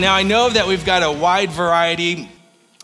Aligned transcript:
Now, 0.00 0.14
I 0.14 0.22
know 0.22 0.48
that 0.48 0.68
we've 0.68 0.84
got 0.84 1.02
a 1.02 1.10
wide 1.10 1.50
variety 1.50 2.28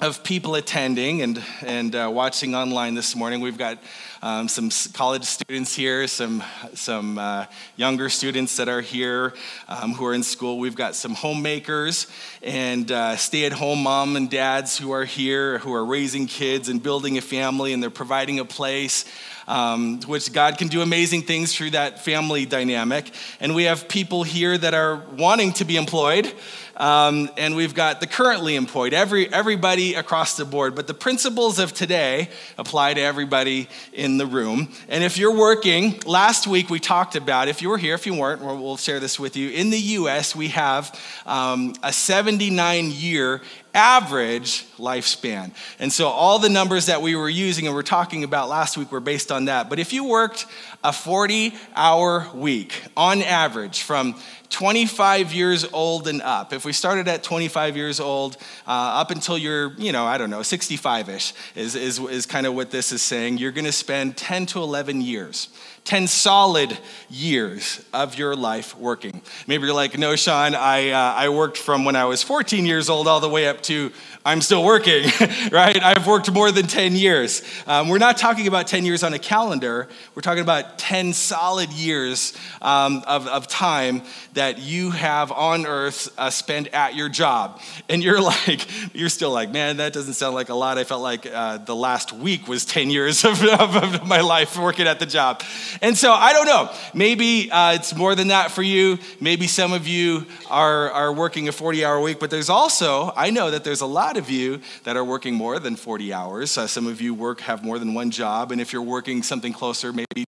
of 0.00 0.24
people 0.24 0.56
attending 0.56 1.22
and, 1.22 1.40
and 1.62 1.94
uh, 1.94 2.10
watching 2.12 2.56
online 2.56 2.94
this 2.94 3.14
morning. 3.14 3.40
We've 3.40 3.56
got 3.56 3.78
um, 4.20 4.48
some 4.48 4.70
college 4.92 5.22
students 5.22 5.76
here, 5.76 6.08
some, 6.08 6.42
some 6.74 7.16
uh, 7.18 7.46
younger 7.76 8.08
students 8.08 8.56
that 8.56 8.68
are 8.68 8.80
here 8.80 9.32
um, 9.68 9.92
who 9.92 10.04
are 10.06 10.14
in 10.14 10.24
school. 10.24 10.58
We've 10.58 10.74
got 10.74 10.96
some 10.96 11.14
homemakers 11.14 12.08
and 12.42 12.90
uh, 12.90 13.14
stay 13.16 13.44
at 13.44 13.52
home 13.52 13.84
mom 13.84 14.16
and 14.16 14.28
dads 14.28 14.76
who 14.76 14.90
are 14.90 15.04
here, 15.04 15.58
who 15.58 15.72
are 15.72 15.84
raising 15.84 16.26
kids 16.26 16.68
and 16.68 16.82
building 16.82 17.16
a 17.16 17.20
family, 17.20 17.72
and 17.72 17.80
they're 17.80 17.90
providing 17.90 18.40
a 18.40 18.44
place. 18.44 19.04
Um, 19.46 20.00
which 20.06 20.32
God 20.32 20.56
can 20.56 20.68
do 20.68 20.80
amazing 20.80 21.24
things 21.24 21.54
through 21.54 21.72
that 21.72 22.02
family 22.02 22.46
dynamic. 22.46 23.10
And 23.40 23.54
we 23.54 23.64
have 23.64 23.88
people 23.88 24.22
here 24.22 24.56
that 24.56 24.72
are 24.72 25.02
wanting 25.18 25.52
to 25.54 25.66
be 25.66 25.76
employed, 25.76 26.32
um, 26.76 27.30
and 27.36 27.54
we've 27.54 27.74
got 27.74 28.00
the 28.00 28.06
currently 28.06 28.56
employed, 28.56 28.92
every, 28.92 29.32
everybody 29.32 29.94
across 29.94 30.36
the 30.36 30.44
board. 30.44 30.74
But 30.74 30.86
the 30.86 30.94
principles 30.94 31.58
of 31.58 31.72
today 31.72 32.28
apply 32.58 32.94
to 32.94 33.00
everybody 33.00 33.68
in 33.92 34.18
the 34.18 34.26
room. 34.26 34.72
And 34.88 35.04
if 35.04 35.18
you're 35.18 35.36
working, 35.36 36.00
last 36.06 36.46
week 36.46 36.70
we 36.70 36.80
talked 36.80 37.16
about, 37.16 37.48
if 37.48 37.62
you 37.62 37.68
were 37.68 37.78
here, 37.78 37.94
if 37.94 38.06
you 38.06 38.14
weren't, 38.14 38.42
we'll 38.42 38.76
share 38.76 39.00
this 39.00 39.18
with 39.18 39.36
you. 39.36 39.50
In 39.50 39.70
the 39.70 39.78
US, 39.78 40.34
we 40.34 40.48
have 40.48 40.98
um, 41.26 41.74
a 41.82 41.92
79 41.92 42.90
year 42.90 43.40
average 43.74 44.64
lifespan. 44.76 45.52
And 45.78 45.92
so 45.92 46.08
all 46.08 46.38
the 46.38 46.48
numbers 46.48 46.86
that 46.86 47.02
we 47.02 47.16
were 47.16 47.28
using 47.28 47.66
and 47.66 47.74
we're 47.74 47.82
talking 47.82 48.24
about 48.24 48.48
last 48.48 48.78
week 48.78 48.92
were 48.92 49.00
based 49.00 49.30
on 49.32 49.46
that. 49.46 49.68
But 49.68 49.78
if 49.78 49.92
you 49.92 50.04
worked 50.04 50.46
a 50.84 50.92
40 50.92 51.54
hour 51.74 52.28
week 52.34 52.84
on 52.96 53.22
average 53.22 53.82
from 53.82 54.14
25 54.50 55.32
years 55.32 55.64
old 55.72 56.06
and 56.06 56.22
up. 56.22 56.52
If 56.52 56.64
we 56.64 56.72
started 56.72 57.08
at 57.08 57.24
25 57.24 57.76
years 57.76 57.98
old, 57.98 58.36
uh, 58.68 58.70
up 58.70 59.10
until 59.10 59.36
you're, 59.36 59.72
you 59.78 59.90
know, 59.90 60.04
I 60.04 60.16
don't 60.16 60.30
know, 60.30 60.42
65 60.42 61.08
ish, 61.08 61.32
is, 61.56 61.74
is, 61.74 61.98
is 61.98 62.26
kind 62.26 62.46
of 62.46 62.54
what 62.54 62.70
this 62.70 62.92
is 62.92 63.02
saying. 63.02 63.38
You're 63.38 63.50
going 63.50 63.64
to 63.64 63.72
spend 63.72 64.16
10 64.16 64.46
to 64.46 64.62
11 64.62 65.00
years 65.00 65.48
10 65.84 66.06
solid 66.06 66.78
years 67.10 67.84
of 67.92 68.18
your 68.18 68.34
life 68.34 68.76
working. 68.78 69.20
Maybe 69.46 69.66
you're 69.66 69.74
like, 69.74 69.98
no, 69.98 70.16
Sean, 70.16 70.54
I, 70.54 70.90
uh, 70.90 71.14
I 71.14 71.28
worked 71.28 71.58
from 71.58 71.84
when 71.84 71.94
I 71.94 72.06
was 72.06 72.22
14 72.22 72.64
years 72.64 72.88
old 72.88 73.06
all 73.06 73.20
the 73.20 73.28
way 73.28 73.46
up 73.46 73.60
to 73.64 73.92
I'm 74.26 74.40
still 74.40 74.64
working, 74.64 75.04
right? 75.52 75.82
I've 75.82 76.06
worked 76.06 76.32
more 76.32 76.50
than 76.50 76.66
10 76.66 76.96
years. 76.96 77.42
Um, 77.66 77.90
we're 77.90 77.98
not 77.98 78.16
talking 78.16 78.46
about 78.46 78.66
10 78.66 78.86
years 78.86 79.02
on 79.02 79.12
a 79.12 79.18
calendar, 79.18 79.86
we're 80.14 80.22
talking 80.22 80.42
about 80.42 80.78
10 80.78 81.12
solid 81.12 81.70
years 81.70 82.32
um, 82.62 83.04
of, 83.06 83.28
of 83.28 83.48
time 83.48 84.00
that 84.32 84.58
you 84.58 84.92
have 84.92 85.30
on 85.30 85.66
earth 85.66 86.08
uh, 86.16 86.30
spent 86.30 86.68
at 86.68 86.94
your 86.94 87.10
job. 87.10 87.60
And 87.90 88.02
you're 88.02 88.20
like, 88.46 88.66
you're 88.94 89.10
still 89.10 89.30
like, 89.30 89.50
man, 89.50 89.76
that 89.76 89.92
doesn't 89.92 90.14
sound 90.14 90.34
like 90.34 90.48
a 90.48 90.54
lot. 90.54 90.78
I 90.78 90.84
felt 90.84 91.02
like 91.02 91.26
uh, 91.26 91.58
the 91.58 91.76
last 91.76 92.14
week 92.14 92.48
was 92.48 92.64
10 92.64 92.88
years 92.88 93.26
of, 93.26 93.42
of, 93.60 93.76
of 93.76 94.06
my 94.06 94.22
life 94.22 94.58
working 94.58 94.86
at 94.86 95.00
the 95.00 95.06
job. 95.06 95.42
And 95.82 95.98
so 95.98 96.12
I 96.12 96.32
don't 96.32 96.46
know. 96.46 96.70
Maybe 96.94 97.50
uh, 97.50 97.74
it's 97.74 97.94
more 97.94 98.14
than 98.14 98.28
that 98.28 98.52
for 98.52 98.62
you. 98.62 98.98
Maybe 99.20 99.46
some 99.48 99.74
of 99.74 99.86
you 99.86 100.24
are, 100.48 100.90
are 100.92 101.12
working 101.12 101.46
a 101.48 101.52
40 101.52 101.84
hour 101.84 102.00
week, 102.00 102.18
but 102.18 102.30
there's 102.30 102.48
also, 102.48 103.12
I 103.14 103.28
know 103.28 103.50
that 103.50 103.64
there's 103.64 103.82
a 103.82 103.86
lot 103.86 104.13
of 104.16 104.30
you 104.30 104.60
that 104.84 104.96
are 104.96 105.04
working 105.04 105.34
more 105.34 105.58
than 105.58 105.76
40 105.76 106.12
hours. 106.12 106.56
Uh, 106.56 106.66
some 106.66 106.86
of 106.86 107.00
you 107.00 107.14
work, 107.14 107.40
have 107.42 107.64
more 107.64 107.78
than 107.78 107.94
one 107.94 108.10
job. 108.10 108.52
And 108.52 108.60
if 108.60 108.72
you're 108.72 108.82
working 108.82 109.22
something 109.22 109.52
closer, 109.52 109.92
maybe 109.92 110.24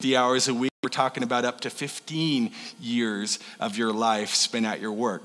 50 0.00 0.16
hours 0.16 0.48
a 0.48 0.54
week, 0.54 0.70
we're 0.82 0.90
talking 0.90 1.22
about 1.22 1.44
up 1.44 1.60
to 1.62 1.70
15 1.70 2.52
years 2.80 3.38
of 3.58 3.76
your 3.76 3.92
life 3.92 4.34
spent 4.34 4.64
at 4.64 4.80
your 4.80 4.92
work. 4.92 5.22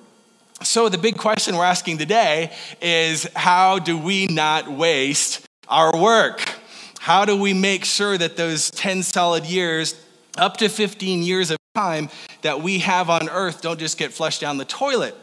So, 0.64 0.88
the 0.88 0.98
big 0.98 1.18
question 1.18 1.56
we're 1.56 1.66
asking 1.66 1.98
today 1.98 2.52
is 2.82 3.28
how 3.36 3.80
do 3.80 3.98
we 3.98 4.28
not 4.28 4.68
waste 4.68 5.46
our 5.68 5.96
work? 5.96 6.56
How 7.00 7.26
do 7.26 7.36
we 7.36 7.54
make 7.54 7.84
sure 7.84 8.18
that 8.18 8.38
those 8.38 8.72
10 8.72 9.04
solid 9.04 9.46
years, 9.46 9.94
up 10.38 10.58
to 10.58 10.70
15 10.70 11.22
years 11.22 11.52
of 11.52 11.58
time 11.76 12.10
that 12.44 12.62
we 12.62 12.80
have 12.80 13.10
on 13.10 13.30
earth, 13.30 13.62
don't 13.62 13.80
just 13.80 13.98
get 13.98 14.14
flushed 14.14 14.42
down 14.42 14.58
the 14.58 14.66
toilet? 14.66 15.16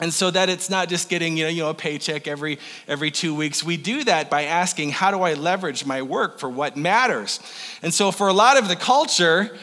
And 0.00 0.12
so 0.12 0.30
that 0.30 0.48
it's 0.48 0.68
not 0.68 0.88
just 0.88 1.08
getting 1.08 1.36
you 1.36 1.44
know, 1.44 1.50
you 1.50 1.62
know, 1.62 1.70
a 1.70 1.74
paycheck 1.74 2.26
every, 2.26 2.58
every 2.88 3.12
two 3.12 3.32
weeks. 3.32 3.62
We 3.62 3.76
do 3.76 4.02
that 4.04 4.28
by 4.28 4.44
asking, 4.44 4.90
how 4.90 5.12
do 5.12 5.22
I 5.22 5.34
leverage 5.34 5.86
my 5.86 6.02
work 6.02 6.40
for 6.40 6.48
what 6.48 6.76
matters? 6.76 7.38
And 7.80 7.94
so 7.94 8.10
for 8.10 8.26
a 8.26 8.32
lot 8.32 8.58
of 8.58 8.66
the 8.66 8.74
culture, 8.74 9.56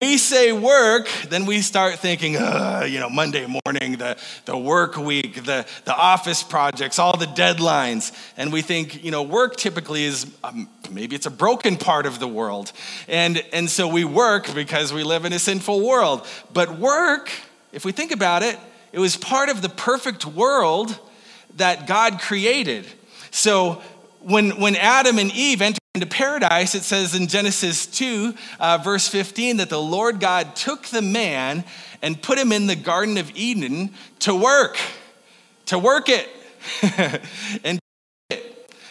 we 0.00 0.16
say 0.16 0.50
work, 0.50 1.08
then 1.28 1.44
we 1.44 1.60
start 1.60 1.96
thinking, 1.96 2.32
you 2.32 2.98
know, 2.98 3.10
Monday 3.12 3.46
morning, 3.46 3.98
the, 3.98 4.16
the 4.46 4.56
work 4.56 4.96
week, 4.96 5.44
the, 5.44 5.66
the 5.84 5.94
office 5.94 6.42
projects, 6.42 6.98
all 6.98 7.16
the 7.16 7.26
deadlines. 7.26 8.12
And 8.38 8.52
we 8.52 8.62
think, 8.62 9.04
you 9.04 9.10
know, 9.10 9.22
work 9.22 9.56
typically 9.56 10.04
is 10.04 10.26
um, 10.42 10.68
maybe 10.90 11.14
it's 11.14 11.26
a 11.26 11.30
broken 11.30 11.76
part 11.76 12.06
of 12.06 12.18
the 12.18 12.26
world. 12.26 12.72
And, 13.08 13.44
and 13.52 13.68
so 13.68 13.86
we 13.86 14.06
work 14.06 14.52
because 14.54 14.92
we 14.92 15.04
live 15.04 15.26
in 15.26 15.34
a 15.34 15.38
sinful 15.38 15.86
world. 15.86 16.26
But 16.52 16.78
work, 16.78 17.30
if 17.72 17.84
we 17.84 17.92
think 17.92 18.10
about 18.10 18.42
it, 18.42 18.58
it 18.92 18.98
was 18.98 19.16
part 19.16 19.48
of 19.48 19.62
the 19.62 19.68
perfect 19.68 20.26
world 20.26 20.98
that 21.56 21.86
God 21.86 22.20
created. 22.20 22.86
So 23.30 23.82
when, 24.20 24.60
when 24.60 24.76
Adam 24.76 25.18
and 25.18 25.32
Eve 25.32 25.62
entered 25.62 25.80
into 25.94 26.06
paradise, 26.06 26.74
it 26.74 26.82
says 26.82 27.14
in 27.14 27.26
Genesis 27.26 27.86
2, 27.86 28.34
uh, 28.58 28.78
verse 28.82 29.08
15, 29.08 29.58
that 29.58 29.70
the 29.70 29.80
Lord 29.80 30.20
God 30.20 30.54
took 30.56 30.86
the 30.86 31.02
man 31.02 31.64
and 32.02 32.20
put 32.20 32.38
him 32.38 32.52
in 32.52 32.66
the 32.66 32.76
Garden 32.76 33.18
of 33.18 33.30
Eden 33.34 33.90
to 34.20 34.34
work, 34.34 34.78
to 35.66 35.78
work 35.78 36.08
it. 36.08 36.28
and 37.64 37.78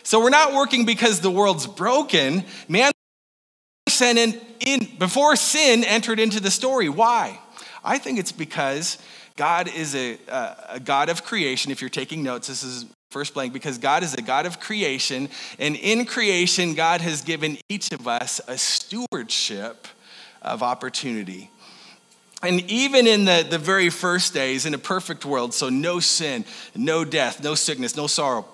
so 0.04 0.20
we're 0.20 0.30
not 0.30 0.54
working 0.54 0.86
because 0.86 1.20
the 1.20 1.32
world's 1.32 1.68
broken. 1.68 2.44
Man, 2.68 2.92
in, 4.02 4.40
in, 4.60 4.88
before 4.98 5.36
sin 5.36 5.84
entered 5.84 6.20
into 6.20 6.40
the 6.40 6.52
story. 6.52 6.90
Why? 6.90 7.40
I 7.84 7.98
think 7.98 8.20
it's 8.20 8.32
because 8.32 8.98
God 9.40 9.74
is 9.74 9.96
a, 9.96 10.18
a, 10.28 10.82
God 10.82 11.08
of 11.08 11.24
creation. 11.24 11.72
If 11.72 11.80
you're 11.80 11.90
taking 11.90 12.24
notes, 12.24 12.50
this 12.50 12.62
is 12.62 12.86
First 13.10 13.34
blank, 13.34 13.54
because 13.54 13.78
God 13.78 14.04
is 14.04 14.14
a 14.14 14.22
God 14.22 14.46
of 14.46 14.60
creation, 14.60 15.30
and 15.58 15.78
in 15.78 16.06
creation, 16.06 16.76
God 16.76 17.00
has 17.02 17.22
given 17.22 17.58
each 17.70 17.92
of 17.92 18.06
us 18.06 18.40
a 18.48 18.58
stewardship 18.58 19.88
of 20.42 20.62
opportunity. 20.62 21.50
And 22.44 22.70
even 22.70 23.08
in 23.08 23.26
the, 23.26 23.48
the 23.50 23.58
very 23.58 23.90
first 23.90 24.34
days, 24.34 24.66
in 24.68 24.74
a 24.74 24.78
perfect 24.78 25.26
world, 25.26 25.54
so 25.54 25.70
no 25.70 26.00
sin, 26.00 26.46
no 26.76 27.04
death, 27.04 27.42
no 27.42 27.56
sickness, 27.56 27.96
no 27.96 28.08
sorrow, 28.08 28.46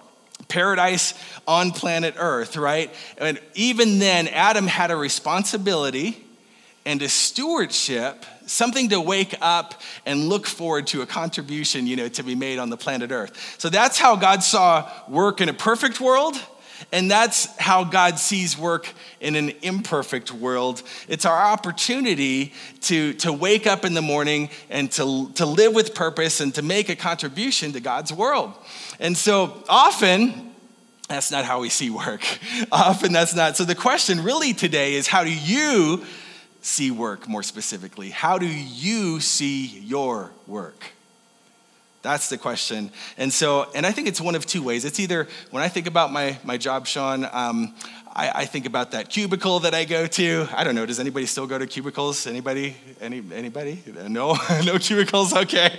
paradise 0.47 1.15
on 1.47 1.71
planet 1.71 2.13
Earth, 2.15 2.55
right? 2.55 2.93
And 3.17 3.41
even 3.55 3.99
then, 3.99 4.27
Adam 4.27 4.67
had 4.67 4.91
a 4.91 4.95
responsibility 4.95 6.23
and 6.85 7.01
a 7.01 7.09
stewardship 7.09 8.23
something 8.45 8.89
to 8.89 9.01
wake 9.01 9.35
up 9.41 9.81
and 10.05 10.29
look 10.29 10.45
forward 10.45 10.87
to 10.87 11.01
a 11.01 11.05
contribution, 11.05 11.87
you 11.87 11.95
know, 11.95 12.07
to 12.09 12.23
be 12.23 12.35
made 12.35 12.59
on 12.59 12.69
the 12.69 12.77
planet 12.77 13.11
Earth. 13.11 13.55
So 13.57 13.69
that's 13.69 13.97
how 13.97 14.15
God 14.15 14.43
saw 14.43 14.89
work 15.07 15.41
in 15.41 15.49
a 15.49 15.53
perfect 15.53 15.99
world. 15.99 16.39
And 16.91 17.09
that's 17.09 17.45
how 17.57 17.83
God 17.83 18.19
sees 18.19 18.57
work 18.57 18.91
in 19.19 19.35
an 19.35 19.53
imperfect 19.61 20.31
world. 20.31 20.83
It's 21.07 21.25
our 21.25 21.37
opportunity 21.37 22.53
to, 22.81 23.13
to 23.13 23.31
wake 23.31 23.65
up 23.65 23.85
in 23.85 23.93
the 23.93 24.01
morning 24.01 24.49
and 24.69 24.91
to, 24.93 25.31
to 25.33 25.45
live 25.45 25.73
with 25.73 25.95
purpose 25.95 26.41
and 26.41 26.53
to 26.55 26.61
make 26.61 26.89
a 26.89 26.95
contribution 26.95 27.71
to 27.73 27.79
God's 27.79 28.11
world. 28.11 28.53
And 28.99 29.17
so 29.17 29.63
often, 29.69 30.53
that's 31.07 31.31
not 31.31 31.45
how 31.45 31.61
we 31.61 31.69
see 31.69 31.89
work. 31.89 32.25
Often 32.71 33.13
that's 33.13 33.35
not. 33.35 33.55
So 33.55 33.63
the 33.63 33.75
question 33.75 34.23
really 34.23 34.53
today 34.53 34.95
is 34.95 35.07
how 35.07 35.23
do 35.23 35.31
you 35.31 36.03
see 36.65 36.89
work 36.89 37.27
more 37.27 37.43
specifically? 37.43 38.09
How 38.09 38.37
do 38.37 38.47
you 38.47 39.19
see 39.19 39.65
your 39.65 40.31
work? 40.47 40.83
That's 42.01 42.29
the 42.29 42.37
question. 42.37 42.91
And 43.17 43.31
so, 43.31 43.67
and 43.73 43.85
I 43.85 43.91
think 43.91 44.07
it's 44.07 44.21
one 44.21 44.35
of 44.35 44.45
two 44.45 44.61
ways. 44.61 44.85
It's 44.85 44.99
either 44.99 45.27
when 45.51 45.63
I 45.63 45.69
think 45.69 45.87
about 45.87 46.11
my, 46.11 46.37
my 46.43 46.57
job, 46.57 46.85
Sean, 46.85 47.27
um, 47.31 47.73
I, 48.15 48.29
I, 48.29 48.45
think 48.45 48.65
about 48.65 48.91
that 48.91 49.09
cubicle 49.09 49.59
that 49.61 49.73
I 49.73 49.83
go 49.83 50.07
to. 50.07 50.47
I 50.53 50.63
don't 50.63 50.75
know. 50.75 50.85
Does 50.85 50.99
anybody 50.99 51.25
still 51.25 51.47
go 51.47 51.57
to 51.57 51.67
cubicles? 51.67 52.27
Anybody? 52.27 52.77
Any, 53.01 53.21
anybody? 53.33 53.83
No, 54.07 54.37
no 54.65 54.77
cubicles. 54.77 55.35
Okay. 55.35 55.75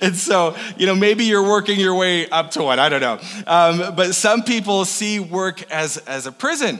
And 0.00 0.14
so, 0.14 0.54
you 0.76 0.86
know, 0.86 0.94
maybe 0.94 1.24
you're 1.24 1.48
working 1.48 1.80
your 1.80 1.94
way 1.94 2.28
up 2.28 2.52
to 2.52 2.62
one. 2.62 2.78
I 2.78 2.88
don't 2.88 3.00
know. 3.00 3.18
Um, 3.46 3.96
but 3.96 4.14
some 4.14 4.44
people 4.44 4.84
see 4.84 5.20
work 5.20 5.62
as 5.72 5.96
as 5.98 6.26
a 6.26 6.32
prison. 6.32 6.78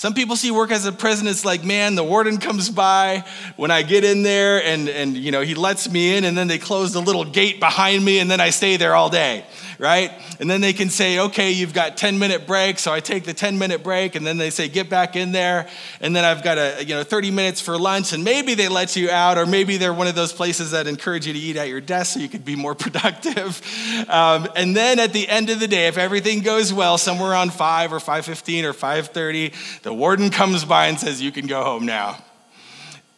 Some 0.00 0.14
people 0.14 0.34
see 0.34 0.50
work 0.50 0.70
as 0.70 0.86
a 0.86 0.92
prison. 0.92 1.26
It's 1.26 1.44
like, 1.44 1.62
man, 1.62 1.94
the 1.94 2.02
warden 2.02 2.38
comes 2.38 2.70
by 2.70 3.22
when 3.56 3.70
I 3.70 3.82
get 3.82 4.02
in 4.02 4.22
there 4.22 4.64
and, 4.64 4.88
and, 4.88 5.14
you 5.14 5.30
know, 5.30 5.42
he 5.42 5.54
lets 5.54 5.90
me 5.90 6.16
in 6.16 6.24
and 6.24 6.34
then 6.38 6.48
they 6.48 6.56
close 6.56 6.94
the 6.94 7.02
little 7.02 7.26
gate 7.26 7.60
behind 7.60 8.02
me 8.02 8.18
and 8.18 8.30
then 8.30 8.40
I 8.40 8.48
stay 8.48 8.78
there 8.78 8.94
all 8.94 9.10
day, 9.10 9.44
right? 9.80 10.12
And 10.38 10.48
then 10.48 10.60
they 10.60 10.74
can 10.74 10.90
say, 10.90 11.18
okay, 11.18 11.50
you've 11.50 11.72
got 11.72 11.96
10 11.96 12.18
minute 12.18 12.46
break. 12.46 12.78
So 12.78 12.92
I 12.92 13.00
take 13.00 13.24
the 13.24 13.32
10 13.32 13.58
minute 13.58 13.82
break 13.82 14.14
and 14.14 14.26
then 14.26 14.36
they 14.36 14.50
say, 14.50 14.68
get 14.68 14.90
back 14.90 15.16
in 15.16 15.32
there. 15.32 15.68
And 16.00 16.14
then 16.14 16.24
I've 16.24 16.44
got 16.44 16.58
a, 16.58 16.84
you 16.84 16.94
know, 16.94 17.02
30 17.02 17.30
minutes 17.30 17.62
for 17.62 17.78
lunch. 17.78 18.12
And 18.12 18.22
maybe 18.22 18.54
they 18.54 18.68
let 18.68 18.94
you 18.94 19.10
out, 19.10 19.38
or 19.38 19.46
maybe 19.46 19.78
they're 19.78 19.94
one 19.94 20.06
of 20.06 20.14
those 20.14 20.34
places 20.34 20.72
that 20.72 20.86
encourage 20.86 21.26
you 21.26 21.32
to 21.32 21.38
eat 21.38 21.56
at 21.56 21.68
your 21.68 21.80
desk 21.80 22.14
so 22.14 22.20
you 22.20 22.28
could 22.28 22.44
be 22.44 22.56
more 22.56 22.74
productive. 22.76 23.62
Um, 24.08 24.46
and 24.54 24.76
then 24.76 24.98
at 25.00 25.14
the 25.14 25.26
end 25.26 25.48
of 25.48 25.58
the 25.58 25.68
day, 25.68 25.88
if 25.88 25.96
everything 25.96 26.40
goes 26.40 26.72
well, 26.72 26.98
somewhere 26.98 27.30
around 27.30 27.54
5 27.54 27.92
or 27.94 27.98
5.15 27.98 28.64
or 28.64 28.74
5.30, 28.74 29.80
the 29.82 29.94
warden 29.94 30.28
comes 30.28 30.64
by 30.64 30.86
and 30.88 31.00
says, 31.00 31.22
you 31.22 31.32
can 31.32 31.46
go 31.46 31.64
home 31.64 31.86
now. 31.86 32.18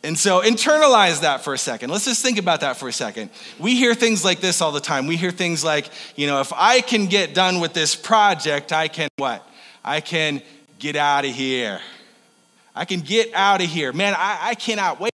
And 0.05 0.19
so 0.19 0.41
internalize 0.41 1.21
that 1.21 1.45
for 1.45 1.55
a 1.55 1.59
second. 1.59 1.91
Let's 1.91 2.07
just 2.07 2.23
think 2.23 2.39
about 2.39 2.63
that 2.63 2.77
for 2.77 2.89
a 2.89 2.93
second. 2.93 3.31
We 3.59 3.77
hear 3.77 3.95
things 3.95 4.25
like 4.25 4.41
this 4.41 4.61
all 4.61 4.73
the 4.73 4.81
time. 4.81 5.07
We 5.07 5.17
hear 5.17 5.31
things 5.31 5.63
like, 5.63 5.89
you 6.17 6.27
know, 6.27 6.41
if 6.41 6.53
I 6.53 6.81
can 6.81 7.07
get 7.07 7.35
done 7.35 7.61
with 7.61 7.73
this 7.73 7.95
project, 7.95 8.73
I 8.73 8.89
can 8.89 9.09
what? 9.17 9.47
I 9.85 10.01
can 10.01 10.43
get 10.81 10.97
out 10.97 11.25
of 11.25 11.33
here. 11.33 11.81
I 12.75 12.85
can 12.85 13.01
get 13.01 13.33
out 13.35 13.61
of 13.61 13.69
here. 13.69 13.93
Man, 13.93 14.15
I, 14.17 14.39
I 14.43 14.55
cannot 14.57 14.99
wait 14.99 15.13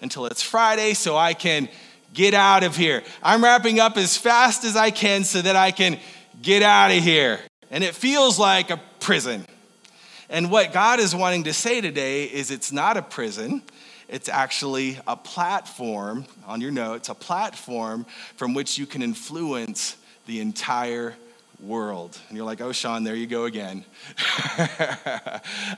until 0.00 0.26
it's 0.26 0.42
Friday 0.42 0.94
so 0.94 1.16
I 1.16 1.34
can 1.34 1.68
get 2.14 2.32
out 2.32 2.62
of 2.62 2.76
here. 2.76 3.02
I'm 3.22 3.42
wrapping 3.42 3.80
up 3.80 3.96
as 3.96 4.16
fast 4.16 4.64
as 4.64 4.76
I 4.76 4.90
can 4.90 5.24
so 5.24 5.42
that 5.42 5.56
I 5.56 5.72
can 5.72 5.98
get 6.42 6.62
out 6.62 6.92
of 6.92 7.02
here. 7.02 7.40
And 7.70 7.82
it 7.82 7.94
feels 7.94 8.38
like 8.38 8.70
a 8.70 8.80
prison. 9.00 9.44
And 10.30 10.50
what 10.50 10.72
God 10.72 11.00
is 11.00 11.14
wanting 11.14 11.44
to 11.44 11.52
say 11.52 11.80
today 11.80 12.24
is 12.24 12.50
it's 12.50 12.70
not 12.70 12.96
a 12.96 13.02
prison. 13.02 13.62
It's 14.08 14.28
actually 14.30 14.98
a 15.06 15.16
platform, 15.16 16.24
on 16.46 16.60
your 16.60 16.70
notes, 16.70 17.10
a 17.10 17.14
platform 17.14 18.06
from 18.36 18.54
which 18.54 18.78
you 18.78 18.86
can 18.86 19.02
influence 19.02 19.96
the 20.26 20.40
entire 20.40 21.14
world. 21.60 22.16
And 22.28 22.36
you're 22.36 22.46
like, 22.46 22.60
oh, 22.60 22.70
Sean, 22.70 23.02
there 23.02 23.16
you 23.16 23.26
go 23.26 23.44
again. 23.44 23.84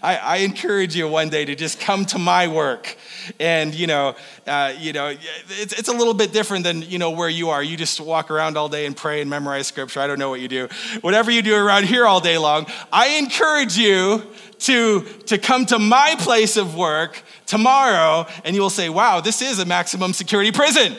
I, 0.03 0.21
I, 0.23 0.37
encourage 0.39 0.95
you 0.95 1.09
one 1.09 1.31
day 1.31 1.47
to 1.47 1.55
just 1.55 1.81
come 1.81 2.05
to 2.07 2.19
my 2.19 2.49
work. 2.49 2.97
And, 3.39 3.75
you 3.75 3.87
know, 3.87 4.15
uh, 4.47 4.75
you 4.79 4.93
know 4.93 5.15
it's, 5.49 5.73
it's 5.73 5.89
a 5.89 5.93
little 5.93 6.13
bit 6.13 6.35
different 6.35 6.65
than, 6.65 6.83
you 6.83 6.99
know, 6.99 7.13
where 7.13 7.31
you 7.31 7.49
are. 7.49 7.63
You 7.63 7.79
just 7.79 7.99
walk 7.99 8.31
around 8.31 8.59
all 8.59 8.69
day 8.69 8.85
and 8.85 8.95
pray 8.95 9.23
and 9.23 9.31
memorize 9.31 9.69
scripture. 9.69 10.01
I 10.01 10.07
don't 10.07 10.19
know 10.19 10.29
what 10.29 10.41
you 10.41 10.49
do. 10.49 10.69
Whatever 11.01 11.31
you 11.31 11.41
do 11.41 11.55
around 11.55 11.87
here 11.87 12.07
all 12.07 12.21
day 12.21 12.37
long, 12.37 12.67
I 12.93 13.17
encourage 13.17 13.79
you 13.79 14.23
to, 14.61 15.01
to 15.27 15.39
come 15.39 15.65
to 15.67 15.79
my 15.79 16.15
place 16.19 16.59
of 16.59 16.77
work 16.77 17.23
tomorrow 17.47 18.27
and 18.45 18.55
you 18.55 18.61
will 18.61 18.69
say, 18.69 18.91
wow, 18.91 19.21
this 19.21 19.41
is 19.41 19.59
a 19.59 19.65
maximum 19.65 20.13
security 20.13 20.53
prison. 20.53 20.95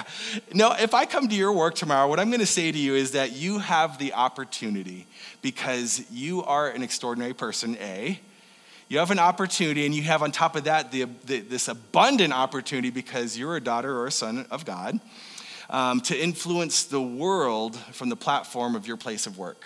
no, 0.54 0.72
if 0.72 0.94
I 0.94 1.06
come 1.06 1.28
to 1.28 1.34
your 1.34 1.52
work 1.52 1.74
tomorrow, 1.74 2.08
what 2.08 2.20
I'm 2.20 2.28
going 2.28 2.40
to 2.40 2.46
say 2.46 2.70
to 2.70 2.78
you 2.78 2.94
is 2.94 3.12
that 3.12 3.32
you 3.32 3.58
have 3.58 3.98
the 3.98 4.14
opportunity 4.14 5.06
because 5.40 6.04
you 6.10 6.42
are 6.44 6.68
an 6.68 6.82
extraordinary 6.82 7.34
person, 7.34 7.76
A. 7.80 8.20
You 8.88 8.98
have 8.98 9.10
an 9.10 9.18
opportunity, 9.18 9.86
and 9.86 9.94
you 9.94 10.02
have 10.02 10.22
on 10.22 10.32
top 10.32 10.54
of 10.54 10.64
that 10.64 10.92
the, 10.92 11.06
the, 11.24 11.40
this 11.40 11.68
abundant 11.68 12.32
opportunity 12.32 12.90
because 12.90 13.38
you're 13.38 13.56
a 13.56 13.60
daughter 13.60 13.96
or 13.96 14.06
a 14.06 14.10
son 14.10 14.46
of 14.50 14.64
God 14.66 15.00
um, 15.70 16.00
to 16.02 16.16
influence 16.16 16.84
the 16.84 17.00
world 17.00 17.76
from 17.92 18.10
the 18.10 18.16
platform 18.16 18.74
of 18.74 18.86
your 18.86 18.98
place 18.98 19.26
of 19.26 19.38
work. 19.38 19.64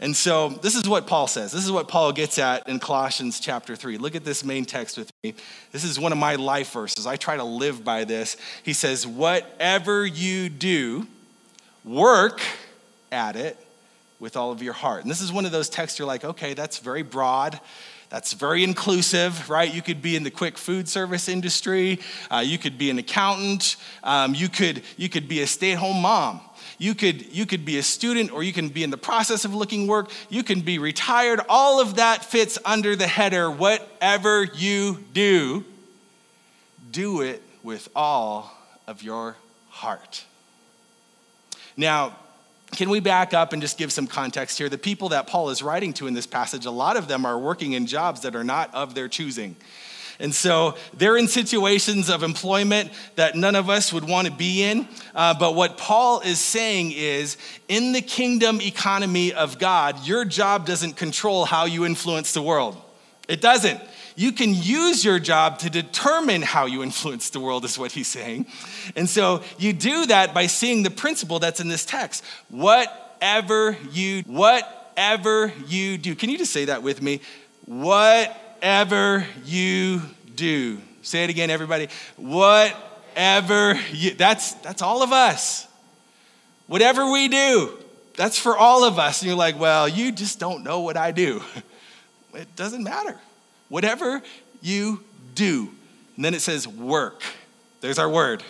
And 0.00 0.14
so 0.14 0.50
this 0.50 0.76
is 0.76 0.88
what 0.88 1.08
Paul 1.08 1.26
says. 1.26 1.50
This 1.50 1.64
is 1.64 1.72
what 1.72 1.88
Paul 1.88 2.12
gets 2.12 2.38
at 2.38 2.68
in 2.68 2.78
Colossians 2.78 3.40
chapter 3.40 3.74
3. 3.74 3.98
Look 3.98 4.14
at 4.14 4.24
this 4.24 4.44
main 4.44 4.64
text 4.64 4.96
with 4.96 5.10
me. 5.24 5.34
This 5.72 5.82
is 5.82 5.98
one 5.98 6.12
of 6.12 6.18
my 6.18 6.36
life 6.36 6.72
verses. 6.72 7.06
I 7.06 7.16
try 7.16 7.36
to 7.36 7.44
live 7.44 7.82
by 7.82 8.04
this. 8.04 8.36
He 8.62 8.72
says, 8.72 9.06
Whatever 9.06 10.06
you 10.06 10.48
do, 10.50 11.08
work 11.84 12.40
at 13.10 13.34
it 13.34 13.56
with 14.20 14.36
all 14.36 14.52
of 14.52 14.62
your 14.62 14.72
heart. 14.72 15.02
And 15.02 15.10
this 15.10 15.20
is 15.20 15.32
one 15.32 15.46
of 15.46 15.52
those 15.52 15.68
texts 15.68 15.98
you're 15.98 16.08
like, 16.08 16.24
okay, 16.24 16.54
that's 16.54 16.78
very 16.78 17.02
broad. 17.02 17.60
That's 18.10 18.32
very 18.32 18.64
inclusive, 18.64 19.50
right? 19.50 19.72
You 19.72 19.82
could 19.82 20.00
be 20.00 20.16
in 20.16 20.22
the 20.22 20.30
quick 20.30 20.56
food 20.58 20.88
service 20.88 21.28
industry. 21.28 22.00
Uh, 22.30 22.42
you 22.44 22.58
could 22.58 22.78
be 22.78 22.90
an 22.90 22.98
accountant. 22.98 23.76
Um, 24.02 24.34
you, 24.34 24.48
could, 24.48 24.82
you 24.96 25.08
could 25.08 25.28
be 25.28 25.42
a 25.42 25.46
stay 25.46 25.72
at 25.72 25.78
home 25.78 26.00
mom. 26.00 26.40
You 26.78 26.94
could, 26.94 27.32
you 27.32 27.44
could 27.44 27.64
be 27.64 27.78
a 27.78 27.82
student 27.82 28.32
or 28.32 28.42
you 28.44 28.52
can 28.52 28.68
be 28.68 28.84
in 28.84 28.90
the 28.90 28.96
process 28.96 29.44
of 29.44 29.52
looking 29.52 29.88
work. 29.88 30.10
You 30.30 30.44
can 30.44 30.60
be 30.60 30.78
retired. 30.78 31.40
All 31.48 31.80
of 31.80 31.96
that 31.96 32.24
fits 32.24 32.56
under 32.64 32.94
the 32.94 33.08
header 33.08 33.50
whatever 33.50 34.44
you 34.44 35.04
do, 35.12 35.64
do 36.92 37.22
it 37.22 37.42
with 37.64 37.88
all 37.96 38.56
of 38.86 39.02
your 39.02 39.36
heart. 39.70 40.24
Now, 41.76 42.16
can 42.72 42.90
we 42.90 43.00
back 43.00 43.34
up 43.34 43.52
and 43.52 43.62
just 43.62 43.78
give 43.78 43.92
some 43.92 44.06
context 44.06 44.58
here? 44.58 44.68
The 44.68 44.78
people 44.78 45.08
that 45.10 45.26
Paul 45.26 45.50
is 45.50 45.62
writing 45.62 45.92
to 45.94 46.06
in 46.06 46.14
this 46.14 46.26
passage, 46.26 46.66
a 46.66 46.70
lot 46.70 46.96
of 46.96 47.08
them 47.08 47.24
are 47.24 47.38
working 47.38 47.72
in 47.72 47.86
jobs 47.86 48.20
that 48.20 48.36
are 48.36 48.44
not 48.44 48.72
of 48.74 48.94
their 48.94 49.08
choosing. 49.08 49.56
And 50.20 50.34
so 50.34 50.74
they're 50.94 51.16
in 51.16 51.28
situations 51.28 52.10
of 52.10 52.22
employment 52.22 52.90
that 53.14 53.36
none 53.36 53.54
of 53.54 53.70
us 53.70 53.92
would 53.92 54.04
want 54.04 54.26
to 54.26 54.32
be 54.32 54.64
in. 54.64 54.88
Uh, 55.14 55.34
but 55.38 55.54
what 55.54 55.78
Paul 55.78 56.20
is 56.20 56.40
saying 56.40 56.92
is 56.92 57.36
in 57.68 57.92
the 57.92 58.00
kingdom 58.00 58.60
economy 58.60 59.32
of 59.32 59.58
God, 59.58 60.06
your 60.06 60.24
job 60.24 60.66
doesn't 60.66 60.96
control 60.96 61.44
how 61.44 61.66
you 61.66 61.86
influence 61.86 62.32
the 62.32 62.42
world. 62.42 62.76
It 63.28 63.40
doesn't. 63.40 63.80
You 64.16 64.32
can 64.32 64.52
use 64.52 65.04
your 65.04 65.20
job 65.20 65.60
to 65.60 65.70
determine 65.70 66.42
how 66.42 66.66
you 66.66 66.82
influence 66.82 67.30
the 67.30 67.38
world, 67.38 67.64
is 67.64 67.78
what 67.78 67.92
he's 67.92 68.08
saying. 68.08 68.46
And 68.96 69.08
so 69.08 69.42
you 69.58 69.72
do 69.72 70.06
that 70.06 70.34
by 70.34 70.48
seeing 70.48 70.82
the 70.82 70.90
principle 70.90 71.38
that's 71.38 71.60
in 71.60 71.68
this 71.68 71.84
text. 71.84 72.24
Whatever 72.48 73.76
you, 73.92 74.22
whatever 74.26 75.52
you 75.68 75.98
do. 75.98 76.16
Can 76.16 76.30
you 76.30 76.38
just 76.38 76.52
say 76.52 76.64
that 76.64 76.82
with 76.82 77.00
me? 77.00 77.20
What 77.66 78.47
whatever 78.58 79.24
you 79.44 80.02
do. 80.34 80.80
Say 81.02 81.22
it 81.22 81.30
again, 81.30 81.48
everybody. 81.48 81.86
Whatever 82.16 83.78
you, 83.92 84.14
that's, 84.14 84.54
that's 84.54 84.82
all 84.82 85.04
of 85.04 85.12
us. 85.12 85.68
Whatever 86.66 87.08
we 87.12 87.28
do, 87.28 87.78
that's 88.16 88.36
for 88.36 88.56
all 88.56 88.82
of 88.82 88.98
us. 88.98 89.22
And 89.22 89.28
you're 89.28 89.38
like, 89.38 89.60
well, 89.60 89.88
you 89.88 90.10
just 90.10 90.40
don't 90.40 90.64
know 90.64 90.80
what 90.80 90.96
I 90.96 91.12
do. 91.12 91.42
It 92.34 92.54
doesn't 92.56 92.84
matter. 92.84 93.18
Whatever 93.70 94.22
you 94.60 95.02
do. 95.34 95.70
And 96.14 96.24
then 96.24 96.34
it 96.34 96.40
says 96.40 96.68
work. 96.68 97.22
There's 97.80 97.98
our 97.98 98.08
word 98.08 98.44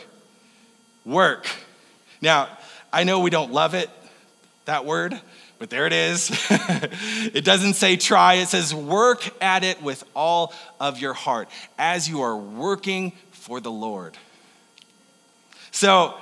work. 1.06 1.46
Now, 2.20 2.48
I 2.92 3.04
know 3.04 3.20
we 3.20 3.30
don't 3.30 3.52
love 3.52 3.74
it, 3.74 3.88
that 4.64 4.84
word, 4.84 5.18
but 5.58 5.70
there 5.70 5.86
it 5.86 5.92
is. 5.92 6.30
it 6.50 7.44
doesn't 7.44 7.74
say 7.74 7.96
try, 7.96 8.34
it 8.34 8.48
says 8.48 8.74
work 8.74 9.30
at 9.42 9.64
it 9.64 9.82
with 9.82 10.04
all 10.14 10.52
of 10.78 11.00
your 11.00 11.12
heart 11.12 11.48
as 11.78 12.08
you 12.08 12.22
are 12.22 12.36
working 12.36 13.12
for 13.32 13.60
the 13.60 13.70
Lord. 13.70 14.16
So, 15.70 16.14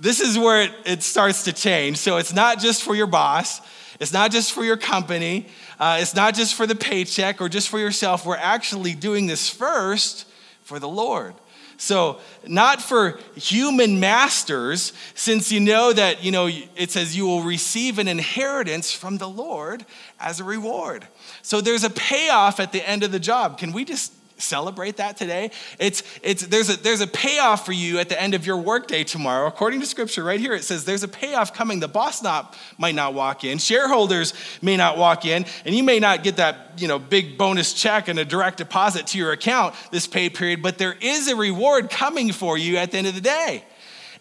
this 0.00 0.20
is 0.20 0.38
where 0.38 0.62
it, 0.62 0.72
it 0.84 1.02
starts 1.02 1.44
to 1.44 1.52
change. 1.52 1.96
So, 1.96 2.18
it's 2.18 2.32
not 2.32 2.60
just 2.60 2.82
for 2.82 2.94
your 2.94 3.06
boss, 3.06 3.60
it's 4.00 4.12
not 4.12 4.30
just 4.30 4.52
for 4.52 4.64
your 4.64 4.76
company, 4.76 5.46
uh, 5.80 5.98
it's 6.00 6.14
not 6.14 6.34
just 6.34 6.54
for 6.54 6.66
the 6.66 6.74
paycheck 6.74 7.40
or 7.40 7.48
just 7.48 7.68
for 7.68 7.78
yourself. 7.78 8.24
We're 8.24 8.36
actually 8.36 8.94
doing 8.94 9.26
this 9.26 9.48
first 9.48 10.26
for 10.62 10.78
the 10.78 10.88
Lord. 10.88 11.34
So, 11.80 12.18
not 12.44 12.82
for 12.82 13.20
human 13.36 14.00
masters, 14.00 14.92
since 15.14 15.52
you 15.52 15.60
know 15.60 15.92
that, 15.92 16.24
you 16.24 16.32
know, 16.32 16.48
it 16.48 16.90
says 16.90 17.16
you 17.16 17.24
will 17.24 17.42
receive 17.42 18.00
an 18.00 18.08
inheritance 18.08 18.90
from 18.90 19.18
the 19.18 19.28
Lord 19.28 19.86
as 20.18 20.40
a 20.40 20.44
reward. 20.44 21.06
So, 21.40 21.60
there's 21.60 21.84
a 21.84 21.90
payoff 21.90 22.58
at 22.58 22.72
the 22.72 22.86
end 22.86 23.04
of 23.04 23.12
the 23.12 23.20
job. 23.20 23.58
Can 23.58 23.72
we 23.72 23.84
just 23.84 24.12
celebrate 24.38 24.96
that 24.96 25.16
today. 25.16 25.50
It's, 25.78 26.02
it's, 26.22 26.46
there's, 26.46 26.70
a, 26.70 26.76
there's 26.76 27.00
a 27.00 27.06
payoff 27.06 27.66
for 27.66 27.72
you 27.72 27.98
at 27.98 28.08
the 28.08 28.20
end 28.20 28.34
of 28.34 28.46
your 28.46 28.56
workday 28.56 29.04
tomorrow. 29.04 29.46
According 29.46 29.80
to 29.80 29.86
scripture, 29.86 30.24
right 30.24 30.40
here, 30.40 30.54
it 30.54 30.64
says 30.64 30.84
there's 30.84 31.02
a 31.02 31.08
payoff 31.08 31.52
coming. 31.54 31.80
The 31.80 31.88
boss 31.88 32.22
not, 32.22 32.56
might 32.78 32.94
not 32.94 33.14
walk 33.14 33.44
in, 33.44 33.58
shareholders 33.58 34.34
may 34.62 34.76
not 34.76 34.96
walk 34.96 35.24
in, 35.24 35.44
and 35.64 35.74
you 35.74 35.82
may 35.82 35.98
not 35.98 36.22
get 36.22 36.36
that 36.36 36.72
you 36.78 36.88
know, 36.88 36.98
big 36.98 37.36
bonus 37.36 37.72
check 37.72 38.08
and 38.08 38.18
a 38.18 38.24
direct 38.24 38.58
deposit 38.58 39.08
to 39.08 39.18
your 39.18 39.32
account 39.32 39.74
this 39.90 40.06
pay 40.06 40.30
period, 40.30 40.62
but 40.62 40.78
there 40.78 40.96
is 41.00 41.28
a 41.28 41.36
reward 41.36 41.90
coming 41.90 42.32
for 42.32 42.56
you 42.56 42.76
at 42.76 42.90
the 42.90 42.98
end 42.98 43.06
of 43.06 43.14
the 43.14 43.20
day. 43.20 43.64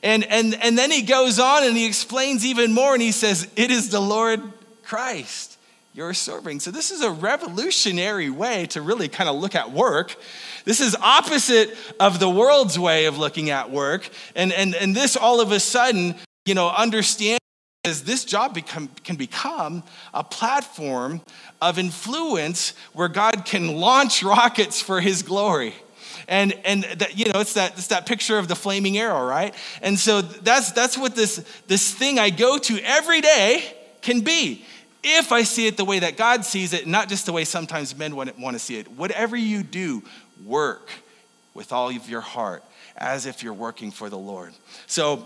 And, 0.03 0.23
and, 0.25 0.53
and 0.55 0.77
then 0.77 0.91
he 0.91 1.01
goes 1.01 1.39
on 1.39 1.63
and 1.63 1.75
he 1.75 1.87
explains 1.87 2.45
even 2.45 2.71
more 2.73 2.93
and 2.93 3.01
he 3.01 3.11
says, 3.11 3.47
It 3.55 3.71
is 3.71 3.89
the 3.89 3.99
Lord 3.99 4.41
Christ 4.83 5.56
you're 5.97 6.13
serving. 6.13 6.59
So, 6.59 6.69
this 6.69 6.91
is 6.91 7.01
a 7.01 7.09
revolutionary 7.09 8.29
way 8.29 8.67
to 8.67 8.83
really 8.83 9.07
kind 9.07 9.27
of 9.27 9.35
look 9.35 9.55
at 9.55 9.71
work. 9.71 10.15
This 10.63 10.79
is 10.79 10.95
opposite 11.01 11.75
of 11.99 12.19
the 12.19 12.29
world's 12.29 12.77
way 12.77 13.05
of 13.05 13.17
looking 13.17 13.49
at 13.49 13.71
work. 13.71 14.07
And, 14.35 14.53
and, 14.53 14.75
and 14.75 14.95
this 14.95 15.17
all 15.17 15.41
of 15.41 15.51
a 15.51 15.59
sudden, 15.59 16.13
you 16.45 16.53
know, 16.53 16.69
understand 16.69 17.39
is 17.83 18.03
this 18.03 18.25
job 18.25 18.53
become, 18.53 18.89
can 19.03 19.15
become 19.15 19.81
a 20.13 20.23
platform 20.23 21.21
of 21.63 21.79
influence 21.79 22.73
where 22.93 23.07
God 23.07 23.45
can 23.45 23.77
launch 23.77 24.21
rockets 24.21 24.79
for 24.79 25.01
his 25.01 25.23
glory. 25.23 25.73
And, 26.27 26.53
and 26.63 26.83
that, 26.83 27.17
you 27.17 27.25
know, 27.31 27.39
it's 27.39 27.53
that, 27.53 27.71
it's 27.71 27.87
that 27.87 28.05
picture 28.05 28.37
of 28.37 28.47
the 28.47 28.55
flaming 28.55 28.99
arrow, 28.99 29.25
right? 29.25 29.55
And 29.81 29.97
so 29.97 30.21
that's, 30.21 30.73
that's 30.73 30.95
what 30.95 31.15
this, 31.15 31.43
this 31.65 31.91
thing 31.91 32.19
I 32.19 32.29
go 32.29 32.59
to 32.59 32.79
every 32.83 33.21
day 33.21 33.63
can 34.01 34.21
be. 34.21 34.63
If 35.09 35.31
I 35.31 35.43
see 35.43 35.67
it 35.67 35.77
the 35.77 35.85
way 35.85 35.99
that 35.99 36.17
God 36.17 36.43
sees 36.43 36.73
it, 36.73 36.85
not 36.85 37.07
just 37.07 37.25
the 37.25 37.31
way 37.31 37.45
sometimes 37.45 37.95
men 37.95 38.13
want, 38.13 38.35
to 38.35 38.59
see 38.59 38.77
it. 38.77 38.91
Whatever 38.91 39.37
you 39.37 39.63
do, 39.63 40.03
work 40.43 40.89
with 41.53 41.71
all 41.71 41.87
of 41.89 42.09
your 42.09 42.19
heart 42.19 42.61
as 42.97 43.25
if 43.25 43.41
you're 43.41 43.53
working 43.53 43.89
for 43.89 44.09
the 44.09 44.17
Lord. 44.17 44.53
So 44.85 45.25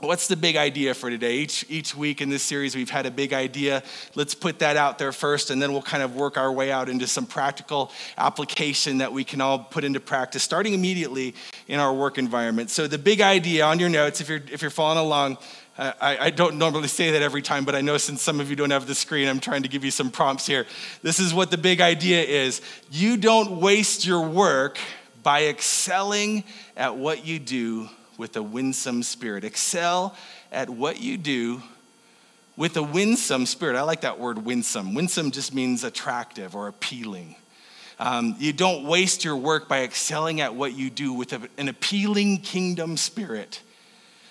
What's 0.00 0.28
the 0.28 0.36
big 0.36 0.56
idea 0.56 0.94
for 0.94 1.10
today? 1.10 1.36
Each, 1.36 1.66
each 1.68 1.94
week 1.94 2.22
in 2.22 2.30
this 2.30 2.42
series, 2.42 2.74
we've 2.74 2.88
had 2.88 3.04
a 3.04 3.10
big 3.10 3.34
idea. 3.34 3.82
Let's 4.14 4.34
put 4.34 4.60
that 4.60 4.78
out 4.78 4.98
there 4.98 5.12
first, 5.12 5.50
and 5.50 5.60
then 5.60 5.72
we'll 5.72 5.82
kind 5.82 6.02
of 6.02 6.16
work 6.16 6.38
our 6.38 6.50
way 6.50 6.72
out 6.72 6.88
into 6.88 7.06
some 7.06 7.26
practical 7.26 7.92
application 8.16 8.96
that 8.98 9.12
we 9.12 9.24
can 9.24 9.42
all 9.42 9.58
put 9.58 9.84
into 9.84 10.00
practice, 10.00 10.42
starting 10.42 10.72
immediately 10.72 11.34
in 11.68 11.80
our 11.80 11.92
work 11.92 12.16
environment. 12.16 12.70
So, 12.70 12.86
the 12.86 12.96
big 12.96 13.20
idea 13.20 13.66
on 13.66 13.78
your 13.78 13.90
notes, 13.90 14.22
if 14.22 14.30
you're, 14.30 14.40
if 14.50 14.62
you're 14.62 14.70
following 14.70 15.04
along, 15.04 15.36
I, 15.80 16.26
I 16.26 16.30
don't 16.30 16.58
normally 16.58 16.88
say 16.88 17.12
that 17.12 17.22
every 17.22 17.40
time, 17.40 17.64
but 17.64 17.74
I 17.74 17.80
know 17.80 17.96
since 17.96 18.20
some 18.20 18.38
of 18.38 18.50
you 18.50 18.56
don't 18.56 18.70
have 18.70 18.86
the 18.86 18.94
screen, 18.94 19.28
I'm 19.28 19.40
trying 19.40 19.62
to 19.62 19.68
give 19.68 19.82
you 19.82 19.90
some 19.90 20.10
prompts 20.10 20.46
here. 20.46 20.66
This 21.02 21.18
is 21.18 21.32
what 21.32 21.50
the 21.50 21.56
big 21.56 21.80
idea 21.80 22.22
is 22.22 22.60
you 22.90 23.16
don't 23.16 23.62
waste 23.62 24.06
your 24.06 24.20
work 24.20 24.78
by 25.22 25.46
excelling 25.46 26.44
at 26.76 26.96
what 26.96 27.24
you 27.24 27.38
do 27.38 27.88
with 28.18 28.36
a 28.36 28.42
winsome 28.42 29.02
spirit. 29.02 29.42
Excel 29.42 30.14
at 30.52 30.68
what 30.68 31.00
you 31.00 31.16
do 31.16 31.62
with 32.58 32.76
a 32.76 32.82
winsome 32.82 33.46
spirit. 33.46 33.74
I 33.74 33.82
like 33.82 34.02
that 34.02 34.18
word 34.18 34.44
winsome. 34.44 34.92
Winsome 34.92 35.30
just 35.30 35.54
means 35.54 35.82
attractive 35.82 36.54
or 36.54 36.68
appealing. 36.68 37.36
Um, 37.98 38.36
you 38.38 38.52
don't 38.52 38.84
waste 38.84 39.24
your 39.24 39.36
work 39.36 39.66
by 39.66 39.84
excelling 39.84 40.42
at 40.42 40.54
what 40.54 40.74
you 40.74 40.90
do 40.90 41.14
with 41.14 41.32
an 41.32 41.68
appealing 41.68 42.38
kingdom 42.38 42.98
spirit. 42.98 43.62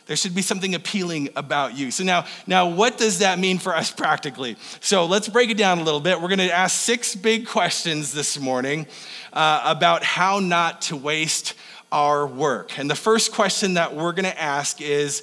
There 0.09 0.15
should 0.15 0.33
be 0.33 0.41
something 0.41 0.73
appealing 0.73 1.29
about 1.35 1.77
you. 1.77 1.91
So 1.91 2.03
now, 2.03 2.25
now 2.47 2.67
what 2.67 2.97
does 2.97 3.19
that 3.19 3.37
mean 3.37 3.59
for 3.59 3.75
us 3.75 3.91
practically? 3.91 4.55
So 4.79 5.05
let's 5.05 5.29
break 5.29 5.51
it 5.51 5.57
down 5.57 5.77
a 5.77 5.83
little 5.83 5.99
bit. 5.99 6.19
We're 6.19 6.29
going 6.29 6.39
to 6.39 6.51
ask 6.51 6.75
six 6.75 7.15
big 7.15 7.45
questions 7.45 8.11
this 8.11 8.39
morning 8.39 8.87
uh, 9.33 9.61
about 9.63 10.03
how 10.03 10.39
not 10.39 10.81
to 10.81 10.95
waste 10.95 11.53
our 11.91 12.25
work. 12.25 12.79
And 12.79 12.89
the 12.89 12.95
first 12.95 13.31
question 13.33 13.75
that 13.75 13.95
we're 13.95 14.13
going 14.13 14.25
to 14.25 14.41
ask 14.41 14.81
is 14.81 15.21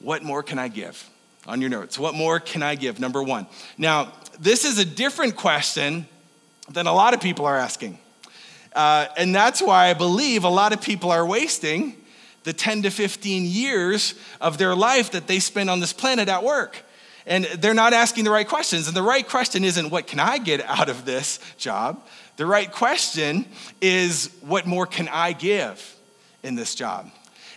what 0.00 0.22
more 0.22 0.42
can 0.42 0.58
I 0.58 0.68
give? 0.68 1.06
On 1.46 1.60
your 1.60 1.68
notes, 1.68 1.98
what 1.98 2.14
more 2.14 2.40
can 2.40 2.62
I 2.62 2.76
give? 2.76 2.98
Number 2.98 3.22
one. 3.22 3.46
Now, 3.76 4.14
this 4.40 4.64
is 4.64 4.78
a 4.78 4.86
different 4.86 5.36
question 5.36 6.06
than 6.70 6.86
a 6.86 6.94
lot 6.94 7.12
of 7.12 7.20
people 7.20 7.44
are 7.44 7.58
asking. 7.58 7.98
Uh, 8.74 9.08
and 9.18 9.34
that's 9.34 9.60
why 9.60 9.90
I 9.90 9.92
believe 9.92 10.44
a 10.44 10.48
lot 10.48 10.72
of 10.72 10.80
people 10.80 11.10
are 11.10 11.26
wasting 11.26 11.94
the 12.44 12.52
10 12.52 12.82
to 12.82 12.90
15 12.90 13.44
years 13.44 14.14
of 14.40 14.58
their 14.58 14.74
life 14.74 15.10
that 15.12 15.26
they 15.26 15.38
spend 15.38 15.70
on 15.70 15.80
this 15.80 15.92
planet 15.92 16.28
at 16.28 16.42
work. 16.42 16.84
And 17.26 17.44
they're 17.44 17.74
not 17.74 17.92
asking 17.92 18.24
the 18.24 18.30
right 18.30 18.48
questions. 18.48 18.88
And 18.88 18.96
the 18.96 19.02
right 19.02 19.28
question 19.28 19.62
isn't, 19.62 19.90
what 19.90 20.06
can 20.06 20.18
I 20.18 20.38
get 20.38 20.62
out 20.62 20.88
of 20.88 21.04
this 21.04 21.40
job? 21.58 22.02
The 22.36 22.46
right 22.46 22.72
question 22.72 23.44
is, 23.80 24.30
what 24.40 24.66
more 24.66 24.86
can 24.86 25.08
I 25.08 25.32
give 25.32 25.96
in 26.42 26.54
this 26.54 26.74
job? 26.74 27.10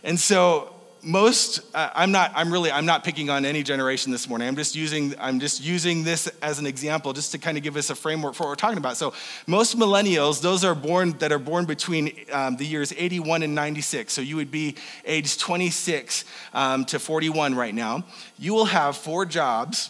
And 0.03 0.19
so 0.19 0.70
most 1.03 1.61
uh, 1.73 1.89
i'm 1.95 2.11
not 2.11 2.31
i'm 2.35 2.51
really 2.51 2.71
i'm 2.71 2.85
not 2.85 3.03
picking 3.03 3.29
on 3.29 3.45
any 3.45 3.63
generation 3.63 4.11
this 4.11 4.29
morning. 4.29 4.47
I'm 4.47 4.55
just 4.55 4.75
using 4.75 5.15
i'm 5.19 5.39
just 5.39 5.63
using 5.63 6.03
this 6.03 6.27
as 6.41 6.59
an 6.59 6.65
example 6.65 7.13
just 7.13 7.31
to 7.31 7.37
kind 7.37 7.57
of 7.57 7.63
give 7.63 7.75
us 7.75 7.89
a 7.89 7.95
framework 7.95 8.35
for 8.35 8.43
what 8.43 8.49
we're 8.49 8.55
talking 8.55 8.77
about. 8.77 8.97
So 8.97 9.13
most 9.47 9.77
millennials 9.77 10.41
those 10.41 10.63
are 10.63 10.75
born 10.75 11.13
that 11.19 11.31
are 11.31 11.39
born 11.39 11.65
between 11.65 12.11
um, 12.31 12.55
the 12.57 12.65
years 12.65 12.93
81 12.95 13.43
and 13.43 13.55
96 13.55 14.13
so 14.13 14.21
you 14.21 14.35
would 14.35 14.51
be 14.51 14.75
age 15.05 15.37
26 15.37 16.25
um, 16.53 16.85
to 16.85 16.99
41 16.99 17.55
right 17.55 17.73
now. 17.73 18.03
You 18.37 18.53
will 18.53 18.65
have 18.65 18.95
four 18.95 19.25
jobs 19.25 19.89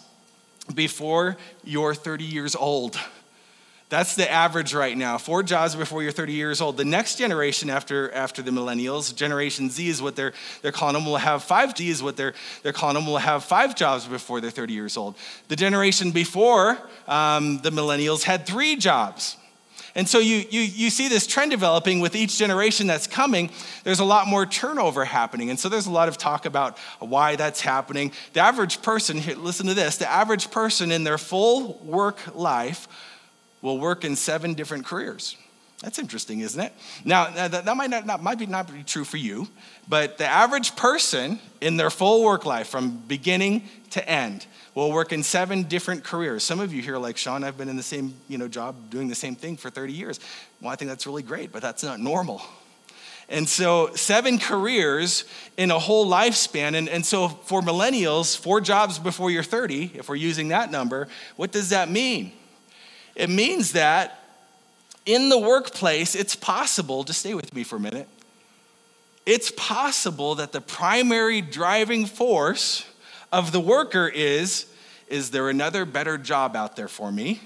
before 0.74 1.38
you're 1.63 1.94
30 1.94 2.24
years 2.24 2.56
old 2.56 2.98
that's 3.92 4.16
the 4.16 4.32
average 4.32 4.74
right 4.74 4.98
now. 4.98 5.18
Four 5.18 5.44
jobs 5.44 5.76
before 5.76 6.02
you're 6.02 6.14
30 6.14 6.32
years 6.32 6.62
old. 6.62 6.78
The 6.78 6.86
next 6.86 7.18
generation 7.18 7.70
after, 7.70 8.10
after 8.14 8.42
the 8.42 8.50
millennials, 8.50 9.14
Generation 9.14 9.70
Z 9.70 9.86
is 9.86 10.02
what 10.02 10.16
they're, 10.16 10.32
they're 10.62 10.72
calling 10.72 10.94
them, 10.94 11.06
will 11.06 11.18
have 11.18 11.44
five 11.44 11.76
G 11.76 11.90
is 11.90 12.02
what 12.02 12.16
they're, 12.16 12.34
they're 12.64 12.72
calling 12.72 12.96
them, 12.96 13.06
will 13.06 13.18
have 13.18 13.44
five 13.44 13.76
jobs 13.76 14.08
before 14.08 14.40
they're 14.40 14.50
30 14.50 14.72
years 14.72 14.96
old. 14.96 15.18
The 15.50 15.58
generation 15.58 16.12
before 16.12 16.78
um, 17.06 17.60
the 17.64 17.70
millennials 17.70 18.24
had 18.24 18.46
three 18.46 18.78
jobs. 18.78 19.36
And 19.94 20.08
so 20.08 20.20
you, 20.20 20.46
you, 20.50 20.62
you 20.62 20.90
see 20.90 21.10
this 21.10 21.28
trend 21.28 21.52
developing 21.52 22.00
with 22.00 22.16
each 22.16 22.38
generation 22.38 22.88
that's 22.88 23.08
coming. 23.08 23.50
There's 23.84 24.00
a 24.00 24.06
lot 24.06 24.26
more 24.26 24.46
turnover 24.46 25.04
happening. 25.04 25.50
And 25.50 25.60
so 25.60 25.68
there's 25.68 25.88
a 25.88 25.92
lot 25.92 26.08
of 26.08 26.18
talk 26.18 26.46
about 26.46 26.78
why 27.00 27.36
that's 27.36 27.60
happening. 27.60 28.14
The 28.32 28.40
average 28.40 28.82
person, 28.82 29.22
listen 29.44 29.68
to 29.68 29.74
this, 29.74 29.98
the 29.98 30.10
average 30.10 30.50
person 30.50 30.94
in 30.94 31.04
their 31.04 31.18
full 31.18 31.74
work 31.84 32.34
life 32.34 32.88
will 33.62 33.77
work 33.77 34.03
in 34.03 34.15
seven 34.15 34.53
different 34.53 34.86
careers. 34.86 35.38
That's 35.82 35.98
interesting, 35.98 36.41
isn't 36.41 36.60
it? 36.60 36.74
Now, 37.06 37.48
that, 37.48 37.75
might, 37.75 37.89
not, 37.89 38.06
not, 38.06 38.22
might 38.22 38.38
be 38.38 38.46
not 38.46 38.72
be 38.72 38.84
true 38.84 39.03
for 39.03 39.18
you, 39.18 39.48
but 39.89 40.20
the 40.20 40.27
average 40.27 40.75
person 40.75 41.39
in 41.60 41.75
their 41.75 41.89
full 41.89 42.24
work 42.24 42.46
life, 42.46 42.68
from 42.68 42.98
beginning 43.08 43.63
to 43.91 44.08
end, 44.08 44.46
will 44.75 44.91
work 44.91 45.12
in 45.12 45.24
seven 45.24 45.63
different 45.63 46.03
careers. 46.03 46.44
Some 46.44 46.60
of 46.60 46.72
you 46.72 46.84
here, 46.84 46.98
like 46.98 47.18
Sean, 47.18 47.44
I've 47.44 47.58
been 47.58 47.68
in 47.68 47.77
the 47.77 47.84
same 47.84 48.13
you 48.27 48.38
know, 48.38 48.48
job 48.48 48.91
doing 48.91 49.08
the 49.08 49.15
same 49.15 49.36
thing 49.36 49.58
for 49.58 49.72
30 49.72 49.91
years. 49.91 50.20
Well, 50.62 50.72
I 50.72 50.75
think 50.75 50.89
that's 50.89 51.08
really 51.08 51.24
great, 51.24 51.51
but 51.51 51.63
that's 51.63 51.84
not 51.84 52.00
normal. 52.00 52.44
And 53.27 53.48
so, 53.50 53.91
seven 53.96 54.38
careers 54.38 55.24
in 55.58 55.72
a 55.72 55.80
whole 55.80 56.06
lifespan. 56.06 56.75
And, 56.75 56.89
and 56.89 57.03
so, 57.03 57.30
for 57.30 57.62
millennials, 57.62 58.38
four 58.38 58.62
jobs 58.62 59.00
before 59.00 59.32
you're 59.32 59.41
30, 59.41 59.94
if 59.96 60.10
we're 60.10 60.15
using 60.15 60.50
that 60.50 60.70
number, 60.70 61.08
what 61.38 61.51
does 61.51 61.70
that 61.70 61.89
mean? 61.89 62.34
It 63.22 63.30
means 63.30 63.74
that 63.74 64.20
in 65.06 65.30
the 65.30 65.38
workplace, 65.38 66.16
it's 66.16 66.36
possible, 66.36 67.04
just 67.04 67.20
stay 67.20 67.36
with 67.36 67.54
me 67.54 67.63
for 67.63 67.75
a 67.75 67.80
minute. 67.80 68.08
It's 69.28 69.51
possible 69.56 70.34
that 70.36 70.54
the 70.54 70.60
primary 70.60 71.40
driving 71.40 72.08
force 72.08 72.84
of 73.32 73.51
the 73.51 73.60
worker 73.60 74.08
is 74.08 74.66
is 75.08 75.30
there 75.30 75.50
another 75.50 75.86
better 75.86 76.18
job 76.18 76.56
out 76.56 76.75
there 76.75 76.88
for 76.88 77.12
me? 77.12 77.40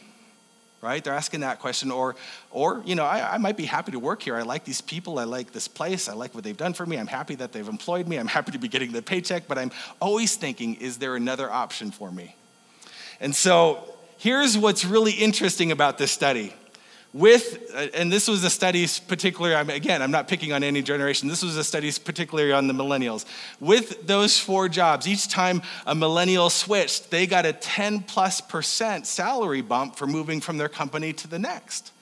Right? 0.81 1.03
They're 1.03 1.13
asking 1.13 1.41
that 1.41 1.59
question. 1.59 1.91
Or, 1.91 2.15
or 2.51 2.81
you 2.85 2.95
know, 2.95 3.03
I, 3.03 3.33
I 3.33 3.37
might 3.37 3.57
be 3.57 3.65
happy 3.65 3.91
to 3.91 3.99
work 3.99 4.21
here. 4.21 4.37
I 4.37 4.43
like 4.43 4.63
these 4.63 4.79
people. 4.79 5.19
I 5.19 5.25
like 5.25 5.51
this 5.51 5.67
place. 5.67 6.07
I 6.07 6.13
like 6.13 6.33
what 6.33 6.45
they've 6.45 6.55
done 6.55 6.73
for 6.73 6.85
me. 6.85 6.95
I'm 6.95 7.07
happy 7.07 7.35
that 7.35 7.51
they've 7.51 7.67
employed 7.67 8.07
me. 8.07 8.15
I'm 8.15 8.27
happy 8.27 8.53
to 8.53 8.59
be 8.59 8.69
getting 8.69 8.93
the 8.93 9.01
paycheck, 9.01 9.45
but 9.49 9.57
I'm 9.57 9.71
always 9.99 10.37
thinking, 10.37 10.75
is 10.75 10.99
there 10.99 11.17
another 11.17 11.51
option 11.51 11.91
for 11.91 12.11
me? 12.13 12.37
And 13.19 13.35
so 13.35 13.94
here's 14.17 14.57
what's 14.57 14.85
really 14.85 15.13
interesting 15.13 15.71
about 15.71 15.97
this 15.97 16.11
study. 16.11 16.53
With, 17.15 17.71
uh, 17.73 17.87
and 17.93 18.11
this 18.11 18.27
was 18.27 18.43
a 18.43 18.49
study 18.49 18.85
particularly, 19.07 19.73
again, 19.73 20.01
I'm 20.01 20.11
not 20.11 20.27
picking 20.27 20.51
on 20.51 20.63
any 20.63 20.81
generation, 20.81 21.29
this 21.29 21.43
was 21.43 21.55
a 21.55 21.63
study 21.63 21.89
particularly 22.03 22.51
on 22.51 22.67
the 22.67 22.73
millennials. 22.73 23.23
With 23.61 24.05
those 24.05 24.37
four 24.37 24.67
jobs, 24.67 25.07
each 25.07 25.29
time 25.29 25.61
a 25.85 25.95
millennial 25.95 26.49
switched, 26.49 27.11
they 27.11 27.25
got 27.25 27.45
a 27.45 27.53
10 27.53 28.01
plus 28.01 28.41
percent 28.41 29.07
salary 29.07 29.61
bump 29.61 29.95
for 29.95 30.07
moving 30.07 30.41
from 30.41 30.57
their 30.57 30.67
company 30.67 31.13
to 31.13 31.29
the 31.29 31.39
next. 31.39 31.93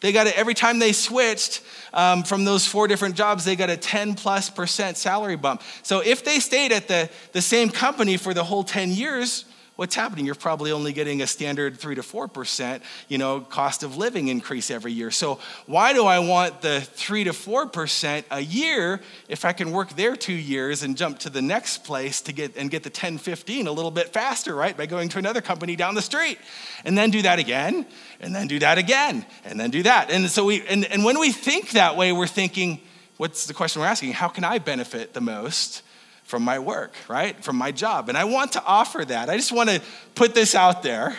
They 0.00 0.12
got 0.12 0.26
it 0.26 0.36
every 0.36 0.54
time 0.54 0.80
they 0.80 0.92
switched 0.92 1.62
um, 1.92 2.24
from 2.24 2.44
those 2.44 2.66
four 2.66 2.88
different 2.88 3.14
jobs, 3.14 3.44
they 3.44 3.54
got 3.54 3.70
a 3.70 3.76
10 3.76 4.14
plus 4.14 4.50
percent 4.50 4.96
salary 4.96 5.36
bump. 5.36 5.62
So 5.82 6.00
if 6.00 6.24
they 6.24 6.40
stayed 6.40 6.72
at 6.72 6.88
the, 6.88 7.08
the 7.32 7.42
same 7.42 7.70
company 7.70 8.16
for 8.16 8.34
the 8.34 8.44
whole 8.44 8.64
10 8.64 8.90
years, 8.90 9.44
what's 9.78 9.94
happening? 9.94 10.26
You're 10.26 10.34
probably 10.34 10.72
only 10.72 10.92
getting 10.92 11.22
a 11.22 11.26
standard 11.28 11.78
three 11.78 11.94
to 11.94 12.02
four 12.02 12.26
percent, 12.26 12.82
you 13.06 13.16
know, 13.16 13.40
cost 13.40 13.84
of 13.84 13.96
living 13.96 14.26
increase 14.26 14.72
every 14.72 14.90
year. 14.90 15.12
So 15.12 15.38
why 15.66 15.92
do 15.92 16.04
I 16.04 16.18
want 16.18 16.62
the 16.62 16.80
three 16.80 17.22
to 17.22 17.32
four 17.32 17.68
percent 17.68 18.26
a 18.32 18.40
year 18.40 19.00
if 19.28 19.44
I 19.44 19.52
can 19.52 19.70
work 19.70 19.90
there 19.90 20.16
two 20.16 20.32
years 20.32 20.82
and 20.82 20.96
jump 20.96 21.20
to 21.20 21.30
the 21.30 21.40
next 21.40 21.84
place 21.84 22.20
to 22.22 22.32
get 22.32 22.56
and 22.56 22.72
get 22.72 22.82
the 22.82 22.90
10, 22.90 23.18
15 23.18 23.68
a 23.68 23.72
little 23.72 23.92
bit 23.92 24.12
faster, 24.12 24.52
right? 24.52 24.76
By 24.76 24.86
going 24.86 25.08
to 25.10 25.18
another 25.18 25.40
company 25.40 25.76
down 25.76 25.94
the 25.94 26.02
street. 26.02 26.38
And 26.84 26.98
then 26.98 27.10
do 27.10 27.22
that 27.22 27.38
again, 27.38 27.86
and 28.18 28.34
then 28.34 28.48
do 28.48 28.58
that 28.58 28.78
again, 28.78 29.24
and 29.44 29.60
then 29.60 29.70
do 29.70 29.84
that. 29.84 30.10
And 30.10 30.28
so 30.28 30.44
we 30.44 30.66
and, 30.66 30.86
and 30.86 31.04
when 31.04 31.20
we 31.20 31.30
think 31.30 31.70
that 31.70 31.96
way, 31.96 32.10
we're 32.10 32.26
thinking, 32.26 32.80
what's 33.16 33.46
the 33.46 33.54
question 33.54 33.80
we're 33.80 33.86
asking? 33.86 34.12
How 34.14 34.26
can 34.26 34.42
I 34.42 34.58
benefit 34.58 35.14
the 35.14 35.20
most? 35.20 35.84
From 36.28 36.42
my 36.42 36.58
work, 36.58 36.92
right? 37.08 37.42
From 37.42 37.56
my 37.56 37.72
job. 37.72 38.10
And 38.10 38.18
I 38.18 38.24
want 38.24 38.52
to 38.52 38.62
offer 38.62 39.02
that. 39.02 39.30
I 39.30 39.36
just 39.36 39.50
want 39.50 39.70
to 39.70 39.80
put 40.14 40.34
this 40.34 40.54
out 40.54 40.82
there 40.82 41.16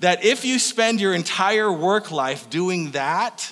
that 0.00 0.22
if 0.26 0.44
you 0.44 0.58
spend 0.58 1.00
your 1.00 1.14
entire 1.14 1.72
work 1.72 2.10
life 2.10 2.50
doing 2.50 2.90
that, 2.90 3.50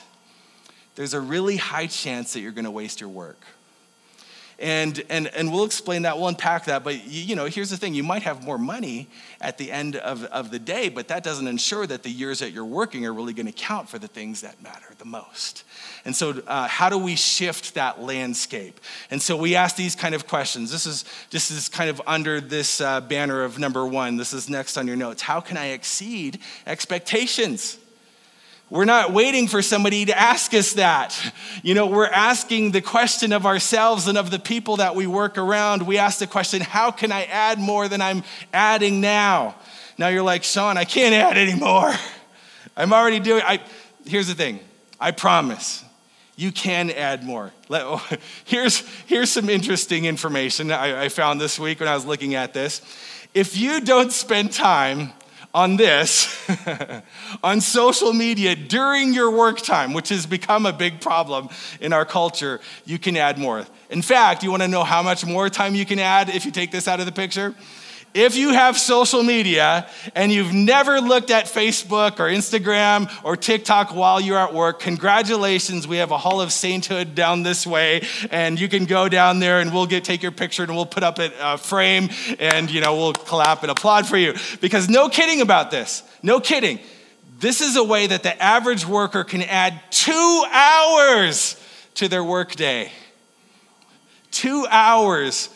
there's 0.95 1.15
a 1.15 1.21
really 1.23 1.57
high 1.57 1.87
chance 1.87 2.35
that 2.35 2.41
you're 2.41 2.53
going 2.53 2.67
to 2.67 2.71
waste 2.71 3.01
your 3.01 3.09
work. 3.09 3.41
And, 4.61 5.05
and, 5.09 5.29
and 5.29 5.53
we'll 5.53 5.65
explain 5.65 6.03
that, 6.03 6.17
we'll 6.17 6.27
unpack 6.27 6.65
that. 6.65 6.83
But 6.83 7.07
you, 7.07 7.23
you 7.23 7.37
know, 7.37 7.47
here's 7.47 7.71
the 7.71 7.77
thing 7.77 7.95
you 7.95 8.03
might 8.03 8.23
have 8.23 8.45
more 8.45 8.59
money 8.59 9.09
at 9.41 9.57
the 9.57 9.71
end 9.71 9.95
of, 9.95 10.25
of 10.25 10.51
the 10.51 10.59
day, 10.59 10.89
but 10.89 11.09
that 11.09 11.23
doesn't 11.23 11.47
ensure 11.47 11.87
that 11.87 12.03
the 12.03 12.11
years 12.11 12.41
that 12.41 12.51
you're 12.51 12.65
working 12.65 13.07
are 13.07 13.13
really 13.13 13.33
going 13.33 13.47
to 13.47 13.53
count 13.53 13.89
for 13.89 14.01
the 14.01 14.09
things 14.09 14.41
that 14.41 14.61
matter 14.61 14.89
the 14.99 15.05
most. 15.05 15.63
And 16.05 16.15
so, 16.15 16.43
uh, 16.47 16.67
how 16.67 16.89
do 16.89 16.99
we 16.99 17.15
shift 17.15 17.75
that 17.75 18.01
landscape? 18.03 18.81
And 19.11 19.23
so, 19.23 19.37
we 19.37 19.55
ask 19.55 19.77
these 19.77 19.95
kind 19.95 20.15
of 20.15 20.27
questions. 20.27 20.73
This 20.73 20.87
is, 20.87 21.05
this 21.31 21.51
is 21.51 21.69
kind 21.69 21.89
of 21.89 22.03
under 22.07 22.41
this 22.41 22.81
uh, 22.81 23.01
banner 23.01 23.43
of 23.43 23.59
number 23.59 23.87
one. 23.87 24.17
This 24.17 24.33
is 24.33 24.49
next 24.49 24.77
on 24.77 24.87
your 24.87 24.97
notes. 24.97 25.23
How 25.23 25.41
can 25.41 25.57
I 25.57 25.69
exceed 25.69 26.41
expectations? 26.67 27.79
We're 28.71 28.85
not 28.85 29.13
waiting 29.13 29.49
for 29.49 29.63
somebody 29.63 30.05
to 30.05 30.19
ask 30.19 30.53
us 30.53 30.75
that. 30.75 31.19
You 31.63 31.75
know, 31.75 31.87
we're 31.87 32.07
asking 32.07 32.73
the 32.73 32.83
question 32.83 33.33
of 33.33 33.47
ourselves 33.47 34.09
and 34.09 34.19
of 34.19 34.31
the 34.31 34.39
people 34.39 34.77
that 34.77 34.95
we 34.95 35.07
work 35.07 35.39
around. 35.39 35.83
We 35.87 35.97
ask 35.97 36.19
the 36.19 36.27
question, 36.27 36.61
how 36.61 36.91
can 36.91 37.11
I 37.11 37.25
add 37.25 37.59
more 37.59 37.89
than 37.89 38.03
I'm 38.03 38.25
adding 38.53 39.01
now? 39.01 39.57
Now 39.97 40.09
you're 40.09 40.23
like, 40.23 40.45
Sean, 40.45 40.77
I 40.77 40.85
can't 40.85 41.15
add 41.15 41.39
anymore. 41.39 41.93
I'm 42.77 42.93
already 42.93 43.21
doing 43.21 43.43
I 43.45 43.61
here's 44.07 44.29
the 44.29 44.35
thing. 44.35 44.61
I 45.01 45.13
promise 45.13 45.85
you 46.37 46.53
can 46.53 46.91
add 46.91 47.25
more. 47.25 47.53
Oh, 47.71 48.07
here's, 48.45 48.79
here's 49.07 49.31
some 49.31 49.49
interesting 49.49 50.05
information 50.05 50.71
I, 50.71 51.05
I 51.05 51.09
found 51.09 51.41
this 51.41 51.59
week 51.59 51.81
when 51.81 51.89
I 51.89 51.95
was 51.95 52.07
looking 52.07 52.35
at 52.35 52.55
this. 52.55 52.81
If 53.35 53.57
you 53.57 53.81
don't 53.81 54.13
spend 54.13 54.53
time 54.53 55.13
on 55.55 55.77
this 55.77 56.29
on 57.43 57.61
social 57.61 58.13
media 58.13 58.55
during 58.55 59.15
your 59.15 59.31
work 59.31 59.61
time, 59.61 59.93
which 59.93 60.11
has 60.11 60.27
become 60.27 60.67
a 60.67 60.73
big 60.73 61.01
problem 61.01 61.49
in 61.81 61.93
our 61.93 62.05
culture, 62.05 62.61
you 62.85 62.99
can 62.99 63.17
add 63.17 63.39
more. 63.39 63.67
In 63.91 64.03
fact, 64.03 64.43
you 64.43 64.51
want 64.51 64.63
to 64.63 64.69
know 64.69 64.85
how 64.85 65.03
much 65.03 65.25
more 65.25 65.49
time 65.49 65.75
you 65.75 65.87
can 65.87 65.99
add 65.99 66.29
if 66.29 66.45
you 66.45 66.51
take 66.51 66.71
this 66.71 66.87
out 66.87 67.01
of 67.01 67.07
the 67.07 67.13
picture? 67.13 67.55
If 68.15 68.37
you 68.37 68.51
have 68.51 68.79
social 68.79 69.23
media 69.23 69.89
and 70.15 70.33
you've 70.33 70.53
never 70.53 71.01
looked 71.01 71.31
at 71.31 71.45
Facebook 71.45 72.19
or 72.19 72.25
Instagram 72.25 73.11
or 73.23 73.37
TikTok 73.37 73.95
while 73.95 74.19
you're 74.21 74.39
at 74.39 74.55
work, 74.55 74.81
congratulations. 74.81 75.87
We 75.87 75.99
have 75.99 76.11
a 76.11 76.17
Hall 76.17 76.41
of 76.41 76.51
Sainthood 76.51 77.15
down 77.15 77.43
this 77.43 77.67
way, 77.67 78.07
and 78.31 78.59
you 78.59 78.69
can 78.69 78.87
go 78.87 79.09
down 79.09 79.41
there 79.41 79.61
and 79.61 79.73
we'll 79.73 79.87
get 79.87 80.05
take 80.05 80.23
your 80.23 80.33
picture 80.33 80.63
and 80.63 80.75
we'll 80.75 80.87
put 80.87 81.03
up 81.03 81.19
a 81.19 81.59
frame 81.59 82.09
and 82.39 82.71
you 82.71 82.81
know 82.81 82.97
we'll 82.97 83.13
clap 83.13 83.63
and 83.63 83.71
applaud 83.71 84.07
for 84.07 84.17
you. 84.17 84.35
Because 84.61 84.89
no 84.89 85.09
kidding 85.09 85.43
about 85.43 85.71
this, 85.71 86.03
no 86.23 86.41
kidding. 86.41 86.79
This 87.39 87.61
is 87.61 87.77
a 87.77 87.85
way 87.85 88.07
that 88.07 88.23
the 88.23 88.43
average 88.43 88.87
worker 88.87 89.23
can 89.23 89.43
add 89.43 89.81
two 89.91 90.45
hours 90.51 91.63
to 91.95 92.09
their 92.09 92.25
workday. 92.25 92.91
Two 94.31 94.67
hours 94.71 95.51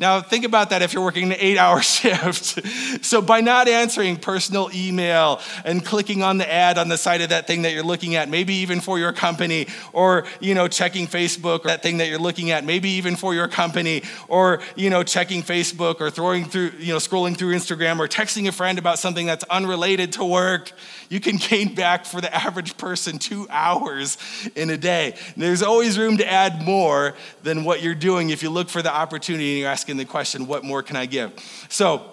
now, 0.00 0.22
think 0.22 0.46
about 0.46 0.70
that 0.70 0.80
if 0.80 0.94
you're 0.94 1.04
working 1.04 1.24
an 1.24 1.36
eight 1.38 1.58
hour 1.58 1.82
shift. 1.82 3.04
so, 3.04 3.20
by 3.20 3.42
not 3.42 3.68
answering 3.68 4.16
personal 4.16 4.70
email 4.74 5.40
and 5.62 5.84
clicking 5.84 6.22
on 6.22 6.38
the 6.38 6.50
ad 6.50 6.78
on 6.78 6.88
the 6.88 6.96
side 6.96 7.20
of 7.20 7.28
that 7.28 7.46
thing 7.46 7.62
that 7.62 7.74
you're 7.74 7.84
looking 7.84 8.16
at, 8.16 8.30
maybe 8.30 8.54
even 8.54 8.80
for 8.80 8.98
your 8.98 9.12
company, 9.12 9.66
or, 9.92 10.24
you 10.40 10.54
know, 10.54 10.68
checking 10.68 11.06
Facebook, 11.06 11.66
or 11.66 11.68
that 11.68 11.82
thing 11.82 11.98
that 11.98 12.08
you're 12.08 12.18
looking 12.18 12.50
at, 12.50 12.64
maybe 12.64 12.88
even 12.88 13.14
for 13.14 13.34
your 13.34 13.46
company, 13.46 14.02
or, 14.28 14.62
you 14.74 14.88
know, 14.88 15.02
checking 15.02 15.42
Facebook, 15.42 16.00
or 16.00 16.10
throwing 16.10 16.46
through, 16.46 16.72
you 16.78 16.94
know, 16.94 16.98
scrolling 16.98 17.36
through 17.36 17.54
Instagram, 17.54 17.98
or 17.98 18.08
texting 18.08 18.48
a 18.48 18.52
friend 18.52 18.78
about 18.78 18.98
something 18.98 19.26
that's 19.26 19.44
unrelated 19.44 20.14
to 20.14 20.24
work, 20.24 20.72
you 21.10 21.20
can 21.20 21.36
gain 21.36 21.74
back 21.74 22.06
for 22.06 22.22
the 22.22 22.34
average 22.34 22.78
person 22.78 23.18
two 23.18 23.46
hours 23.50 24.16
in 24.56 24.70
a 24.70 24.78
day. 24.78 25.14
There's 25.36 25.62
always 25.62 25.98
room 25.98 26.16
to 26.18 26.26
add 26.26 26.62
more 26.62 27.14
than 27.42 27.64
what 27.64 27.82
you're 27.82 27.94
doing 27.94 28.30
if 28.30 28.42
you 28.42 28.48
look 28.48 28.70
for 28.70 28.80
the 28.80 28.94
opportunity 28.94 29.50
and 29.50 29.58
you're 29.60 29.68
asking 29.68 29.89
the 29.96 30.04
question, 30.04 30.46
what 30.46 30.64
more 30.64 30.82
can 30.82 30.96
I 30.96 31.06
give? 31.06 31.32
So, 31.68 32.04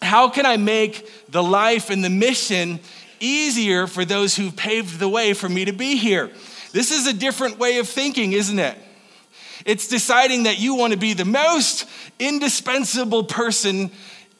how 0.00 0.28
can 0.28 0.46
I 0.46 0.56
make 0.56 1.08
the 1.30 1.42
life 1.42 1.90
and 1.90 2.04
the 2.04 2.10
mission 2.10 2.80
easier 3.20 3.86
for 3.86 4.04
those 4.04 4.34
who've 4.34 4.54
paved 4.54 4.98
the 4.98 5.08
way 5.08 5.32
for 5.32 5.48
me 5.48 5.64
to 5.64 5.72
be 5.72 5.96
here? 5.96 6.30
This 6.72 6.90
is 6.90 7.06
a 7.06 7.12
different 7.12 7.58
way 7.58 7.78
of 7.78 7.88
thinking, 7.88 8.32
isn't 8.32 8.58
it? 8.58 8.76
It's 9.64 9.86
deciding 9.86 10.44
that 10.44 10.58
you 10.58 10.74
want 10.74 10.92
to 10.92 10.98
be 10.98 11.14
the 11.14 11.24
most 11.24 11.88
indispensable 12.18 13.24
person 13.24 13.90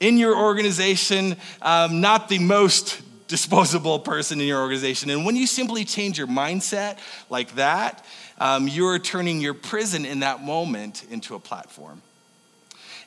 in 0.01 0.19
your 0.19 0.37
organization, 0.37 1.37
um, 1.61 2.01
not 2.01 2.29
the 2.29 2.41
most 2.41 3.01
disposable 3.29 4.01
person 4.01 4.41
in 4.41 4.47
your 4.47 4.61
organization. 4.61 5.11
And 5.11 5.25
when 5.25 5.37
you 5.37 5.47
simply 5.47 5.85
change 5.85 6.19
your 6.19 6.27
mindset 6.27 6.99
like 7.31 7.55
that, 7.55 8.05
um, 8.39 8.67
you're 8.67 8.99
turning 8.99 9.41
your 9.41 9.55
prison 9.55 10.05
in 10.05 10.21
that 10.21 10.43
moment 10.43 11.05
into 11.11 11.35
a 11.35 11.39
platform. 11.39 12.03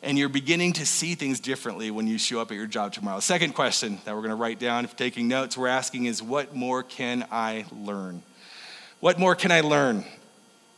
And 0.01 0.17
you're 0.17 0.29
beginning 0.29 0.73
to 0.73 0.85
see 0.85 1.15
things 1.15 1.39
differently 1.39 1.91
when 1.91 2.07
you 2.07 2.17
show 2.17 2.41
up 2.41 2.51
at 2.51 2.57
your 2.57 2.67
job 2.67 2.93
tomorrow. 2.93 3.19
Second 3.19 3.53
question 3.53 3.99
that 4.05 4.13
we're 4.13 4.21
going 4.21 4.29
to 4.29 4.35
write 4.35 4.59
down 4.59 4.85
if 4.85 4.95
taking 4.95 5.27
notes, 5.27 5.57
we're 5.57 5.67
asking 5.67 6.05
is 6.05 6.21
what 6.21 6.55
more 6.55 6.83
can 6.83 7.25
I 7.31 7.65
learn? 7.71 8.23
What 8.99 9.19
more 9.19 9.35
can 9.35 9.51
I 9.51 9.61
learn? 9.61 10.03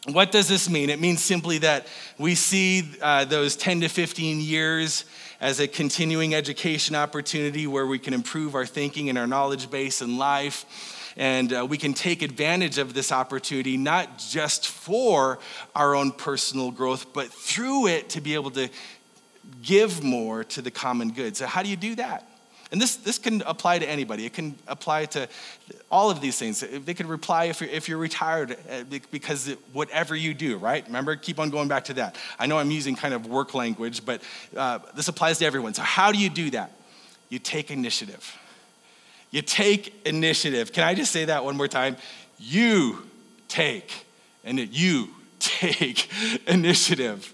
What 0.05 0.31
does 0.31 0.47
this 0.47 0.69
mean? 0.69 0.89
It 0.89 1.01
means 1.01 1.21
simply 1.21 1.57
that 1.59 1.87
we 2.17 2.35
see 2.35 2.93
uh, 3.01 3.25
those 3.25 3.57
10 3.57 3.81
to 3.81 3.89
15 3.89 4.39
years 4.39 5.03
as 5.41 5.59
a 5.59 5.67
continuing 5.67 6.33
education 6.33 6.95
opportunity 6.95 7.67
where 7.67 7.85
we 7.85 7.99
can 7.99 8.13
improve 8.13 8.55
our 8.55 8.65
thinking 8.65 9.09
and 9.09 9.17
our 9.17 9.27
knowledge 9.27 9.69
base 9.69 10.01
in 10.01 10.17
life. 10.17 11.13
And 11.17 11.51
uh, 11.51 11.65
we 11.67 11.77
can 11.77 11.93
take 11.93 12.21
advantage 12.21 12.77
of 12.77 12.93
this 12.93 13.11
opportunity, 13.11 13.75
not 13.75 14.19
just 14.19 14.67
for 14.67 15.39
our 15.75 15.95
own 15.95 16.11
personal 16.11 16.71
growth, 16.71 17.11
but 17.11 17.27
through 17.27 17.87
it 17.87 18.09
to 18.09 18.21
be 18.21 18.35
able 18.35 18.51
to 18.51 18.69
give 19.61 20.03
more 20.03 20.43
to 20.45 20.61
the 20.61 20.71
common 20.71 21.11
good. 21.11 21.37
So, 21.37 21.45
how 21.45 21.63
do 21.63 21.69
you 21.69 21.75
do 21.75 21.95
that? 21.95 22.27
And 22.71 22.81
this, 22.81 22.97
this 22.97 23.17
can 23.17 23.41
apply 23.43 23.79
to 23.79 23.89
anybody. 23.89 24.25
It 24.25 24.33
can 24.33 24.55
apply 24.67 25.05
to 25.05 25.29
all 25.89 26.09
of 26.09 26.19
these 26.19 26.37
things. 26.37 26.59
They 26.59 26.93
could 26.93 27.05
reply 27.05 27.45
if 27.45 27.61
you're, 27.61 27.69
if 27.69 27.87
you're 27.87 27.97
retired 27.97 28.57
uh, 28.69 28.83
because 29.09 29.55
whatever 29.71 30.15
you 30.15 30.33
do, 30.33 30.57
right? 30.57 30.85
Remember, 30.85 31.15
keep 31.15 31.39
on 31.39 31.49
going 31.49 31.69
back 31.69 31.85
to 31.85 31.93
that. 31.93 32.17
I 32.37 32.45
know 32.45 32.57
I'm 32.57 32.71
using 32.71 32.95
kind 32.95 33.13
of 33.13 33.25
work 33.25 33.53
language, 33.53 34.05
but 34.05 34.21
uh, 34.55 34.79
this 34.95 35.07
applies 35.07 35.39
to 35.39 35.45
everyone. 35.45 35.73
So, 35.75 35.81
how 35.81 36.11
do 36.11 36.17
you 36.17 36.29
do 36.29 36.49
that? 36.51 36.71
You 37.29 37.39
take 37.39 37.71
initiative. 37.71 38.37
You 39.31 39.41
take 39.41 40.05
initiative. 40.05 40.71
Can 40.71 40.83
I 40.83 40.93
just 40.93 41.11
say 41.11 41.25
that 41.25 41.43
one 41.43 41.55
more 41.55 41.67
time? 41.67 41.97
You 42.37 43.03
take, 43.47 44.05
and 44.43 44.59
you 44.59 45.09
take 45.39 46.09
initiative. 46.47 47.33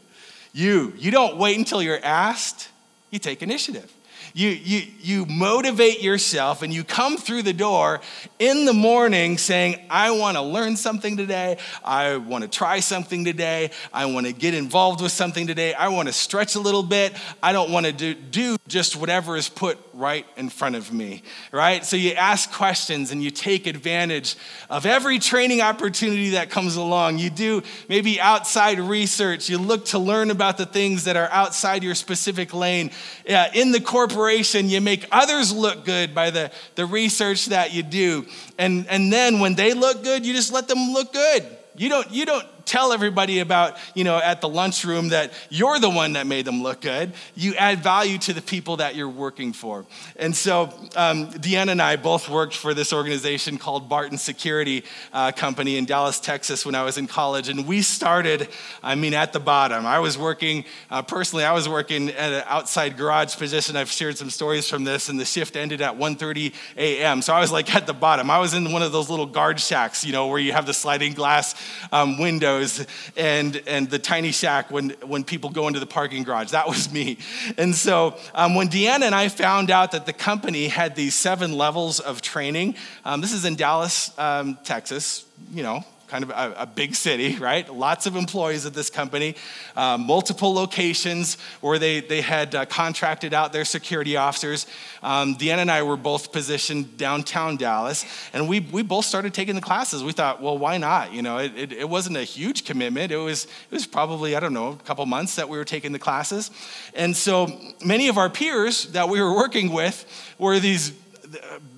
You. 0.53 0.93
You 0.97 1.11
don't 1.11 1.37
wait 1.37 1.57
until 1.57 1.81
you're 1.81 2.03
asked, 2.03 2.69
you 3.09 3.19
take 3.19 3.41
initiative. 3.41 3.91
You, 4.35 4.49
you, 4.49 4.81
you 4.99 5.25
motivate 5.27 6.01
yourself 6.01 6.63
and 6.63 6.73
you 6.73 6.83
come 6.83 7.17
through 7.17 7.43
the 7.43 7.53
door 7.53 8.01
in 8.39 8.65
the 8.65 8.73
morning 8.73 9.37
saying, 9.37 9.79
I 9.91 10.09
want 10.09 10.37
to 10.37 10.41
learn 10.41 10.75
something 10.75 11.17
today. 11.17 11.57
I 11.85 12.17
want 12.17 12.43
to 12.43 12.49
try 12.49 12.79
something 12.79 13.25
today. 13.25 13.69
I 13.93 14.07
want 14.07 14.25
to 14.25 14.33
get 14.33 14.55
involved 14.55 15.01
with 15.01 15.11
something 15.11 15.45
today. 15.45 15.75
I 15.75 15.89
want 15.89 16.07
to 16.07 16.13
stretch 16.13 16.55
a 16.55 16.59
little 16.59 16.81
bit. 16.81 17.13
I 17.43 17.53
don't 17.53 17.71
want 17.71 17.85
to 17.85 17.91
do, 17.91 18.15
do 18.15 18.57
just 18.67 18.95
whatever 18.95 19.37
is 19.37 19.49
put 19.49 19.77
right 19.93 20.25
in 20.35 20.49
front 20.49 20.75
of 20.75 20.91
me, 20.91 21.21
right? 21.51 21.85
So 21.85 21.95
you 21.95 22.13
ask 22.13 22.51
questions 22.51 23.11
and 23.11 23.21
you 23.21 23.29
take 23.29 23.67
advantage 23.67 24.35
of 24.67 24.87
every 24.87 25.19
training 25.19 25.61
opportunity 25.61 26.31
that 26.31 26.49
comes 26.49 26.75
along. 26.75 27.19
You 27.19 27.29
do 27.29 27.61
maybe 27.87 28.19
outside 28.19 28.79
research. 28.79 29.47
You 29.47 29.59
look 29.59 29.85
to 29.85 29.99
learn 29.99 30.31
about 30.31 30.57
the 30.57 30.65
things 30.65 31.03
that 31.03 31.17
are 31.17 31.29
outside 31.29 31.83
your 31.83 31.93
specific 31.93 32.51
lane. 32.51 32.89
Yeah, 33.27 33.51
in 33.53 33.71
the 33.71 33.79
corporate 33.79 34.22
you 34.69 34.81
make 34.81 35.05
others 35.11 35.53
look 35.53 35.85
good 35.85 36.13
by 36.13 36.29
the, 36.29 36.51
the 36.75 36.85
research 36.85 37.47
that 37.47 37.73
you 37.73 37.83
do. 37.83 38.25
And, 38.57 38.87
and 38.87 39.11
then 39.11 39.39
when 39.39 39.55
they 39.55 39.73
look 39.73 40.03
good, 40.03 40.25
you 40.25 40.33
just 40.33 40.51
let 40.51 40.67
them 40.67 40.93
look 40.93 41.13
good. 41.13 41.45
You 41.75 41.89
don't, 41.89 42.11
you 42.11 42.25
don't 42.25 42.47
tell 42.65 42.93
everybody 42.93 43.39
about, 43.39 43.77
you 43.93 44.03
know, 44.03 44.17
at 44.17 44.41
the 44.41 44.49
lunchroom 44.49 45.09
that 45.09 45.33
you're 45.49 45.79
the 45.79 45.89
one 45.89 46.13
that 46.13 46.27
made 46.27 46.45
them 46.45 46.63
look 46.63 46.81
good. 46.81 47.13
You 47.35 47.55
add 47.55 47.79
value 47.83 48.17
to 48.19 48.33
the 48.33 48.41
people 48.41 48.77
that 48.77 48.95
you're 48.95 49.09
working 49.09 49.53
for. 49.53 49.85
And 50.15 50.35
so 50.35 50.73
um, 50.95 51.27
Deanna 51.31 51.71
and 51.71 51.81
I 51.81 51.95
both 51.95 52.29
worked 52.29 52.55
for 52.55 52.73
this 52.73 52.93
organization 52.93 53.57
called 53.57 53.89
Barton 53.89 54.17
Security 54.17 54.83
uh, 55.11 55.31
Company 55.31 55.77
in 55.77 55.85
Dallas, 55.85 56.19
Texas 56.19 56.65
when 56.65 56.75
I 56.75 56.83
was 56.83 56.97
in 56.97 57.07
college. 57.07 57.49
And 57.49 57.67
we 57.67 57.81
started, 57.81 58.47
I 58.81 58.95
mean, 58.95 59.13
at 59.13 59.33
the 59.33 59.39
bottom. 59.39 59.85
I 59.85 59.99
was 59.99 60.17
working, 60.17 60.65
uh, 60.89 61.01
personally, 61.01 61.45
I 61.45 61.51
was 61.51 61.67
working 61.67 62.09
at 62.09 62.31
an 62.31 62.43
outside 62.47 62.97
garage 62.97 63.35
position. 63.35 63.75
I've 63.75 63.91
shared 63.91 64.17
some 64.17 64.29
stories 64.29 64.69
from 64.69 64.83
this, 64.83 65.09
and 65.09 65.19
the 65.19 65.25
shift 65.25 65.55
ended 65.55 65.81
at 65.81 65.97
1.30 65.97 66.53
a.m. 66.77 67.21
So 67.21 67.33
I 67.33 67.39
was 67.39 67.51
like 67.51 67.73
at 67.75 67.87
the 67.87 67.93
bottom. 67.93 68.29
I 68.29 68.39
was 68.39 68.53
in 68.53 68.71
one 68.71 68.81
of 68.81 68.91
those 68.91 69.09
little 69.09 69.25
guard 69.25 69.59
shacks, 69.59 70.05
you 70.05 70.11
know, 70.11 70.27
where 70.27 70.39
you 70.39 70.53
have 70.53 70.65
the 70.65 70.73
sliding 70.73 71.13
glass 71.13 71.55
um, 71.91 72.17
window 72.17 72.52
windows 72.53 72.85
and, 73.15 73.61
and 73.67 73.89
the 73.89 73.99
tiny 73.99 74.31
shack 74.31 74.71
when, 74.71 74.91
when 75.05 75.23
people 75.23 75.49
go 75.49 75.67
into 75.67 75.79
the 75.79 75.85
parking 75.85 76.23
garage. 76.23 76.51
That 76.51 76.67
was 76.67 76.91
me. 76.91 77.17
And 77.57 77.75
so 77.75 78.15
um, 78.33 78.55
when 78.55 78.69
Deanna 78.69 79.03
and 79.03 79.15
I 79.15 79.27
found 79.27 79.71
out 79.71 79.91
that 79.91 80.05
the 80.05 80.13
company 80.13 80.67
had 80.67 80.95
these 80.95 81.15
seven 81.15 81.53
levels 81.53 81.99
of 81.99 82.21
training, 82.21 82.75
um, 83.05 83.21
this 83.21 83.33
is 83.33 83.45
in 83.45 83.55
Dallas, 83.55 84.17
um, 84.17 84.57
Texas, 84.63 85.25
you 85.51 85.63
know, 85.63 85.83
kind 86.13 86.23
of 86.25 86.29
a, 86.29 86.53
a 86.59 86.65
big 86.67 86.93
city, 86.93 87.37
right? 87.37 87.67
Lots 87.73 88.05
of 88.05 88.15
employees 88.15 88.67
at 88.67 88.75
this 88.75 88.91
company, 88.91 89.35
uh, 89.75 89.97
multiple 89.97 90.53
locations 90.53 91.39
where 91.59 91.79
they, 91.79 92.01
they 92.01 92.21
had 92.21 92.53
uh, 92.53 92.67
contracted 92.67 93.33
out 93.33 93.51
their 93.51 93.65
security 93.65 94.15
officers. 94.15 94.67
Um, 95.01 95.35
Deanna 95.35 95.57
and 95.57 95.71
I 95.71 95.81
were 95.81 95.97
both 95.97 96.31
positioned 96.31 96.97
downtown 96.97 97.57
Dallas, 97.57 98.05
and 98.31 98.47
we, 98.47 98.59
we 98.59 98.83
both 98.83 99.05
started 99.05 99.33
taking 99.33 99.55
the 99.55 99.61
classes. 99.61 100.03
We 100.03 100.11
thought, 100.11 100.39
well, 100.39 100.55
why 100.55 100.77
not? 100.77 101.13
You 101.13 101.23
know, 101.23 101.39
it, 101.39 101.57
it, 101.57 101.71
it 101.71 101.89
wasn't 101.89 102.17
a 102.17 102.23
huge 102.23 102.63
commitment. 102.63 103.11
It 103.11 103.17
was, 103.17 103.45
it 103.45 103.73
was 103.73 103.87
probably, 103.87 104.35
I 104.35 104.39
don't 104.39 104.53
know, 104.53 104.73
a 104.73 104.85
couple 104.85 105.03
months 105.07 105.35
that 105.37 105.49
we 105.49 105.57
were 105.57 105.65
taking 105.65 105.93
the 105.93 105.99
classes. 105.99 106.51
And 106.93 107.17
so 107.17 107.59
many 107.83 108.07
of 108.07 108.19
our 108.19 108.29
peers 108.29 108.83
that 108.91 109.09
we 109.09 109.19
were 109.19 109.35
working 109.35 109.73
with 109.73 110.05
were 110.37 110.59
these 110.59 110.91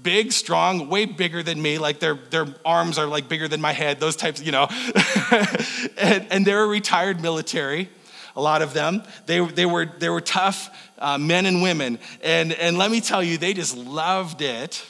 big, 0.03 0.31
strong, 0.31 0.89
way 0.89 1.05
bigger 1.05 1.43
than 1.43 1.61
me. 1.61 1.77
Like 1.77 1.99
their, 1.99 2.15
their 2.15 2.47
arms 2.63 2.97
are 2.97 3.07
like 3.07 3.27
bigger 3.27 3.47
than 3.47 3.61
my 3.61 3.71
head, 3.71 3.99
those 3.99 4.15
types, 4.15 4.41
you 4.41 4.51
know. 4.51 4.67
and, 5.97 6.27
and 6.31 6.45
they're 6.45 6.67
retired 6.67 7.21
military, 7.21 7.89
a 8.35 8.41
lot 8.41 8.61
of 8.61 8.73
them. 8.73 9.03
They, 9.25 9.45
they, 9.45 9.65
were, 9.65 9.85
they 9.85 10.09
were 10.09 10.21
tough 10.21 10.69
uh, 10.99 11.17
men 11.17 11.45
and 11.45 11.61
women. 11.61 11.99
And, 12.21 12.53
and 12.53 12.77
let 12.77 12.91
me 12.91 13.01
tell 13.01 13.23
you, 13.23 13.37
they 13.37 13.53
just 13.53 13.75
loved 13.75 14.41
it 14.41 14.83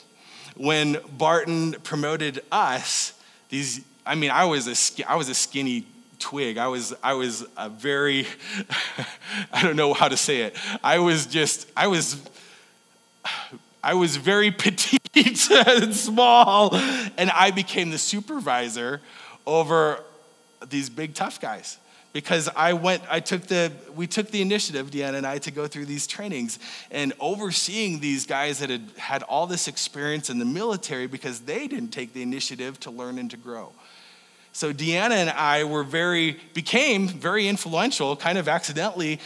when 0.56 0.98
Barton 1.16 1.72
promoted 1.82 2.42
us. 2.50 3.12
These, 3.48 3.84
I 4.04 4.14
mean, 4.14 4.30
I 4.30 4.44
was 4.44 4.66
a, 4.68 5.10
I 5.10 5.16
was 5.16 5.28
a 5.28 5.34
skinny 5.34 5.86
twig. 6.18 6.58
I 6.58 6.68
was, 6.68 6.94
I 7.02 7.14
was 7.14 7.44
a 7.56 7.68
very, 7.68 8.26
I 9.52 9.62
don't 9.62 9.76
know 9.76 9.94
how 9.94 10.08
to 10.08 10.16
say 10.16 10.42
it. 10.42 10.56
I 10.82 10.98
was 10.98 11.26
just, 11.26 11.70
I 11.76 11.86
was 11.88 12.20
I 13.86 13.94
was 13.94 14.16
very 14.16 14.50
petite 14.64 15.48
and 15.48 15.94
small, 15.94 16.74
and 16.74 17.30
I 17.30 17.52
became 17.52 17.90
the 17.90 17.98
supervisor 17.98 19.00
over 19.46 20.00
these 20.68 20.90
big 20.90 21.14
tough 21.14 21.40
guys 21.40 21.78
because 22.12 22.48
I 22.56 22.72
went, 22.72 23.04
I 23.08 23.20
took 23.20 23.42
the, 23.42 23.70
we 23.94 24.08
took 24.08 24.32
the 24.32 24.42
initiative, 24.42 24.90
Deanna 24.90 25.18
and 25.18 25.26
I, 25.26 25.38
to 25.38 25.52
go 25.52 25.68
through 25.68 25.86
these 25.86 26.08
trainings 26.08 26.58
and 26.90 27.12
overseeing 27.20 28.00
these 28.00 28.26
guys 28.26 28.58
that 28.58 28.70
had 28.70 28.90
had 28.96 29.22
all 29.22 29.46
this 29.46 29.68
experience 29.68 30.30
in 30.30 30.40
the 30.40 30.44
military 30.44 31.06
because 31.06 31.42
they 31.42 31.68
didn't 31.68 31.90
take 31.90 32.12
the 32.12 32.22
initiative 32.22 32.80
to 32.80 32.90
learn 32.90 33.18
and 33.18 33.30
to 33.30 33.36
grow. 33.36 33.70
So 34.56 34.72
Deanna 34.72 35.10
and 35.10 35.28
I 35.28 35.64
were 35.64 35.84
very, 35.84 36.40
became 36.54 37.08
very 37.08 37.46
influential, 37.46 38.16
kind 38.16 38.38
of 38.38 38.48
accidentally, 38.48 39.20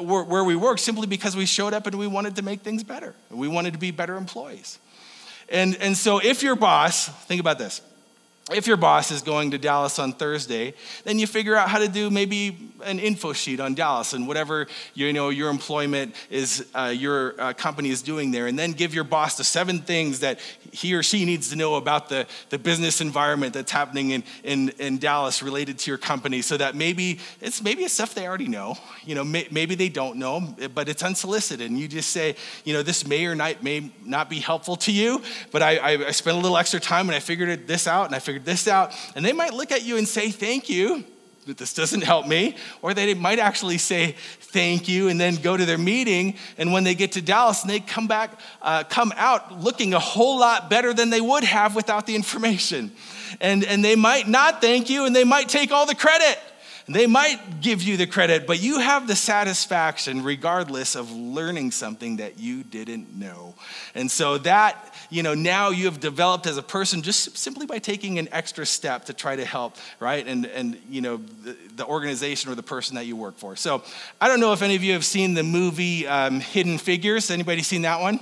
where 0.00 0.44
we 0.44 0.56
work 0.56 0.78
simply 0.78 1.06
because 1.06 1.36
we 1.36 1.46
showed 1.46 1.72
up 1.72 1.86
and 1.86 1.96
we 1.96 2.06
wanted 2.06 2.36
to 2.36 2.42
make 2.42 2.60
things 2.60 2.84
better. 2.84 3.14
We 3.30 3.48
wanted 3.48 3.72
to 3.72 3.78
be 3.78 3.90
better 3.90 4.16
employees. 4.16 4.78
And, 5.48 5.76
and 5.76 5.96
so 5.96 6.18
if 6.18 6.42
your 6.42 6.56
boss, 6.56 7.08
think 7.08 7.40
about 7.40 7.58
this 7.58 7.80
if 8.50 8.66
your 8.66 8.76
boss 8.76 9.12
is 9.12 9.22
going 9.22 9.52
to 9.52 9.58
Dallas 9.58 10.00
on 10.00 10.12
Thursday, 10.12 10.74
then 11.04 11.18
you 11.18 11.28
figure 11.28 11.54
out 11.54 11.68
how 11.68 11.78
to 11.78 11.86
do 11.86 12.10
maybe 12.10 12.72
an 12.84 12.98
info 12.98 13.32
sheet 13.32 13.60
on 13.60 13.74
Dallas 13.74 14.12
and 14.12 14.26
whatever 14.26 14.66
you 14.94 15.12
know 15.12 15.28
your 15.28 15.48
employment 15.48 16.16
is, 16.28 16.66
uh, 16.74 16.92
your 16.94 17.40
uh, 17.40 17.52
company 17.52 17.90
is 17.90 18.02
doing 18.02 18.32
there, 18.32 18.48
and 18.48 18.58
then 18.58 18.72
give 18.72 18.92
your 18.94 19.04
boss 19.04 19.36
the 19.36 19.44
seven 19.44 19.78
things 19.78 20.20
that 20.20 20.40
he 20.72 20.92
or 20.94 21.04
she 21.04 21.24
needs 21.24 21.50
to 21.50 21.56
know 21.56 21.76
about 21.76 22.08
the, 22.08 22.26
the 22.50 22.58
business 22.58 23.00
environment 23.00 23.54
that's 23.54 23.70
happening 23.70 24.10
in, 24.10 24.24
in, 24.42 24.70
in 24.80 24.98
Dallas 24.98 25.42
related 25.42 25.78
to 25.78 25.90
your 25.90 25.98
company, 25.98 26.42
so 26.42 26.56
that 26.56 26.74
maybe 26.74 27.20
it's 27.40 27.62
maybe 27.62 27.84
it's 27.84 27.94
stuff 27.94 28.12
they 28.12 28.26
already 28.26 28.48
know, 28.48 28.76
you 29.04 29.14
know, 29.14 29.22
may, 29.22 29.46
maybe 29.52 29.76
they 29.76 29.88
don't 29.88 30.16
know, 30.16 30.56
but 30.74 30.88
it's 30.88 31.04
unsolicited, 31.04 31.70
and 31.70 31.78
you 31.78 31.86
just 31.86 32.10
say, 32.10 32.34
you 32.64 32.72
know, 32.72 32.82
this 32.82 33.06
may 33.06 33.24
or 33.26 33.36
not 33.36 33.62
may 33.62 33.92
not 34.04 34.28
be 34.28 34.40
helpful 34.40 34.74
to 34.74 34.90
you, 34.90 35.22
but 35.52 35.62
I, 35.62 35.76
I, 35.76 35.90
I 36.08 36.10
spent 36.10 36.36
a 36.36 36.40
little 36.40 36.56
extra 36.56 36.80
time 36.80 37.08
and 37.08 37.14
I 37.14 37.20
figured 37.20 37.68
this 37.68 37.86
out, 37.86 38.06
and 38.06 38.16
I 38.16 38.18
figured 38.32 38.46
this 38.46 38.66
out. 38.66 38.94
And 39.14 39.22
they 39.22 39.34
might 39.34 39.52
look 39.52 39.72
at 39.72 39.84
you 39.84 39.98
and 39.98 40.08
say, 40.08 40.30
Thank 40.30 40.70
you, 40.70 41.04
but 41.46 41.58
this 41.58 41.74
doesn't 41.74 42.02
help 42.02 42.26
me. 42.26 42.56
Or 42.80 42.94
they 42.94 43.12
might 43.12 43.38
actually 43.38 43.76
say, 43.76 44.12
Thank 44.40 44.88
you, 44.88 45.08
and 45.08 45.20
then 45.20 45.36
go 45.36 45.54
to 45.54 45.66
their 45.66 45.76
meeting. 45.76 46.36
And 46.56 46.72
when 46.72 46.84
they 46.84 46.94
get 46.94 47.12
to 47.12 47.22
Dallas 47.22 47.60
and 47.60 47.70
they 47.70 47.80
come 47.80 48.08
back, 48.08 48.40
uh, 48.62 48.84
come 48.84 49.12
out 49.16 49.60
looking 49.60 49.92
a 49.92 49.98
whole 49.98 50.38
lot 50.38 50.70
better 50.70 50.94
than 50.94 51.10
they 51.10 51.20
would 51.20 51.44
have 51.44 51.76
without 51.76 52.06
the 52.06 52.14
information. 52.14 52.92
And, 53.40 53.64
and 53.64 53.84
they 53.84 53.96
might 53.96 54.28
not 54.28 54.62
thank 54.62 54.88
you 54.88 55.04
and 55.04 55.14
they 55.14 55.24
might 55.24 55.48
take 55.48 55.72
all 55.72 55.84
the 55.84 55.94
credit. 55.94 56.38
They 56.92 57.06
might 57.06 57.60
give 57.60 57.82
you 57.82 57.96
the 57.96 58.06
credit, 58.06 58.46
but 58.46 58.60
you 58.60 58.78
have 58.78 59.06
the 59.06 59.16
satisfaction 59.16 60.22
regardless 60.22 60.94
of 60.94 61.10
learning 61.10 61.70
something 61.70 62.16
that 62.16 62.38
you 62.38 62.62
didn't 62.62 63.14
know. 63.16 63.54
And 63.94 64.10
so 64.10 64.38
that, 64.38 64.94
you 65.10 65.22
know, 65.22 65.34
now 65.34 65.70
you 65.70 65.86
have 65.86 66.00
developed 66.00 66.46
as 66.46 66.56
a 66.56 66.62
person 66.62 67.02
just 67.02 67.36
simply 67.36 67.66
by 67.66 67.78
taking 67.78 68.18
an 68.18 68.28
extra 68.32 68.66
step 68.66 69.06
to 69.06 69.12
try 69.12 69.36
to 69.36 69.44
help, 69.44 69.76
right? 70.00 70.26
And, 70.26 70.46
and 70.46 70.80
you 70.88 71.00
know, 71.00 71.16
the, 71.16 71.56
the 71.76 71.86
organization 71.86 72.50
or 72.50 72.54
the 72.54 72.62
person 72.62 72.96
that 72.96 73.06
you 73.06 73.16
work 73.16 73.38
for. 73.38 73.56
So 73.56 73.82
I 74.20 74.28
don't 74.28 74.40
know 74.40 74.52
if 74.52 74.62
any 74.62 74.76
of 74.76 74.82
you 74.82 74.92
have 74.92 75.04
seen 75.04 75.34
the 75.34 75.42
movie 75.42 76.06
um, 76.06 76.40
Hidden 76.40 76.78
Figures. 76.78 77.30
Anybody 77.30 77.62
seen 77.62 77.82
that 77.82 78.00
one? 78.00 78.20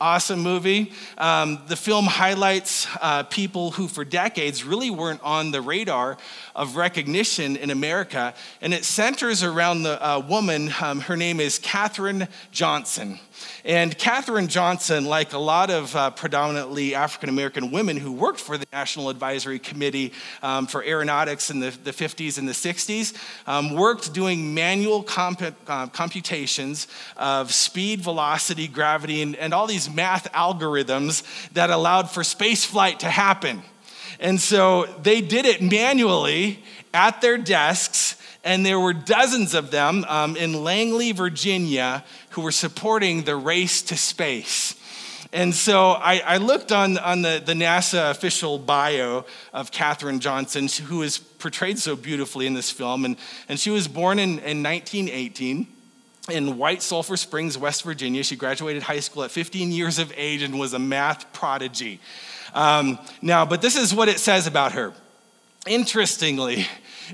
Awesome 0.00 0.40
movie. 0.40 0.92
Um, 1.18 1.60
the 1.68 1.76
film 1.76 2.06
highlights 2.06 2.86
uh, 3.00 3.24
people 3.24 3.72
who, 3.72 3.86
for 3.86 4.04
decades, 4.04 4.64
really 4.64 4.90
weren't 4.90 5.22
on 5.22 5.50
the 5.50 5.60
radar 5.60 6.16
of 6.56 6.76
recognition 6.76 7.56
in 7.56 7.70
America, 7.70 8.34
and 8.60 8.72
it 8.72 8.84
centers 8.84 9.42
around 9.42 9.82
the 9.82 10.02
uh, 10.04 10.18
woman. 10.18 10.72
Um, 10.80 11.00
her 11.00 11.16
name 11.16 11.40
is 11.40 11.58
Katherine 11.58 12.28
Johnson. 12.50 13.18
And 13.64 13.96
Katherine 13.96 14.48
Johnson, 14.48 15.04
like 15.04 15.32
a 15.32 15.38
lot 15.38 15.70
of 15.70 15.94
uh, 15.94 16.10
predominantly 16.10 16.94
African 16.94 17.28
American 17.28 17.70
women 17.70 17.96
who 17.96 18.12
worked 18.12 18.40
for 18.40 18.56
the 18.56 18.66
National 18.72 19.10
Advisory 19.10 19.58
Committee 19.58 20.12
um, 20.42 20.66
for 20.66 20.82
Aeronautics 20.82 21.50
in 21.50 21.60
the, 21.60 21.70
the 21.70 21.90
50s 21.90 22.38
and 22.38 22.48
the 22.48 22.52
60s, 22.52 23.14
um, 23.46 23.74
worked 23.74 24.12
doing 24.12 24.54
manual 24.54 25.02
comp- 25.02 25.54
uh, 25.66 25.86
computations 25.88 26.86
of 27.16 27.52
speed, 27.52 28.00
velocity, 28.00 28.68
gravity, 28.68 29.22
and, 29.22 29.36
and 29.36 29.52
all 29.52 29.66
these 29.66 29.88
math 29.88 30.32
algorithms 30.32 31.22
that 31.52 31.70
allowed 31.70 32.10
for 32.10 32.24
space 32.24 32.64
flight 32.64 33.00
to 33.00 33.06
happen. 33.08 33.62
And 34.18 34.40
so 34.40 34.86
they 35.02 35.20
did 35.20 35.46
it 35.46 35.62
manually 35.62 36.62
at 36.92 37.20
their 37.20 37.38
desks 37.38 38.16
and 38.42 38.64
there 38.64 38.80
were 38.80 38.94
dozens 38.94 39.54
of 39.54 39.70
them 39.70 40.04
um, 40.08 40.34
in 40.34 40.64
Langley, 40.64 41.12
Virginia, 41.12 42.04
who 42.30 42.42
were 42.42 42.52
supporting 42.52 43.22
the 43.22 43.36
race 43.36 43.82
to 43.82 43.96
space. 43.96 44.74
And 45.32 45.54
so 45.54 45.92
I, 45.92 46.18
I 46.18 46.36
looked 46.38 46.72
on, 46.72 46.98
on 46.98 47.22
the, 47.22 47.40
the 47.44 47.52
NASA 47.52 48.10
official 48.10 48.58
bio 48.58 49.24
of 49.52 49.70
Katherine 49.70 50.18
Johnson, 50.18 50.66
who 50.86 51.02
is 51.02 51.18
portrayed 51.18 51.78
so 51.78 51.94
beautifully 51.94 52.46
in 52.46 52.54
this 52.54 52.70
film. 52.70 53.04
And, 53.04 53.16
and 53.48 53.58
she 53.58 53.70
was 53.70 53.86
born 53.86 54.18
in, 54.18 54.40
in 54.40 54.62
1918 54.62 55.68
in 56.30 56.58
White 56.58 56.82
Sulphur 56.82 57.16
Springs, 57.16 57.56
West 57.56 57.84
Virginia. 57.84 58.24
She 58.24 58.36
graduated 58.36 58.82
high 58.82 59.00
school 59.00 59.22
at 59.22 59.30
15 59.30 59.70
years 59.70 59.98
of 59.98 60.12
age 60.16 60.42
and 60.42 60.58
was 60.58 60.72
a 60.74 60.78
math 60.78 61.32
prodigy. 61.32 62.00
Um, 62.52 62.98
now, 63.22 63.44
but 63.44 63.62
this 63.62 63.76
is 63.76 63.94
what 63.94 64.08
it 64.08 64.18
says 64.18 64.46
about 64.46 64.72
her. 64.72 64.92
Interestingly, 65.66 66.66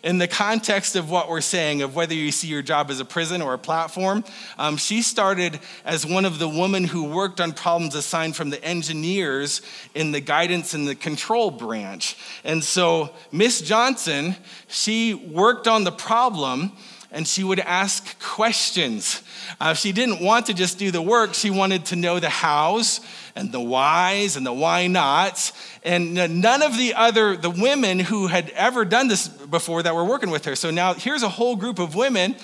in 0.03 0.19
the 0.19 0.29
context 0.29 0.97
of 0.97 1.11
what 1.11 1.29
we're 1.29 1.41
saying, 1.41 1.83
of 1.83 1.95
whether 1.95 2.15
you 2.15 2.33
see 2.33 2.49
your 2.49 2.63
job 2.63 2.91
as 2.91 3.01
a 3.01 3.05
prison 3.05 3.43
or 3.43 3.55
a 3.55 3.59
platform, 3.59 4.25
um, 4.59 4.77
she 4.77 5.03
started 5.03 5.59
as 5.85 6.07
one 6.07 6.25
of 6.25 6.39
the 6.39 6.49
women 6.49 6.85
who 6.85 7.05
worked 7.05 7.41
on 7.41 7.53
problems 7.53 7.95
assigned 7.95 8.37
from 8.37 8.51
the 8.51 8.63
engineers 8.65 9.63
in 9.95 10.13
the 10.13 10.21
guidance 10.21 10.75
and 10.75 10.87
the 10.87 10.95
control 10.95 11.51
branch. 11.51 12.17
And 12.45 12.63
so, 12.63 13.11
Miss 13.33 13.61
Johnson, 13.61 14.37
she 14.69 15.15
worked 15.15 15.67
on 15.67 15.85
the 15.85 15.93
problem 15.93 16.73
and 17.17 17.27
she 17.27 17.43
would 17.43 17.61
ask 17.61 18.21
questions. 18.21 19.23
Uh, 19.59 19.73
she 19.73 19.91
didn't 19.91 20.21
want 20.21 20.47
to 20.47 20.55
just 20.55 20.79
do 20.79 20.91
the 20.91 21.01
work, 21.01 21.33
she 21.33 21.51
wanted 21.51 21.87
to 21.87 21.97
know 21.97 22.21
the 22.21 22.29
hows 22.29 23.01
and 23.35 23.51
the 23.53 23.61
whys 23.61 24.37
and 24.37 24.45
the 24.45 24.53
why 24.53 24.87
nots. 24.87 25.55
And 25.83 26.15
none 26.15 26.63
of 26.63 26.77
the 26.77 26.93
other, 26.95 27.35
the 27.35 27.49
women 27.49 27.99
who 27.99 28.27
had 28.27 28.51
ever 28.51 28.85
done 28.85 29.09
this 29.09 29.29
before 29.29 29.83
that 29.83 29.95
were 29.95 30.05
working 30.05 30.29
with 30.29 30.45
her. 30.45 30.55
So 30.55 30.71
now 30.71 30.93
here's 30.93 31.23
a 31.23 31.29
whole 31.29 31.57
group 31.57 31.79
of 31.79 31.95
women. 31.95 32.37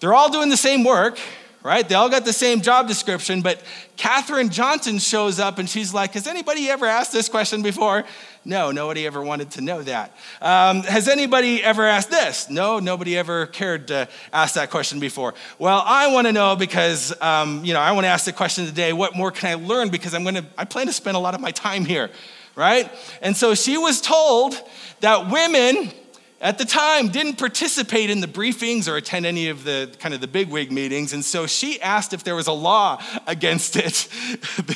They're 0.00 0.14
all 0.14 0.30
doing 0.30 0.50
the 0.50 0.56
same 0.56 0.82
work, 0.82 1.18
right? 1.66 1.88
They 1.88 1.96
all 1.96 2.08
got 2.08 2.24
the 2.24 2.32
same 2.32 2.60
job 2.60 2.86
description, 2.86 3.42
but 3.42 3.60
Katherine 3.96 4.50
Johnson 4.50 4.98
shows 5.00 5.40
up 5.40 5.58
and 5.58 5.68
she's 5.68 5.92
like, 5.92 6.12
Has 6.12 6.28
anybody 6.28 6.70
ever 6.70 6.86
asked 6.86 7.12
this 7.12 7.28
question 7.28 7.60
before? 7.60 8.04
No, 8.44 8.70
nobody 8.70 9.04
ever 9.04 9.20
wanted 9.20 9.50
to 9.52 9.60
know 9.60 9.82
that. 9.82 10.16
Um, 10.40 10.84
has 10.84 11.08
anybody 11.08 11.64
ever 11.64 11.84
asked 11.84 12.10
this? 12.10 12.48
No, 12.48 12.78
nobody 12.78 13.18
ever 13.18 13.46
cared 13.46 13.88
to 13.88 14.08
ask 14.32 14.54
that 14.54 14.70
question 14.70 15.00
before. 15.00 15.34
Well, 15.58 15.82
I 15.84 16.12
want 16.12 16.28
to 16.28 16.32
know 16.32 16.54
because, 16.54 17.12
um, 17.20 17.64
you 17.64 17.74
know, 17.74 17.80
I 17.80 17.90
want 17.90 18.04
to 18.04 18.08
ask 18.08 18.24
the 18.24 18.32
question 18.32 18.64
today 18.64 18.92
what 18.92 19.16
more 19.16 19.32
can 19.32 19.50
I 19.50 19.54
learn? 19.54 19.88
Because 19.88 20.14
I'm 20.14 20.22
going 20.22 20.36
to, 20.36 20.46
I 20.56 20.64
plan 20.64 20.86
to 20.86 20.92
spend 20.92 21.16
a 21.16 21.20
lot 21.20 21.34
of 21.34 21.40
my 21.40 21.50
time 21.50 21.84
here, 21.84 22.10
right? 22.54 22.88
And 23.20 23.36
so 23.36 23.56
she 23.56 23.76
was 23.76 24.00
told 24.00 24.54
that 25.00 25.28
women 25.28 25.90
at 26.40 26.58
the 26.58 26.64
time 26.66 27.08
didn't 27.08 27.38
participate 27.38 28.10
in 28.10 28.20
the 28.20 28.26
briefings 28.26 28.86
or 28.88 28.96
attend 28.96 29.24
any 29.24 29.48
of 29.48 29.64
the 29.64 29.90
kind 29.98 30.14
of 30.14 30.20
the 30.20 30.26
bigwig 30.26 30.70
meetings 30.70 31.14
and 31.14 31.24
so 31.24 31.46
she 31.46 31.80
asked 31.80 32.12
if 32.12 32.24
there 32.24 32.34
was 32.34 32.46
a 32.46 32.52
law 32.52 33.02
against 33.26 33.76
it. 33.76 34.08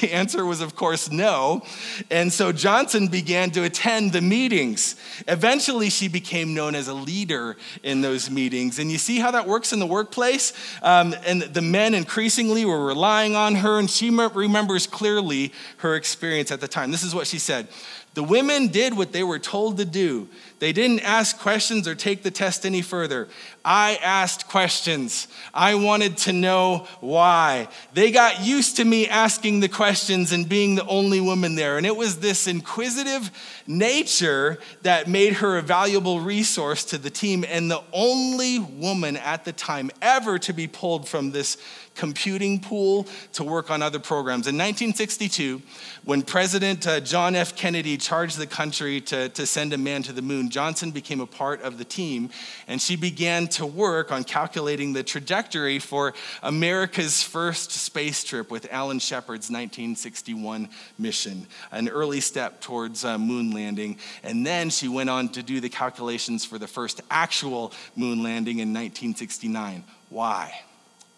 The 0.01 0.13
answer 0.13 0.45
was 0.45 0.61
of 0.61 0.75
course 0.75 1.11
no. 1.11 1.63
And 2.11 2.33
so 2.33 2.53
johnson 2.53 3.09
began 3.09 3.51
to 3.53 3.65
attend 3.65 4.13
the 4.13 4.21
meetings. 4.21 4.97
Eventually 5.29 5.91
she 5.91 6.09
became 6.09 6.55
known 6.55 6.75
as 6.75 6.89
a 6.89 6.95
leader 6.95 7.57
in 7.83 8.01
those 8.01 8.31
meetings. 8.31 8.79
And 8.79 8.91
you 8.91 8.99
see 8.99 9.19
how 9.19 9.31
that 9.33 9.47
works 9.47 9.73
in 9.73 9.79
the 9.79 9.87
workplace? 9.87 10.53
Um, 10.83 11.15
and 11.27 11.43
the 11.43 11.63
men 11.63 11.95
increasingly 11.95 12.65
were 12.65 12.85
relying 12.85 13.37
on 13.37 13.57
her 13.57 13.79
and 13.79 13.91
she 13.91 14.11
remembers 14.11 14.87
clearly 14.87 15.53
her 15.79 15.95
experience 15.97 16.51
at 16.51 16.61
the 16.61 16.69
time. 16.69 16.91
This 16.91 17.03
is 17.03 17.15
what 17.15 17.27
she 17.27 17.39
said. 17.39 17.69
The 18.15 18.25
women 18.25 18.69
did 18.69 18.97
what 18.97 19.13
they 19.13 19.23
were 19.23 19.39
told 19.39 19.77
to 19.77 19.85
do. 19.85 20.29
They 20.61 20.73
didn't 20.73 21.01
ask 21.01 21.39
questions 21.39 21.89
or 21.89 21.95
take 21.95 22.23
the 22.23 22.31
test 22.31 22.65
any 22.65 22.83
further. 22.83 23.29
I 23.65 23.99
asked 24.03 24.49
questions. 24.49 25.29
I 25.53 25.75
wanted 25.75 26.17
to 26.19 26.33
know 26.33 26.87
why. 27.01 27.69
They 27.93 28.11
got 28.11 28.41
used 28.41 28.77
to 28.77 28.85
me 28.85 29.07
asking 29.07 29.61
the 29.61 29.69
questions 29.69 30.33
and 30.33 30.49
being 30.49 30.75
the 30.75 30.87
only 30.87 31.21
woman 31.21 31.57
there. 31.57 31.77
And 31.77 31.87
it 31.87 31.97
was 31.97 32.21
this 32.21 32.47
inquisitive 32.47 33.31
nature 33.67 34.59
that 34.83 35.09
made 35.09 35.35
her 35.35 35.59
a 35.59 35.63
valuable 35.63 36.21
resource 36.21 36.85
to 36.87 36.99
the 36.99 37.11
team 37.11 37.45
and 37.47 37.71
the 37.71 37.83
only 37.93 38.59
woman 38.59 39.17
at 39.17 39.45
the 39.45 39.53
time 39.53 39.91
ever 40.01 40.39
to 40.39 40.53
be 40.53 40.67
pulled 40.67 41.09
from 41.09 41.31
this 41.31 41.57
computing 42.01 42.59
pool 42.59 43.07
to 43.35 43.45
work 43.45 43.71
on 43.71 43.83
other 43.83 43.99
programs. 43.99 44.47
In 44.47 44.57
1962, 44.57 45.61
when 46.05 46.23
President 46.23 46.87
uh, 46.87 47.01
John 47.01 47.35
F. 47.35 47.55
Kennedy 47.55 47.99
charged 47.99 48.39
the 48.39 48.47
country 48.47 49.03
to, 49.03 49.29
to 49.29 49.45
send 49.45 49.75
a 49.75 49.79
man 49.79 50.03
to 50.05 50.13
the 50.13 50.23
moon, 50.23 50.49
Johnson 50.49 50.93
became 50.93 51.21
a 51.21 51.27
part 51.27 51.61
of 51.61 51.77
the 51.77 51.85
team, 51.85 52.31
and 52.67 52.81
she 52.81 52.97
began 52.97 53.49
to 53.53 53.67
work 53.67 54.13
on 54.13 54.25
calculating 54.25 54.93
the 54.93 55.03
trajectory 55.03 55.79
for 55.79 56.15
America's 56.43 57.23
first 57.23 57.71
space 57.73 58.25
trip 58.25 58.51
with 58.51 58.73
Alan 58.73 58.99
Shepard's 58.99 59.51
1961 59.51 60.69
mission, 60.99 61.47
an 61.73 61.89
early 61.89 62.21
step 62.21 62.61
towards 62.61 63.05
uh, 63.05 63.19
moon 63.19 63.53
landing. 63.53 63.99
And 64.23 64.47
then 64.47 64.71
she 64.71 64.89
went 64.89 65.11
on 65.11 65.29
to 65.31 65.43
do 65.43 65.61
the 65.61 65.69
calculations 65.69 66.45
for 66.45 66.59
the 66.59 66.67
first 66.67 67.01
actual 67.11 67.73
moon 67.97 68.23
landing 68.23 68.59
in 68.59 68.69
1969. 68.69 69.85
Why? 70.09 70.53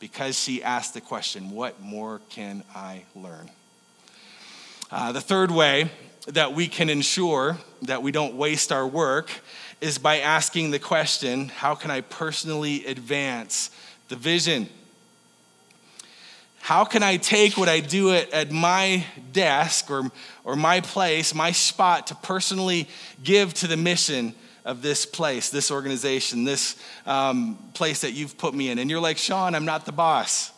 because 0.03 0.37
she 0.37 0.65
asked 0.65 0.95
the 0.95 1.01
question, 1.01 1.53
What 1.53 1.81
more 1.81 2.21
can 2.29 2.65
I 2.75 3.05
learn? 3.15 3.49
Uh, 4.91 5.13
the 5.13 5.21
third 5.21 5.53
way 5.53 5.93
that 6.27 6.55
we 6.55 6.67
can 6.67 6.91
ensure 6.91 7.57
that 7.83 8.03
we 8.03 8.11
don't 8.11 8.35
waste 8.35 8.73
our 8.73 8.85
work 8.87 9.31
is 9.83 9.99
by 9.99 10.21
asking 10.21 10.71
the 10.71 10.79
question, 10.79 11.49
How 11.49 11.75
can 11.75 11.91
I 11.91 12.01
personally 12.01 12.87
advance 12.87 13.71
the 14.09 14.17
vision? 14.17 14.69
How 16.61 16.85
can 16.85 17.03
I 17.03 17.17
take 17.17 17.57
what 17.57 17.69
I 17.69 17.81
do 17.81 18.13
at, 18.13 18.31
at 18.31 18.53
my 18.53 19.05
desk 19.33 19.91
or, 19.91 20.13
or 20.45 20.55
my 20.55 20.81
place, 20.81 21.35
my 21.35 21.51
spot, 21.51 22.07
to 22.07 22.15
personally 22.15 22.89
give 23.25 23.53
to 23.55 23.67
the 23.67 23.77
mission 23.77 24.33
of 24.65 24.81
this 24.81 25.05
place, 25.05 25.51
this 25.51 25.73
organization, 25.73 26.45
this 26.45 26.77
um, 27.05 27.59
place 27.75 28.03
that 28.03 28.13
you've 28.13 28.39
put 28.39 28.55
me 28.55 28.71
in. 28.71 28.79
And 28.79 28.89
you're 28.89 29.01
like, 29.01 29.19
Sean, 29.19 29.57
I'm 29.57 29.65
not 29.65 29.87
the 29.87 29.93
boss. 29.93 30.53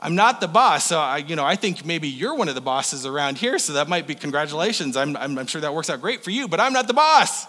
I'm 0.00 0.14
not 0.14 0.40
the 0.40 0.48
boss. 0.48 0.86
So, 0.86 0.98
I, 0.98 1.18
you 1.18 1.36
know, 1.36 1.44
I 1.44 1.56
think 1.56 1.84
maybe 1.84 2.08
you're 2.08 2.34
one 2.34 2.48
of 2.48 2.54
the 2.54 2.62
bosses 2.62 3.04
around 3.04 3.36
here. 3.36 3.58
So 3.58 3.74
that 3.74 3.86
might 3.86 4.06
be 4.06 4.14
congratulations. 4.14 4.96
I'm, 4.96 5.14
I'm, 5.18 5.38
I'm 5.38 5.46
sure 5.46 5.60
that 5.60 5.74
works 5.74 5.90
out 5.90 6.00
great 6.00 6.24
for 6.24 6.30
you, 6.30 6.48
but 6.48 6.58
I'm 6.58 6.72
not 6.72 6.86
the 6.86 6.94
boss. 6.94 7.46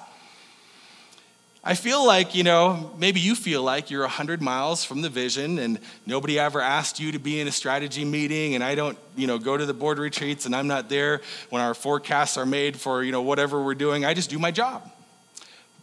I 1.67 1.73
feel 1.73 2.06
like, 2.06 2.36
you 2.36 2.43
know, 2.43 2.91
maybe 2.99 3.19
you 3.19 3.34
feel 3.34 3.63
like 3.63 3.89
you're 3.89 4.01
100 4.01 4.39
miles 4.39 4.84
from 4.84 5.01
the 5.01 5.10
vision 5.10 5.58
and 5.58 5.80
nobody 6.06 6.38
ever 6.38 6.62
asked 6.62 6.99
you 6.99 7.12
to 7.12 7.17
be 7.17 7.39
in 7.39 7.47
a 7.47 7.51
strategy 7.51 8.06
meeting 8.06 8.54
and 8.54 8.63
I 8.63 8.75
don't, 8.75 8.99
you 9.15 9.25
know, 9.25 9.39
go 9.39 9.58
to 9.58 9.65
the 9.65 9.73
board 9.73 9.97
retreats 9.97 10.45
and 10.45 10.56
I'm 10.56 10.67
not 10.67 10.89
there 10.89 11.21
when 11.49 11.63
our 11.63 11.73
forecasts 11.73 12.38
are 12.38 12.45
made 12.45 12.80
for, 12.80 13.01
you 13.01 13.12
know, 13.12 13.23
whatever 13.23 13.63
we're 13.63 13.73
doing. 13.73 14.06
I 14.06 14.13
just 14.13 14.30
do 14.30 14.38
my 14.38 14.51
job. 14.51 14.91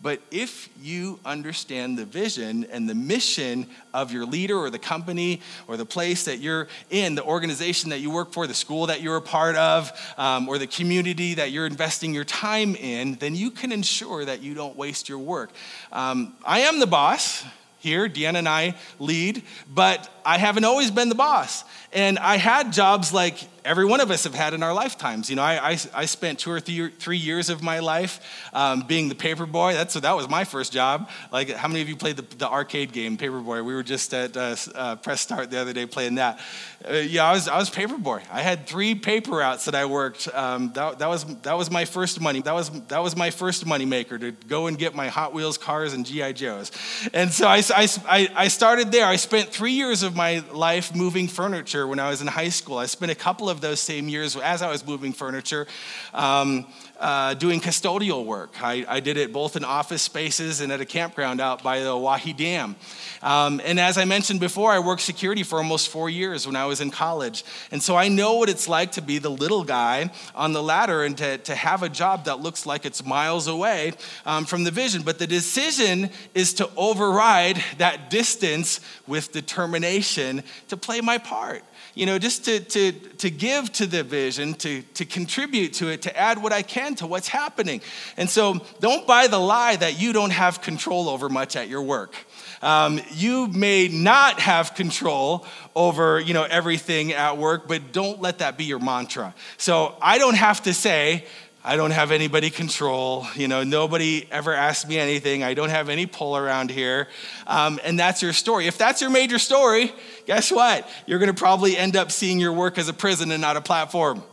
But 0.03 0.21
if 0.33 0.69
you 0.83 1.21
understand 1.25 1.97
the 1.97 2.05
vision 2.05 2.65
and 2.65 2.89
the 2.89 2.95
mission 2.95 3.69
of 3.95 4.11
your 4.11 4.27
leader 4.27 4.59
or 4.59 4.69
the 4.69 4.79
company 4.79 5.41
or 5.69 5.77
the 5.77 5.87
place 5.87 6.25
that 6.25 6.41
you're 6.41 6.67
in, 6.91 7.15
the 7.15 7.23
organization 7.23 7.91
that 7.91 8.01
you 8.01 8.11
work 8.11 8.33
for, 8.33 8.49
the 8.49 8.55
school 8.55 8.89
that 8.89 9.01
you're 9.01 9.17
a 9.17 9.23
part 9.23 9.55
of, 9.55 9.93
um, 10.19 10.49
or 10.49 10.59
the 10.59 10.67
community 10.67 11.35
that 11.35 11.53
you're 11.53 11.67
investing 11.67 12.13
your 12.13 12.25
time 12.25 12.75
in, 12.75 13.15
then 13.15 13.37
you 13.37 13.53
can 13.53 13.71
ensure 13.71 14.25
that 14.25 14.43
you 14.43 14.55
don't 14.55 14.77
waste 14.77 15.09
your 15.09 15.19
work. 15.19 15.51
Um, 15.93 16.35
I 16.45 16.61
am 16.61 16.81
the 16.81 16.89
boss 16.89 17.45
here. 17.83 18.09
Deanna 18.09 18.37
and 18.37 18.49
I 18.49 18.77
lead, 19.01 19.43
but 19.69 20.09
I 20.25 20.39
haven't 20.39 20.65
always 20.65 20.91
been 20.91 21.09
the 21.09 21.15
boss. 21.15 21.65
And 21.93 22.19
I 22.19 22.37
had 22.37 22.73
jobs 22.73 23.13
like 23.13 23.37
every 23.65 23.85
one 23.85 24.01
of 24.01 24.11
us 24.11 24.25
have 24.25 24.35
had 24.35 24.55
in 24.55 24.63
our 24.63 24.73
lifetimes. 24.73 25.29
You 25.29 25.37
know, 25.37 25.43
I, 25.43 25.73
I, 25.73 25.79
I 25.95 26.05
spent 26.07 26.39
two 26.39 26.51
or 26.51 26.61
three, 26.61 26.91
three 26.91 27.19
years 27.19 27.51
of 27.51 27.63
my 27.63 27.81
life 27.81 28.49
um, 28.53 28.83
being 28.83 29.09
the 29.09 29.15
paper 29.15 29.47
boy. 29.47 29.75
That's, 29.75 29.95
that 29.95 30.17
was 30.17 30.29
my 30.29 30.45
first 30.45 30.73
job. 30.73 31.11
Like, 31.31 31.51
how 31.51 31.69
many 31.69 31.83
of 31.83 31.89
you 31.89 31.97
played 31.97 32.17
the, 32.17 32.37
the 32.37 32.49
arcade 32.49 32.93
game, 32.93 33.17
Paper 33.17 33.41
Boy? 33.41 33.63
We 33.63 33.75
were 33.75 33.83
just 33.83 34.13
at 34.15 34.37
uh, 34.37 34.57
uh, 34.75 34.97
Press 34.97 35.21
Start 35.21 35.51
the 35.51 35.61
other 35.61 35.73
day 35.73 35.87
playing 35.87 36.17
that. 36.17 36.41
Uh, 36.89 36.95
yeah, 36.95 37.25
I 37.25 37.33
was, 37.33 37.47
I 37.47 37.59
was 37.59 37.71
paper 37.71 37.97
boy. 37.97 38.23
I 38.31 38.41
had 38.41 38.67
three 38.67 38.95
paper 38.95 39.33
routes 39.33 39.67
that 39.67 39.75
I 39.75 39.85
worked. 39.85 40.29
Um, 40.35 40.73
that, 40.73 40.99
that, 40.99 41.09
was, 41.09 41.25
that 41.43 41.57
was 41.57 41.71
my 41.71 41.85
first 41.85 42.21
money. 42.21 42.41
That 42.41 42.55
was, 42.55 42.71
that 42.89 43.03
was 43.03 43.15
my 43.17 43.31
first 43.31 43.67
money 43.67 43.85
maker 43.85 44.19
to 44.19 44.33
go 44.33 44.67
and 44.67 44.77
get 44.77 44.95
my 44.95 45.09
Hot 45.09 45.33
Wheels 45.33 45.59
cars 45.59 45.93
and 45.93 46.05
G.I. 46.05 46.33
Joes. 46.33 46.73
And 47.13 47.31
so 47.31 47.47
I, 47.47 47.61
I, 47.73 48.29
I 48.35 48.49
started 48.49 48.93
there. 48.93 49.07
I 49.07 49.17
spent 49.17 49.49
three 49.49 49.73
years 49.73 50.03
of 50.03 50.15
my 50.15 50.43
life 50.53 50.95
moving 50.95 51.29
furniture 51.29 51.87
when 51.87 51.99
I 51.99 52.11
was 52.11 52.21
in 52.21 52.27
high 52.27 52.51
school. 52.51 52.79
I 52.79 52.87
spent 52.87 53.11
a 53.13 53.17
couple 53.17 53.49
of 53.49 53.61
those 53.61 53.81
same 53.81 54.09
years 54.09 54.37
as 54.37 54.63
I 54.63 54.71
was 54.71 54.87
moving 54.87 55.13
furniture. 55.13 55.67
Um, 56.15 56.67
uh, 57.03 57.35
doing 57.35 57.61
custodial 57.61 58.25
work. 58.25 58.63
I, 58.63 58.87
I, 58.89 59.01
did 59.01 59.17
it 59.17 59.33
both 59.33 59.57
in 59.57 59.65
office 59.65 60.03
spaces 60.03 60.61
and 60.61 60.71
at 60.71 60.81
a 60.81 60.85
campground 60.85 61.41
out 61.41 61.61
by 61.61 61.81
the 61.81 61.91
Oahe 61.91 62.35
Dam. 62.37 62.77
Um, 63.23 63.61
and 63.65 63.81
as 63.81 63.99
I 63.99 64.05
mentioned 64.05 64.39
before, 64.39 64.71
I 64.71 64.79
worked 64.79 65.03
security 65.03 65.43
for 65.43 65.59
almost 65.59 65.89
four 65.89 66.09
years 66.09 66.47
when 66.47 66.55
I 66.55 66.65
was 66.67 66.81
in 66.81 66.93
college. 66.93 67.45
And 67.73 67.83
so 67.83 67.97
I 67.97 68.07
know 68.07 68.35
what 68.35 68.49
it's 68.49 68.69
like 68.69 68.93
to 68.93 69.03
be 69.03 69.19
the 69.19 69.31
little 69.31 69.65
guy 69.65 70.13
on 70.37 70.53
the 70.53 70.63
ladder 70.63 71.03
and 71.03 71.19
to, 71.19 71.39
to 71.39 71.57
have 71.57 71.83
a 71.83 71.89
job 71.89 72.27
that 72.27 72.39
looks 72.39 72.67
like 72.67 72.87
it's 72.87 73.05
miles 73.05 73.49
away 73.49 73.95
um, 74.25 74.45
from 74.45 74.63
the 74.63 74.71
vision. 74.71 75.03
But 75.03 75.19
the 75.19 75.27
decision 75.27 76.09
is 76.35 76.55
to 76.55 76.71
override 76.77 77.63
that 77.79 78.11
distance 78.11 78.81
with 79.09 79.33
determination 79.33 80.45
to 80.69 80.77
play 80.77 81.01
my 81.01 81.19
part 81.19 81.65
you 81.95 82.07
know, 82.07 82.19
just 82.19 82.45
to, 82.47 82.61
to, 82.61 82.93
to 82.93 83.31
give 83.31 83.73
to 83.73 83.87
the 83.87 84.03
vision, 84.03 84.55
to, 84.55 84.83
to 84.95 85.05
contribute 85.05 85.75
to 85.75 85.89
it, 85.89 86.03
to 86.03 86.17
add 86.17 86.43
what 86.43 86.53
I 86.53 86.63
can 86.63 86.95
to 86.97 87.07
what's 87.07 87.29
happening. 87.29 87.81
And 88.17 88.29
so 88.29 88.61
don't 88.81 89.07
buy 89.07 89.27
the 89.27 89.39
lie 89.39 89.77
that 89.77 90.01
you 90.01 90.13
don't 90.13 90.31
have 90.31 90.63
control 90.63 91.09
over 91.09 91.29
much 91.29 91.57
at 91.57 91.69
your 91.69 91.83
work. 91.83 92.15
Um, 92.63 93.01
you 93.13 93.49
may 93.49 93.89
not 93.89 94.41
have 94.41 94.75
control 94.75 95.47
over 95.75 96.21
you 96.21 96.35
know 96.35 96.45
everything 96.45 97.13
at 97.13 97.39
work 97.39 97.67
but 97.67 97.93
don't 97.93 98.21
let 98.21 98.39
that 98.39 98.59
be 98.59 98.65
your 98.65 98.79
mantra 98.79 99.35
so 99.57 99.97
i 100.03 100.19
don't 100.19 100.37
have 100.37 100.63
to 100.63 100.75
say 100.75 101.25
I 101.65 101.77
don't 101.77 101.93
have 101.93 102.11
anybody 102.11 102.51
control. 102.51 103.27
You 103.37 103.47
know, 103.47 103.63
nobody 103.63 104.27
ever 104.33 104.53
asked 104.53 104.89
me 104.89 104.99
anything. 104.99 105.45
I 105.45 105.55
don't 105.55 105.69
have 105.69 105.89
any 105.89 106.07
pull 106.07 106.37
around 106.37 106.71
here. 106.71 107.09
Um, 107.47 107.79
and 107.85 107.99
that's 107.99 108.21
your 108.21 108.33
story. 108.33 108.67
If 108.67 108.79
that's 108.79 109.01
your 109.01 109.11
major 109.11 109.39
story, 109.39 109.93
guess 110.27 110.51
what? 110.51 110.89
You're 111.07 111.21
going 111.21 111.33
to 111.33 111.39
probably 111.39 111.77
end 111.77 111.95
up 111.95 112.11
seeing 112.11 112.41
your 112.41 112.53
work 112.53 112.79
as 112.79 112.89
a 112.89 112.93
prison 112.93 113.31
and 113.31 113.41
not 113.41 113.57
a 113.57 113.61
platform. 113.61 114.25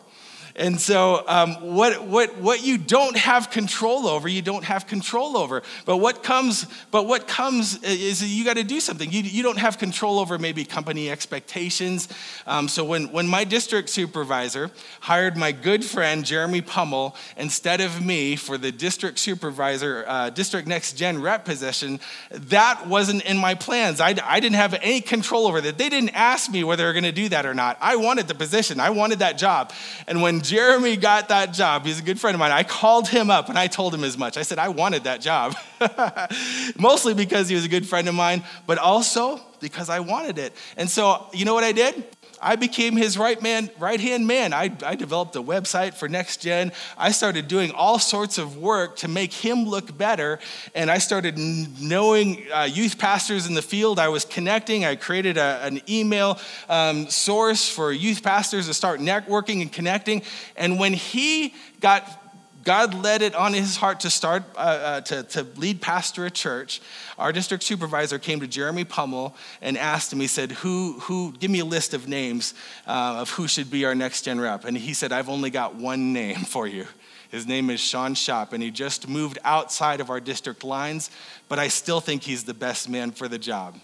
And 0.59 0.79
so, 0.79 1.23
um, 1.25 1.53
what, 1.73 2.03
what, 2.03 2.37
what 2.37 2.65
you 2.65 2.77
don't 2.77 3.15
have 3.15 3.49
control 3.49 4.05
over, 4.07 4.27
you 4.27 4.41
don't 4.41 4.65
have 4.65 4.87
control 4.87 5.37
over. 5.37 5.63
But 5.85 5.97
what 5.97 6.21
comes, 6.21 6.67
but 6.91 7.07
what 7.07 7.29
comes 7.29 7.81
is 7.81 8.21
you 8.21 8.43
got 8.43 8.57
to 8.57 8.65
do 8.65 8.81
something. 8.81 9.09
You, 9.09 9.21
you 9.21 9.41
don't 9.41 9.57
have 9.57 9.77
control 9.77 10.19
over 10.19 10.37
maybe 10.37 10.65
company 10.65 11.09
expectations. 11.09 12.09
Um, 12.45 12.67
so, 12.67 12.83
when, 12.83 13.13
when 13.13 13.25
my 13.25 13.45
district 13.45 13.87
supervisor 13.87 14.69
hired 14.99 15.37
my 15.37 15.53
good 15.53 15.85
friend 15.85 16.25
Jeremy 16.25 16.59
Pummel 16.59 17.15
instead 17.37 17.79
of 17.79 18.05
me 18.05 18.35
for 18.35 18.57
the 18.57 18.73
district 18.73 19.19
supervisor, 19.19 20.03
uh, 20.09 20.29
district 20.29 20.67
next 20.67 20.97
gen 20.97 21.21
rep 21.21 21.45
position, 21.45 22.01
that 22.31 22.85
wasn't 22.85 23.23
in 23.23 23.37
my 23.37 23.55
plans. 23.55 24.01
I, 24.01 24.13
I 24.25 24.41
didn't 24.41 24.57
have 24.57 24.73
any 24.73 24.99
control 24.99 25.47
over 25.47 25.61
that. 25.61 25.77
They 25.77 25.87
didn't 25.87 26.09
ask 26.09 26.51
me 26.51 26.65
whether 26.65 26.83
they 26.83 26.87
were 26.87 26.93
going 26.93 27.03
to 27.05 27.13
do 27.13 27.29
that 27.29 27.45
or 27.45 27.53
not. 27.53 27.77
I 27.79 27.95
wanted 27.95 28.27
the 28.27 28.35
position, 28.35 28.81
I 28.81 28.89
wanted 28.89 29.19
that 29.19 29.37
job. 29.37 29.71
And 30.05 30.21
when 30.21 30.41
Jeremy 30.49 30.97
got 30.97 31.29
that 31.29 31.53
job, 31.53 31.85
he's 31.85 31.99
a 31.99 32.03
good 32.03 32.19
friend 32.19 32.33
of 32.33 32.39
mine. 32.39 32.51
I 32.51 32.63
called 32.63 33.07
him 33.07 33.29
up 33.29 33.49
and 33.49 33.57
I 33.57 33.67
told 33.67 33.93
him 33.93 34.03
as 34.03 34.17
much. 34.17 34.35
I 34.35 34.41
said, 34.41 34.57
I 34.57 34.69
wanted 34.69 35.03
that 35.03 35.21
job. 35.21 35.55
Mostly 36.79 37.13
because 37.13 37.49
he 37.49 37.55
was 37.55 37.65
a 37.65 37.69
good 37.69 37.87
friend 37.87 38.07
of 38.07 38.15
mine, 38.15 38.43
but 38.65 38.79
also 38.79 39.39
because 39.59 39.89
I 39.89 39.99
wanted 39.99 40.39
it. 40.39 40.53
And 40.75 40.89
so, 40.89 41.27
you 41.33 41.45
know 41.45 41.53
what 41.53 41.63
I 41.63 41.71
did? 41.71 42.03
I 42.41 42.55
became 42.55 42.95
his 42.95 43.17
right 43.17 43.41
man, 43.41 43.69
right 43.79 43.99
hand 43.99 44.27
man. 44.27 44.53
I, 44.53 44.71
I 44.85 44.95
developed 44.95 45.35
a 45.35 45.41
website 45.41 45.93
for 45.93 46.07
Next 46.07 46.41
Gen. 46.41 46.71
I 46.97 47.11
started 47.11 47.47
doing 47.47 47.71
all 47.71 47.99
sorts 47.99 48.37
of 48.37 48.57
work 48.57 48.97
to 48.97 49.07
make 49.07 49.33
him 49.33 49.65
look 49.65 49.97
better. 49.97 50.39
And 50.73 50.89
I 50.89 50.97
started 50.99 51.37
knowing 51.37 52.45
uh, 52.53 52.63
youth 52.63 52.97
pastors 52.97 53.47
in 53.47 53.53
the 53.53 53.61
field. 53.61 53.99
I 53.99 54.09
was 54.09 54.25
connecting. 54.25 54.85
I 54.85 54.95
created 54.95 55.37
a, 55.37 55.63
an 55.63 55.81
email 55.89 56.39
um, 56.69 57.09
source 57.09 57.67
for 57.69 57.91
youth 57.91 58.23
pastors 58.23 58.67
to 58.67 58.73
start 58.73 58.99
networking 58.99 59.61
and 59.61 59.71
connecting. 59.71 60.21
And 60.55 60.79
when 60.79 60.93
he 60.93 61.53
got 61.79 62.28
God 62.63 62.93
led 62.93 63.21
it 63.21 63.35
on 63.35 63.53
his 63.53 63.77
heart 63.77 64.01
to 64.01 64.09
start, 64.09 64.43
uh, 64.55 64.59
uh, 64.59 65.01
to, 65.01 65.23
to 65.23 65.47
lead 65.55 65.81
pastor 65.81 66.25
a 66.25 66.31
church. 66.31 66.81
Our 67.17 67.31
district 67.31 67.63
supervisor 67.63 68.19
came 68.19 68.39
to 68.41 68.47
Jeremy 68.47 68.83
Pummel 68.83 69.35
and 69.61 69.77
asked 69.77 70.11
him, 70.11 70.19
he 70.19 70.27
said, 70.27 70.51
who, 70.51 70.99
who, 71.01 71.33
give 71.39 71.51
me 71.51 71.59
a 71.59 71.65
list 71.65 71.93
of 71.93 72.07
names 72.07 72.53
uh, 72.85 73.17
of 73.21 73.29
who 73.31 73.47
should 73.47 73.71
be 73.71 73.85
our 73.85 73.95
next 73.95 74.23
gen 74.23 74.39
rep. 74.39 74.65
And 74.65 74.77
he 74.77 74.93
said, 74.93 75.11
I've 75.11 75.29
only 75.29 75.49
got 75.49 75.75
one 75.75 76.13
name 76.13 76.37
for 76.37 76.67
you. 76.67 76.85
His 77.31 77.45
name 77.45 77.69
is 77.69 77.79
Sean 77.79 78.15
Shop, 78.15 78.53
and 78.53 78.63
he 78.63 78.71
just 78.71 79.07
moved 79.07 79.37
outside 79.43 80.01
of 80.01 80.09
our 80.09 80.19
district 80.19 80.63
lines, 80.63 81.11
but 81.47 81.59
I 81.59 81.67
still 81.67 82.01
think 82.01 82.23
he's 82.23 82.43
the 82.43 82.55
best 82.55 82.89
man 82.89 83.11
for 83.11 83.27
the 83.27 83.37
job. 83.37 83.75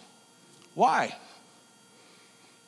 Why? 0.73 1.15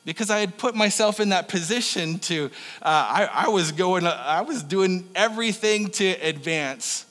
Because 0.08 0.30
I 0.30 0.38
had 0.38 0.56
put 0.56 0.74
myself 0.74 1.20
in 1.20 1.28
that 1.28 1.48
position 1.48 2.18
to, 2.20 2.46
uh, 2.80 2.88
I, 2.88 3.28
I, 3.30 3.48
was 3.48 3.72
going, 3.72 4.06
I 4.06 4.40
was 4.40 4.62
doing 4.62 5.06
everything 5.14 5.90
to 5.90 6.06
advance 6.06 7.04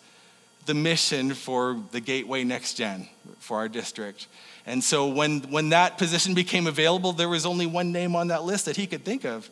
the 0.65 0.73
mission 0.73 1.35
for 1.35 1.79
the 1.91 1.99
Gateway 1.99 2.43
Next 2.43 2.73
Gen 2.73 3.07
for 3.37 3.57
our 3.57 3.69
district. 3.69 4.25
And 4.65 4.83
so 4.83 5.05
when, 5.05 5.41
when 5.51 5.69
that 5.69 5.99
position 5.99 6.33
became 6.33 6.65
available, 6.65 7.13
there 7.13 7.29
was 7.29 7.45
only 7.45 7.67
one 7.67 7.91
name 7.91 8.15
on 8.15 8.29
that 8.29 8.45
list 8.45 8.65
that 8.65 8.77
he 8.77 8.87
could 8.87 9.05
think 9.05 9.25
of. 9.25 9.47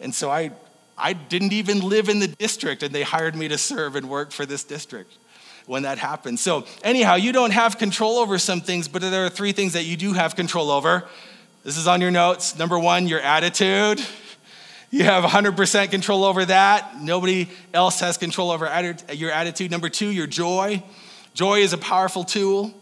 And 0.00 0.12
so 0.12 0.28
I, 0.28 0.50
I 0.98 1.12
didn't 1.12 1.52
even 1.52 1.88
live 1.88 2.08
in 2.08 2.18
the 2.18 2.26
district, 2.26 2.82
and 2.82 2.92
they 2.92 3.02
hired 3.02 3.36
me 3.36 3.46
to 3.46 3.58
serve 3.58 3.94
and 3.94 4.10
work 4.10 4.32
for 4.32 4.44
this 4.44 4.64
district 4.64 5.18
when 5.66 5.84
that 5.84 5.98
happened. 5.98 6.40
So, 6.40 6.66
anyhow, 6.82 7.14
you 7.14 7.30
don't 7.30 7.52
have 7.52 7.78
control 7.78 8.18
over 8.18 8.38
some 8.38 8.60
things, 8.60 8.88
but 8.88 9.02
there 9.02 9.24
are 9.24 9.30
three 9.30 9.52
things 9.52 9.74
that 9.74 9.84
you 9.84 9.96
do 9.96 10.14
have 10.14 10.34
control 10.34 10.68
over 10.68 11.08
this 11.64 11.76
is 11.76 11.86
on 11.86 12.00
your 12.00 12.10
notes. 12.10 12.58
Number 12.58 12.78
one, 12.78 13.06
your 13.06 13.20
attitude. 13.20 14.04
You 14.90 15.04
have 15.04 15.22
100% 15.24 15.90
control 15.90 16.24
over 16.24 16.44
that. 16.44 17.00
Nobody 17.00 17.48
else 17.72 18.00
has 18.00 18.18
control 18.18 18.50
over 18.50 18.66
your 19.12 19.30
attitude. 19.30 19.70
Number 19.70 19.88
two, 19.88 20.08
your 20.08 20.26
joy. 20.26 20.82
Joy 21.34 21.60
is 21.60 21.72
a 21.72 21.78
powerful 21.78 22.24
tool. 22.24 22.74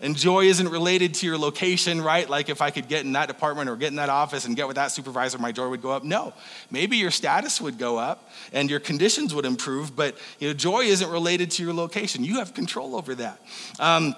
And 0.00 0.16
joy 0.16 0.44
isn't 0.44 0.68
related 0.68 1.14
to 1.14 1.26
your 1.26 1.36
location, 1.36 2.00
right? 2.00 2.30
Like 2.30 2.48
if 2.48 2.62
I 2.62 2.70
could 2.70 2.86
get 2.86 3.04
in 3.04 3.12
that 3.12 3.26
department 3.26 3.68
or 3.68 3.74
get 3.74 3.88
in 3.88 3.96
that 3.96 4.08
office 4.08 4.44
and 4.44 4.54
get 4.54 4.68
with 4.68 4.76
that 4.76 4.92
supervisor, 4.92 5.38
my 5.38 5.50
joy 5.50 5.68
would 5.68 5.82
go 5.82 5.90
up. 5.90 6.04
No, 6.04 6.32
maybe 6.70 6.96
your 6.96 7.10
status 7.10 7.60
would 7.60 7.78
go 7.78 7.98
up 7.98 8.30
and 8.52 8.70
your 8.70 8.78
conditions 8.78 9.34
would 9.34 9.44
improve, 9.44 9.96
but 9.96 10.16
you 10.38 10.46
know, 10.46 10.54
joy 10.54 10.82
isn't 10.82 11.10
related 11.10 11.50
to 11.52 11.64
your 11.64 11.74
location. 11.74 12.22
You 12.22 12.36
have 12.36 12.54
control 12.54 12.94
over 12.94 13.16
that. 13.16 13.40
Um, 13.80 14.14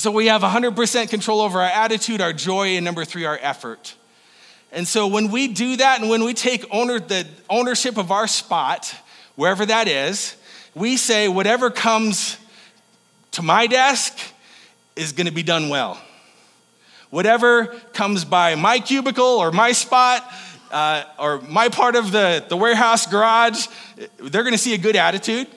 so 0.00 0.10
we 0.10 0.26
have 0.26 0.42
100% 0.42 1.10
control 1.10 1.40
over 1.40 1.60
our 1.60 1.68
attitude, 1.68 2.20
our 2.20 2.32
joy, 2.32 2.76
and 2.76 2.84
number 2.84 3.04
three, 3.04 3.24
our 3.24 3.38
effort. 3.40 3.94
And 4.70 4.86
so 4.86 5.06
when 5.06 5.30
we 5.30 5.48
do 5.48 5.76
that 5.76 6.00
and 6.00 6.10
when 6.10 6.24
we 6.24 6.34
take 6.34 6.64
owner, 6.70 7.00
the 7.00 7.26
ownership 7.48 7.96
of 7.96 8.12
our 8.12 8.26
spot, 8.26 8.94
wherever 9.34 9.64
that 9.64 9.88
is, 9.88 10.36
we 10.74 10.96
say, 10.96 11.28
whatever 11.28 11.70
comes 11.70 12.36
to 13.32 13.42
my 13.42 13.66
desk 13.66 14.16
is 14.94 15.12
going 15.12 15.26
to 15.26 15.32
be 15.32 15.42
done 15.42 15.68
well. 15.68 16.00
Whatever 17.10 17.66
comes 17.92 18.24
by 18.24 18.54
my 18.54 18.80
cubicle 18.80 19.24
or 19.24 19.50
my 19.50 19.72
spot 19.72 20.30
uh, 20.70 21.04
or 21.18 21.40
my 21.40 21.70
part 21.70 21.96
of 21.96 22.12
the, 22.12 22.44
the 22.48 22.56
warehouse 22.56 23.06
garage, 23.06 23.66
they're 24.18 24.42
going 24.42 24.52
to 24.52 24.58
see 24.58 24.74
a 24.74 24.78
good 24.78 24.96
attitude. 24.96 25.48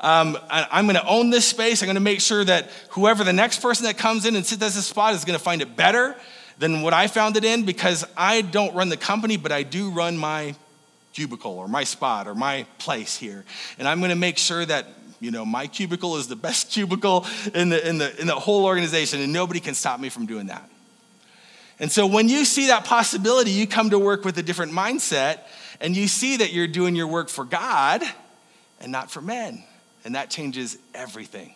Um, 0.00 0.36
I, 0.50 0.78
am 0.78 0.86
going 0.86 0.96
to 0.96 1.06
own 1.06 1.30
this 1.30 1.46
space. 1.46 1.82
I'm 1.82 1.86
going 1.86 1.94
to 1.94 2.00
make 2.00 2.20
sure 2.20 2.44
that 2.44 2.70
whoever 2.90 3.24
the 3.24 3.32
next 3.32 3.62
person 3.62 3.86
that 3.86 3.96
comes 3.96 4.26
in 4.26 4.36
and 4.36 4.44
sits 4.44 4.62
at 4.62 4.72
this 4.72 4.86
spot 4.86 5.14
is 5.14 5.24
going 5.24 5.38
to 5.38 5.42
find 5.42 5.62
it 5.62 5.74
better 5.74 6.14
than 6.58 6.82
what 6.82 6.92
I 6.92 7.06
found 7.06 7.36
it 7.36 7.44
in 7.44 7.64
because 7.64 8.04
I 8.16 8.42
don't 8.42 8.74
run 8.74 8.88
the 8.88 8.96
company, 8.96 9.36
but 9.36 9.52
I 9.52 9.62
do 9.62 9.90
run 9.90 10.18
my 10.18 10.54
cubicle 11.12 11.52
or 11.52 11.66
my 11.66 11.84
spot 11.84 12.28
or 12.28 12.34
my 12.34 12.66
place 12.78 13.16
here. 13.16 13.44
And 13.78 13.88
I'm 13.88 14.00
going 14.00 14.10
to 14.10 14.16
make 14.16 14.36
sure 14.36 14.64
that 14.66 14.86
you 15.18 15.30
know 15.30 15.46
my 15.46 15.66
cubicle 15.66 16.16
is 16.16 16.28
the 16.28 16.36
best 16.36 16.70
cubicle 16.72 17.24
in 17.54 17.70
the, 17.70 17.88
in 17.88 17.98
the, 17.98 18.20
in 18.20 18.26
the 18.26 18.34
whole 18.34 18.66
organization 18.66 19.20
and 19.20 19.32
nobody 19.32 19.60
can 19.60 19.74
stop 19.74 19.98
me 19.98 20.10
from 20.10 20.26
doing 20.26 20.48
that. 20.48 20.68
And 21.78 21.90
so 21.92 22.06
when 22.06 22.28
you 22.28 22.44
see 22.44 22.68
that 22.68 22.84
possibility, 22.84 23.50
you 23.50 23.66
come 23.66 23.90
to 23.90 23.98
work 23.98 24.24
with 24.24 24.36
a 24.38 24.42
different 24.42 24.72
mindset 24.72 25.40
and 25.80 25.96
you 25.96 26.06
see 26.08 26.38
that 26.38 26.52
you're 26.52 26.66
doing 26.66 26.96
your 26.96 27.06
work 27.06 27.28
for 27.28 27.44
God 27.44 28.02
and 28.80 28.92
not 28.92 29.10
for 29.10 29.22
men 29.22 29.62
and 30.06 30.14
that 30.14 30.30
changes 30.30 30.78
everything. 30.94 31.52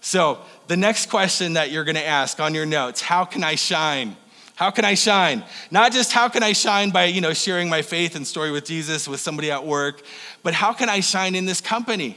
So, 0.00 0.38
the 0.68 0.76
next 0.76 1.10
question 1.10 1.54
that 1.54 1.72
you're 1.72 1.82
gonna 1.82 1.98
ask 1.98 2.38
on 2.38 2.54
your 2.54 2.64
notes 2.64 3.02
how 3.02 3.24
can 3.24 3.42
I 3.42 3.56
shine? 3.56 4.16
How 4.54 4.70
can 4.70 4.84
I 4.84 4.94
shine? 4.94 5.44
Not 5.72 5.90
just 5.90 6.12
how 6.12 6.28
can 6.28 6.44
I 6.44 6.52
shine 6.52 6.90
by, 6.90 7.06
you 7.06 7.20
know, 7.20 7.32
sharing 7.32 7.68
my 7.68 7.82
faith 7.82 8.14
and 8.14 8.24
story 8.24 8.52
with 8.52 8.64
Jesus 8.64 9.08
with 9.08 9.18
somebody 9.18 9.50
at 9.50 9.66
work, 9.66 10.02
but 10.44 10.54
how 10.54 10.72
can 10.72 10.88
I 10.88 11.00
shine 11.00 11.34
in 11.34 11.44
this 11.44 11.60
company? 11.60 12.16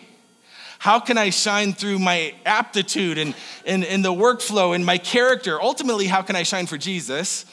How 0.77 0.99
can 0.99 1.17
I 1.17 1.31
shine 1.31 1.73
through 1.73 1.97
my 1.97 2.35
aptitude 2.45 3.17
and, 3.17 3.33
and, 3.65 3.83
and 3.83 4.05
the 4.05 4.13
workflow 4.13 4.75
and 4.75 4.85
my 4.85 4.99
character? 4.99 5.59
Ultimately, 5.59 6.05
how 6.05 6.21
can 6.21 6.35
I 6.35 6.43
shine 6.43 6.67
for 6.67 6.77
Jesus? 6.77 7.45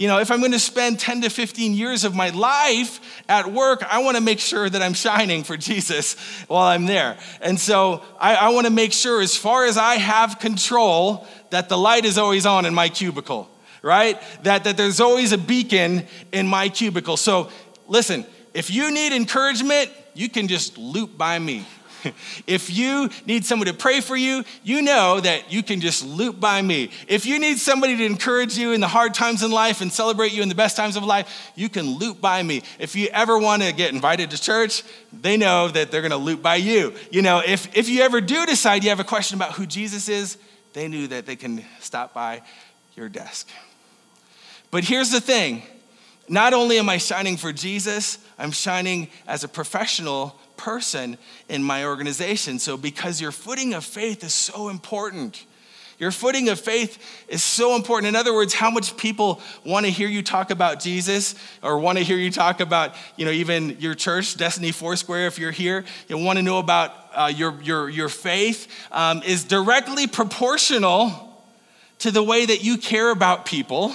You 0.00 0.08
know, 0.08 0.18
if 0.18 0.30
I'm 0.30 0.38
going 0.38 0.52
to 0.52 0.58
spend 0.58 0.98
10 0.98 1.20
to 1.20 1.28
15 1.28 1.74
years 1.74 2.04
of 2.04 2.14
my 2.14 2.30
life 2.30 3.22
at 3.28 3.52
work, 3.52 3.82
I 3.86 3.98
want 3.98 4.16
to 4.16 4.22
make 4.22 4.40
sure 4.40 4.66
that 4.66 4.80
I'm 4.80 4.94
shining 4.94 5.44
for 5.44 5.58
Jesus 5.58 6.14
while 6.48 6.68
I'm 6.68 6.86
there. 6.86 7.18
And 7.42 7.60
so 7.60 8.02
I, 8.18 8.34
I 8.34 8.48
want 8.48 8.66
to 8.66 8.72
make 8.72 8.94
sure, 8.94 9.20
as 9.20 9.36
far 9.36 9.66
as 9.66 9.76
I 9.76 9.96
have 9.96 10.38
control, 10.38 11.26
that 11.50 11.68
the 11.68 11.76
light 11.76 12.06
is 12.06 12.16
always 12.16 12.46
on 12.46 12.64
in 12.64 12.72
my 12.72 12.88
cubicle, 12.88 13.50
right? 13.82 14.18
That, 14.44 14.64
that 14.64 14.78
there's 14.78 15.00
always 15.00 15.32
a 15.32 15.38
beacon 15.38 16.06
in 16.32 16.46
my 16.46 16.70
cubicle. 16.70 17.18
So 17.18 17.50
listen, 17.86 18.24
if 18.54 18.70
you 18.70 18.90
need 18.90 19.12
encouragement, 19.12 19.90
you 20.14 20.30
can 20.30 20.48
just 20.48 20.78
loop 20.78 21.18
by 21.18 21.38
me. 21.38 21.66
if 22.46 22.70
you 22.70 23.10
need 23.26 23.44
someone 23.44 23.66
to 23.66 23.74
pray 23.74 24.00
for 24.00 24.16
you, 24.16 24.44
you 24.62 24.82
know 24.82 25.20
that 25.20 25.52
you 25.52 25.62
can 25.62 25.80
just 25.80 26.04
loop 26.04 26.40
by 26.40 26.60
me. 26.62 26.90
If 27.08 27.26
you 27.26 27.38
need 27.38 27.58
somebody 27.58 27.96
to 27.96 28.04
encourage 28.04 28.56
you 28.56 28.72
in 28.72 28.80
the 28.80 28.88
hard 28.88 29.14
times 29.14 29.42
in 29.42 29.50
life 29.50 29.80
and 29.80 29.92
celebrate 29.92 30.32
you 30.32 30.42
in 30.42 30.48
the 30.48 30.54
best 30.54 30.76
times 30.76 30.96
of 30.96 31.04
life, 31.04 31.52
you 31.54 31.68
can 31.68 31.98
loop 31.98 32.20
by 32.20 32.42
me. 32.42 32.62
If 32.78 32.94
you 32.94 33.08
ever 33.08 33.38
want 33.38 33.62
to 33.62 33.72
get 33.72 33.92
invited 33.92 34.30
to 34.30 34.40
church, 34.40 34.82
they 35.12 35.36
know 35.36 35.68
that 35.68 35.90
they're 35.90 36.02
going 36.02 36.10
to 36.10 36.16
loop 36.16 36.42
by 36.42 36.56
you. 36.56 36.94
You 37.10 37.22
know, 37.22 37.42
if, 37.44 37.76
if 37.76 37.88
you 37.88 38.02
ever 38.02 38.20
do 38.20 38.46
decide 38.46 38.84
you 38.84 38.90
have 38.90 39.00
a 39.00 39.04
question 39.04 39.36
about 39.36 39.52
who 39.52 39.66
Jesus 39.66 40.08
is, 40.08 40.38
they 40.72 40.88
knew 40.88 41.06
that 41.08 41.26
they 41.26 41.36
can 41.36 41.64
stop 41.80 42.14
by 42.14 42.42
your 42.94 43.08
desk. 43.08 43.48
But 44.70 44.84
here's 44.84 45.10
the 45.10 45.20
thing 45.20 45.62
not 46.28 46.54
only 46.54 46.78
am 46.78 46.88
I 46.88 46.98
shining 46.98 47.36
for 47.36 47.52
Jesus, 47.52 48.18
I'm 48.38 48.52
shining 48.52 49.08
as 49.26 49.42
a 49.42 49.48
professional 49.48 50.38
person 50.60 51.16
in 51.48 51.62
my 51.62 51.84
organization. 51.84 52.58
So, 52.58 52.76
because 52.76 53.20
your 53.20 53.32
footing 53.32 53.72
of 53.72 53.84
faith 53.84 54.22
is 54.22 54.34
so 54.34 54.68
important, 54.68 55.44
your 56.00 56.10
footing 56.10 56.48
of 56.48 56.58
faith 56.58 56.98
is 57.28 57.42
so 57.42 57.76
important. 57.76 58.08
In 58.08 58.16
other 58.16 58.32
words, 58.32 58.54
how 58.54 58.70
much 58.70 58.96
people 58.96 59.40
want 59.66 59.84
to 59.84 59.92
hear 59.92 60.08
you 60.08 60.22
talk 60.22 60.50
about 60.50 60.80
Jesus 60.80 61.34
or 61.62 61.78
want 61.78 61.98
to 61.98 62.04
hear 62.04 62.16
you 62.16 62.30
talk 62.30 62.60
about, 62.60 62.94
you 63.16 63.26
know, 63.26 63.30
even 63.30 63.76
your 63.80 63.94
church, 63.94 64.34
Destiny 64.36 64.72
Foursquare, 64.72 65.26
if 65.26 65.38
you're 65.38 65.50
here, 65.50 65.84
you 66.08 66.16
want 66.16 66.38
to 66.38 66.42
know 66.42 66.58
about 66.58 66.94
uh, 67.14 67.30
your, 67.34 67.60
your, 67.62 67.90
your 67.90 68.08
faith 68.08 68.66
um, 68.92 69.22
is 69.22 69.44
directly 69.44 70.06
proportional 70.06 71.44
to 71.98 72.10
the 72.10 72.22
way 72.22 72.46
that 72.46 72.64
you 72.64 72.78
care 72.78 73.10
about 73.10 73.44
people, 73.44 73.94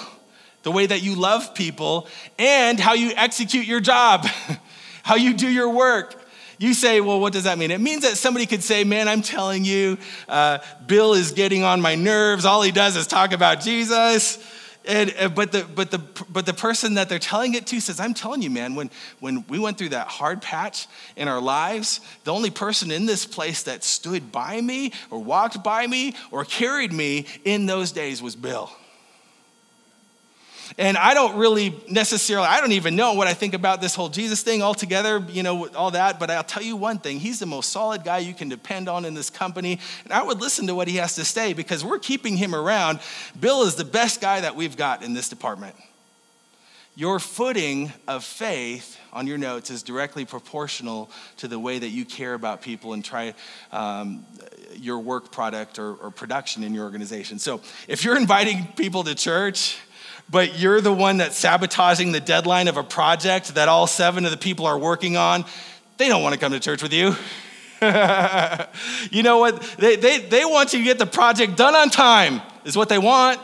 the 0.61 0.71
way 0.71 0.85
that 0.85 1.01
you 1.01 1.15
love 1.15 1.55
people, 1.55 2.07
and 2.37 2.79
how 2.79 2.93
you 2.93 3.13
execute 3.15 3.65
your 3.65 3.79
job, 3.79 4.27
how 5.03 5.15
you 5.15 5.33
do 5.33 5.49
your 5.49 5.71
work. 5.71 6.24
You 6.57 6.73
say, 6.73 7.01
well, 7.01 7.19
what 7.19 7.33
does 7.33 7.43
that 7.43 7.57
mean? 7.57 7.71
It 7.71 7.81
means 7.81 8.03
that 8.03 8.17
somebody 8.17 8.45
could 8.45 8.63
say, 8.63 8.83
man, 8.83 9.07
I'm 9.07 9.21
telling 9.21 9.65
you, 9.65 9.97
uh, 10.27 10.59
Bill 10.87 11.13
is 11.13 11.31
getting 11.31 11.63
on 11.63 11.81
my 11.81 11.95
nerves. 11.95 12.45
All 12.45 12.61
he 12.61 12.71
does 12.71 12.95
is 12.95 13.07
talk 13.07 13.33
about 13.33 13.61
Jesus. 13.61 14.37
And, 14.87 15.13
uh, 15.19 15.29
but, 15.29 15.51
the, 15.51 15.63
but, 15.63 15.91
the, 15.91 15.97
but 16.29 16.45
the 16.45 16.53
person 16.53 16.93
that 16.95 17.09
they're 17.09 17.19
telling 17.19 17.55
it 17.55 17.65
to 17.67 17.79
says, 17.79 17.99
I'm 17.99 18.13
telling 18.13 18.41
you, 18.41 18.49
man, 18.49 18.75
when, 18.75 18.91
when 19.19 19.43
we 19.47 19.57
went 19.57 19.77
through 19.77 19.89
that 19.89 20.07
hard 20.07 20.41
patch 20.41 20.87
in 21.15 21.27
our 21.27 21.41
lives, 21.41 22.01
the 22.23 22.33
only 22.33 22.51
person 22.51 22.91
in 22.91 23.05
this 23.05 23.25
place 23.25 23.63
that 23.63 23.83
stood 23.83 24.31
by 24.31 24.61
me 24.61 24.91
or 25.09 25.23
walked 25.23 25.63
by 25.63 25.87
me 25.87 26.15
or 26.31 26.45
carried 26.45 26.93
me 26.93 27.25
in 27.43 27.65
those 27.65 27.91
days 27.91 28.21
was 28.21 28.35
Bill. 28.35 28.71
And 30.77 30.97
I 30.97 31.13
don't 31.13 31.37
really 31.37 31.75
necessarily, 31.89 32.47
I 32.47 32.59
don't 32.59 32.71
even 32.71 32.95
know 32.95 33.13
what 33.13 33.27
I 33.27 33.33
think 33.33 33.53
about 33.53 33.81
this 33.81 33.95
whole 33.95 34.09
Jesus 34.09 34.41
thing 34.43 34.61
altogether, 34.61 35.23
you 35.29 35.43
know, 35.43 35.67
all 35.69 35.91
that. 35.91 36.19
But 36.19 36.31
I'll 36.31 36.43
tell 36.43 36.63
you 36.63 36.75
one 36.75 36.97
thing 36.99 37.19
he's 37.19 37.39
the 37.39 37.45
most 37.45 37.71
solid 37.71 38.03
guy 38.03 38.19
you 38.19 38.33
can 38.33 38.49
depend 38.49 38.89
on 38.89 39.05
in 39.05 39.13
this 39.13 39.29
company. 39.29 39.79
And 40.03 40.13
I 40.13 40.23
would 40.23 40.41
listen 40.41 40.67
to 40.67 40.75
what 40.75 40.87
he 40.87 40.97
has 40.97 41.15
to 41.15 41.25
say 41.25 41.53
because 41.53 41.83
we're 41.83 41.99
keeping 41.99 42.37
him 42.37 42.55
around. 42.55 42.99
Bill 43.39 43.63
is 43.63 43.75
the 43.75 43.85
best 43.85 44.21
guy 44.21 44.41
that 44.41 44.55
we've 44.55 44.75
got 44.75 45.03
in 45.03 45.13
this 45.13 45.29
department. 45.29 45.75
your 46.97 47.19
footing 47.19 47.91
of 48.07 48.23
faith 48.23 48.97
on 49.11 49.27
your 49.27 49.37
notes 49.37 49.69
is 49.69 49.83
directly 49.83 50.25
proportional 50.25 51.11
to 51.37 51.47
the 51.47 51.59
way 51.59 51.77
that 51.77 51.89
you 51.89 52.05
care 52.05 52.33
about 52.33 52.61
people 52.61 52.93
and 52.93 53.03
try 53.03 53.33
um, 53.71 54.25
your 54.75 54.99
work 54.99 55.31
product 55.31 55.77
or, 55.77 55.95
or 55.95 56.09
production 56.09 56.63
in 56.63 56.73
your 56.73 56.85
organization. 56.85 57.37
So 57.37 57.61
if 57.87 58.03
you're 58.03 58.17
inviting 58.25 58.67
people 58.75 59.03
to 59.03 59.13
church, 59.13 59.77
but 60.29 60.59
you're 60.59 60.81
the 60.81 60.93
one 60.93 61.17
that's 61.17 61.37
sabotaging 61.37 62.11
the 62.11 62.19
deadline 62.19 62.67
of 62.67 62.77
a 62.77 62.83
project 62.83 63.55
that 63.55 63.67
all 63.67 63.87
seven 63.87 64.25
of 64.25 64.31
the 64.31 64.37
people 64.37 64.65
are 64.65 64.77
working 64.77 65.17
on, 65.17 65.45
they 65.97 66.07
don't 66.07 66.23
want 66.23 66.33
to 66.33 66.39
come 66.39 66.51
to 66.51 66.59
church 66.59 66.81
with 66.81 66.93
you. 66.93 67.15
you 69.11 69.23
know 69.23 69.37
what? 69.37 69.61
They, 69.77 69.95
they, 69.95 70.19
they 70.19 70.45
want 70.45 70.73
you 70.73 70.79
to 70.79 70.85
get 70.85 70.97
the 70.97 71.05
project 71.05 71.57
done 71.57 71.75
on 71.75 71.89
time, 71.89 72.41
is 72.63 72.75
what 72.75 72.89
they 72.89 72.97
want 72.97 73.39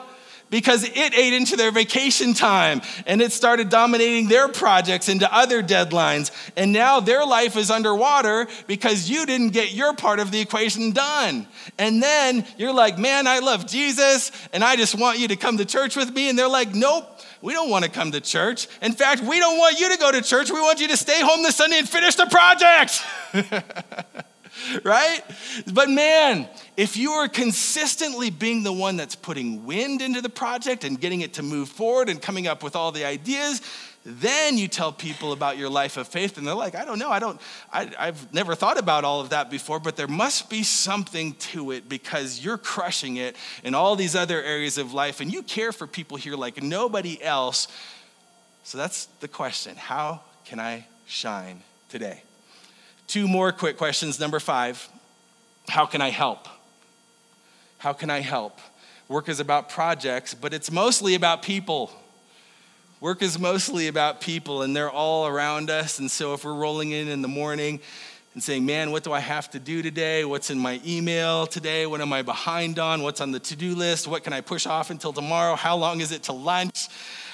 because 0.51 0.83
it 0.83 1.17
ate 1.17 1.33
into 1.33 1.55
their 1.55 1.71
vacation 1.71 2.35
time 2.35 2.81
and 3.07 3.21
it 3.21 3.31
started 3.31 3.69
dominating 3.69 4.27
their 4.27 4.47
projects 4.47 5.09
into 5.09 5.33
other 5.33 5.63
deadlines. 5.63 6.29
And 6.55 6.71
now 6.71 6.99
their 6.99 7.25
life 7.25 7.57
is 7.57 7.71
underwater 7.71 8.47
because 8.67 9.09
you 9.09 9.25
didn't 9.25 9.49
get 9.49 9.71
your 9.71 9.95
part 9.95 10.19
of 10.19 10.29
the 10.29 10.39
equation 10.39 10.91
done. 10.91 11.47
And 11.79 12.03
then 12.03 12.45
you're 12.57 12.73
like, 12.73 12.99
man, 12.99 13.25
I 13.25 13.39
love 13.39 13.65
Jesus 13.65 14.31
and 14.53 14.63
I 14.63 14.75
just 14.75 14.93
want 14.93 15.17
you 15.17 15.29
to 15.29 15.35
come 15.35 15.57
to 15.57 15.65
church 15.65 15.95
with 15.95 16.13
me. 16.13 16.29
And 16.29 16.37
they're 16.37 16.47
like, 16.47 16.75
nope. 16.75 17.07
We 17.41 17.53
don't 17.53 17.71
want 17.71 17.83
to 17.85 17.89
come 17.89 18.11
to 18.11 18.21
church. 18.21 18.67
In 18.83 18.91
fact, 18.91 19.23
we 19.23 19.39
don't 19.39 19.57
want 19.57 19.79
you 19.79 19.89
to 19.89 19.97
go 19.97 20.11
to 20.11 20.21
church. 20.21 20.51
We 20.51 20.59
want 20.59 20.79
you 20.79 20.87
to 20.89 20.97
stay 20.97 21.21
home 21.21 21.41
this 21.41 21.55
Sunday 21.55 21.79
and 21.79 21.89
finish 21.89 22.13
the 22.13 22.27
project. 22.27 23.01
right? 24.83 25.21
But 25.71 25.89
man, 25.89 26.47
if 26.77 26.97
you 26.97 27.11
are 27.11 27.27
consistently 27.27 28.29
being 28.29 28.63
the 28.63 28.73
one 28.73 28.97
that's 28.97 29.15
putting 29.15 29.65
wind 29.65 30.01
into 30.01 30.21
the 30.21 30.29
project 30.29 30.83
and 30.83 30.99
getting 30.99 31.21
it 31.21 31.33
to 31.35 31.43
move 31.43 31.69
forward 31.69 32.09
and 32.09 32.21
coming 32.21 32.47
up 32.47 32.63
with 32.63 32.75
all 32.75 32.91
the 32.91 33.05
ideas, 33.05 33.61
then 34.03 34.57
you 34.57 34.67
tell 34.67 34.91
people 34.91 35.31
about 35.31 35.57
your 35.57 35.69
life 35.69 35.95
of 35.97 36.07
faith 36.07 36.37
and 36.39 36.47
they're 36.47 36.55
like 36.55 36.73
i 36.73 36.83
don't 36.83 36.97
know. 36.97 37.11
I 37.11 37.19
don't 37.19 37.39
I, 37.71 38.05
have 38.05 38.33
never 38.33 38.55
thought 38.55 38.79
about 38.79 39.03
all 39.03 39.21
of 39.21 39.29
that 39.29 39.51
before 39.51 39.79
but 39.79 39.95
there 39.95 40.07
must 40.07 40.49
be 40.49 40.63
something 40.63 41.35
to 41.35 41.69
it 41.69 41.87
because 41.87 42.43
you're 42.43 42.57
crushing 42.57 43.17
it 43.17 43.35
in 43.63 43.75
all 43.75 43.95
these 43.95 44.15
other 44.15 44.41
areas 44.41 44.79
of 44.79 44.91
life 44.91 45.21
and 45.21 45.31
you 45.31 45.43
care 45.43 45.71
for 45.71 45.85
people 45.85 46.17
here 46.17 46.35
like 46.35 46.63
nobody 46.63 47.21
else. 47.21 47.67
So 48.63 48.77
that's 48.77 49.05
the 49.19 49.27
question. 49.27 49.75
How 49.75 50.21
can 50.45 50.59
i 50.59 50.87
shine 51.05 51.61
today 51.87 52.23
Two 53.11 53.27
more 53.27 53.51
quick 53.51 53.75
questions. 53.75 54.21
Number 54.21 54.39
five 54.39 54.87
How 55.67 55.85
can 55.85 55.99
I 55.99 56.11
help? 56.11 56.47
How 57.77 57.91
can 57.91 58.09
I 58.09 58.21
help? 58.21 58.57
Work 59.09 59.27
is 59.27 59.41
about 59.41 59.67
projects, 59.67 60.33
but 60.33 60.53
it's 60.53 60.71
mostly 60.71 61.13
about 61.13 61.41
people. 61.41 61.91
Work 63.01 63.21
is 63.21 63.37
mostly 63.37 63.89
about 63.89 64.21
people, 64.21 64.61
and 64.61 64.73
they're 64.73 64.89
all 64.89 65.27
around 65.27 65.69
us. 65.69 65.99
And 65.99 66.09
so, 66.09 66.33
if 66.33 66.45
we're 66.45 66.53
rolling 66.53 66.91
in 66.91 67.09
in 67.09 67.21
the 67.21 67.27
morning 67.27 67.81
and 68.33 68.41
saying, 68.41 68.65
Man, 68.65 68.91
what 68.91 69.03
do 69.03 69.11
I 69.11 69.19
have 69.19 69.49
to 69.49 69.59
do 69.59 69.81
today? 69.81 70.23
What's 70.23 70.49
in 70.49 70.57
my 70.57 70.79
email 70.87 71.45
today? 71.47 71.85
What 71.85 71.99
am 71.99 72.13
I 72.13 72.21
behind 72.21 72.79
on? 72.79 73.03
What's 73.03 73.19
on 73.19 73.33
the 73.33 73.41
to 73.41 73.57
do 73.57 73.75
list? 73.75 74.07
What 74.07 74.23
can 74.23 74.31
I 74.31 74.39
push 74.39 74.65
off 74.65 74.89
until 74.89 75.11
tomorrow? 75.11 75.57
How 75.57 75.75
long 75.75 75.99
is 75.99 76.13
it 76.13 76.23
to 76.23 76.31
lunch? 76.31 76.87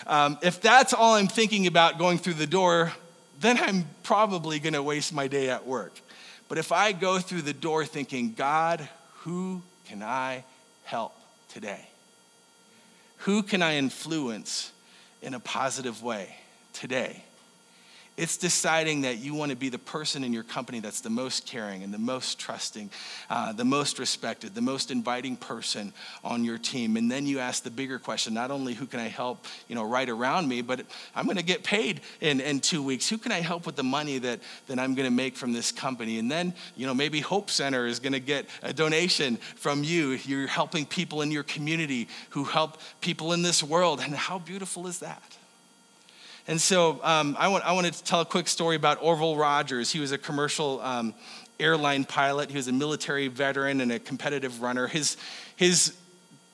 Um, 0.07 0.39
if 0.41 0.59
that's 0.59 0.95
all 0.95 1.13
I'm 1.13 1.27
thinking 1.27 1.67
about 1.67 1.99
going 1.99 2.17
through 2.17 2.33
the 2.33 2.47
door, 2.47 2.93
then 3.39 3.57
I'm 3.57 3.87
probably 4.03 4.59
going 4.59 4.73
to 4.73 4.83
waste 4.83 5.13
my 5.13 5.27
day 5.27 5.49
at 5.49 5.65
work. 5.65 5.93
But 6.49 6.57
if 6.57 6.71
I 6.71 6.91
go 6.91 7.19
through 7.19 7.43
the 7.43 7.53
door 7.53 7.85
thinking, 7.85 8.33
God, 8.33 8.87
who 9.19 9.61
can 9.87 10.01
I 10.01 10.43
help 10.85 11.13
today? 11.49 11.87
Who 13.19 13.43
can 13.43 13.61
I 13.61 13.75
influence 13.75 14.71
in 15.21 15.33
a 15.33 15.39
positive 15.39 16.01
way 16.01 16.35
today? 16.73 17.23
It's 18.17 18.35
deciding 18.35 19.01
that 19.01 19.19
you 19.19 19.35
want 19.35 19.51
to 19.51 19.55
be 19.55 19.69
the 19.69 19.77
person 19.77 20.23
in 20.23 20.33
your 20.33 20.43
company 20.43 20.79
that's 20.79 21.01
the 21.01 21.09
most 21.11 21.45
caring 21.45 21.83
and 21.83 21.93
the 21.93 21.99
most 21.99 22.39
trusting, 22.39 22.89
uh, 23.29 23.53
the 23.53 23.63
most 23.63 23.99
respected, 23.99 24.55
the 24.55 24.61
most 24.61 24.89
inviting 24.89 25.35
person 25.35 25.93
on 26.23 26.43
your 26.43 26.57
team. 26.57 26.97
And 26.97 27.11
then 27.11 27.27
you 27.27 27.37
ask 27.37 27.61
the 27.61 27.69
bigger 27.69 27.99
question 27.99 28.33
not 28.33 28.49
only 28.49 28.73
who 28.73 28.87
can 28.87 28.99
I 28.99 29.07
help, 29.07 29.45
you 29.67 29.75
know, 29.75 29.83
right 29.83 30.09
around 30.09 30.47
me, 30.47 30.63
but 30.63 30.81
I'm 31.15 31.25
going 31.25 31.37
to 31.37 31.43
get 31.43 31.63
paid 31.63 32.01
in, 32.19 32.41
in 32.41 32.59
two 32.59 32.81
weeks. 32.81 33.07
Who 33.07 33.19
can 33.19 33.31
I 33.31 33.39
help 33.39 33.67
with 33.67 33.75
the 33.75 33.83
money 33.83 34.17
that, 34.17 34.39
that 34.65 34.79
I'm 34.79 34.95
going 34.95 35.07
to 35.07 35.15
make 35.15 35.37
from 35.37 35.53
this 35.53 35.71
company? 35.71 36.17
And 36.17 36.31
then, 36.31 36.55
you 36.75 36.87
know, 36.87 36.95
maybe 36.95 37.19
Hope 37.19 37.51
Center 37.51 37.85
is 37.85 37.99
going 37.99 38.13
to 38.13 38.19
get 38.19 38.47
a 38.63 38.73
donation 38.73 39.37
from 39.57 39.83
you. 39.83 40.17
You're 40.25 40.47
helping 40.47 40.87
people 40.87 41.21
in 41.21 41.29
your 41.29 41.43
community 41.43 42.07
who 42.31 42.45
help 42.45 42.79
people 42.99 43.33
in 43.33 43.43
this 43.43 43.61
world. 43.61 43.99
And 43.99 44.15
how 44.15 44.39
beautiful 44.39 44.87
is 44.87 44.99
that? 44.99 45.36
And 46.47 46.61
so 46.61 46.99
um, 47.03 47.35
I, 47.37 47.49
want, 47.49 47.65
I 47.65 47.73
wanted 47.73 47.93
to 47.93 48.03
tell 48.03 48.21
a 48.21 48.25
quick 48.25 48.47
story 48.47 48.77
about 48.77 48.99
Orville 49.01 49.35
Rogers. 49.35 49.91
He 49.91 49.99
was 49.99 50.13
a 50.13 50.17
commercial 50.17 50.79
um, 50.81 51.13
airline 51.59 52.05
pilot, 52.05 52.49
he 52.49 52.55
was 52.55 52.67
a 52.67 52.71
military 52.71 53.27
veteran 53.27 53.81
and 53.81 53.91
a 53.91 53.99
competitive 53.99 54.61
runner. 54.61 54.87
His, 54.87 55.17
his 55.55 55.97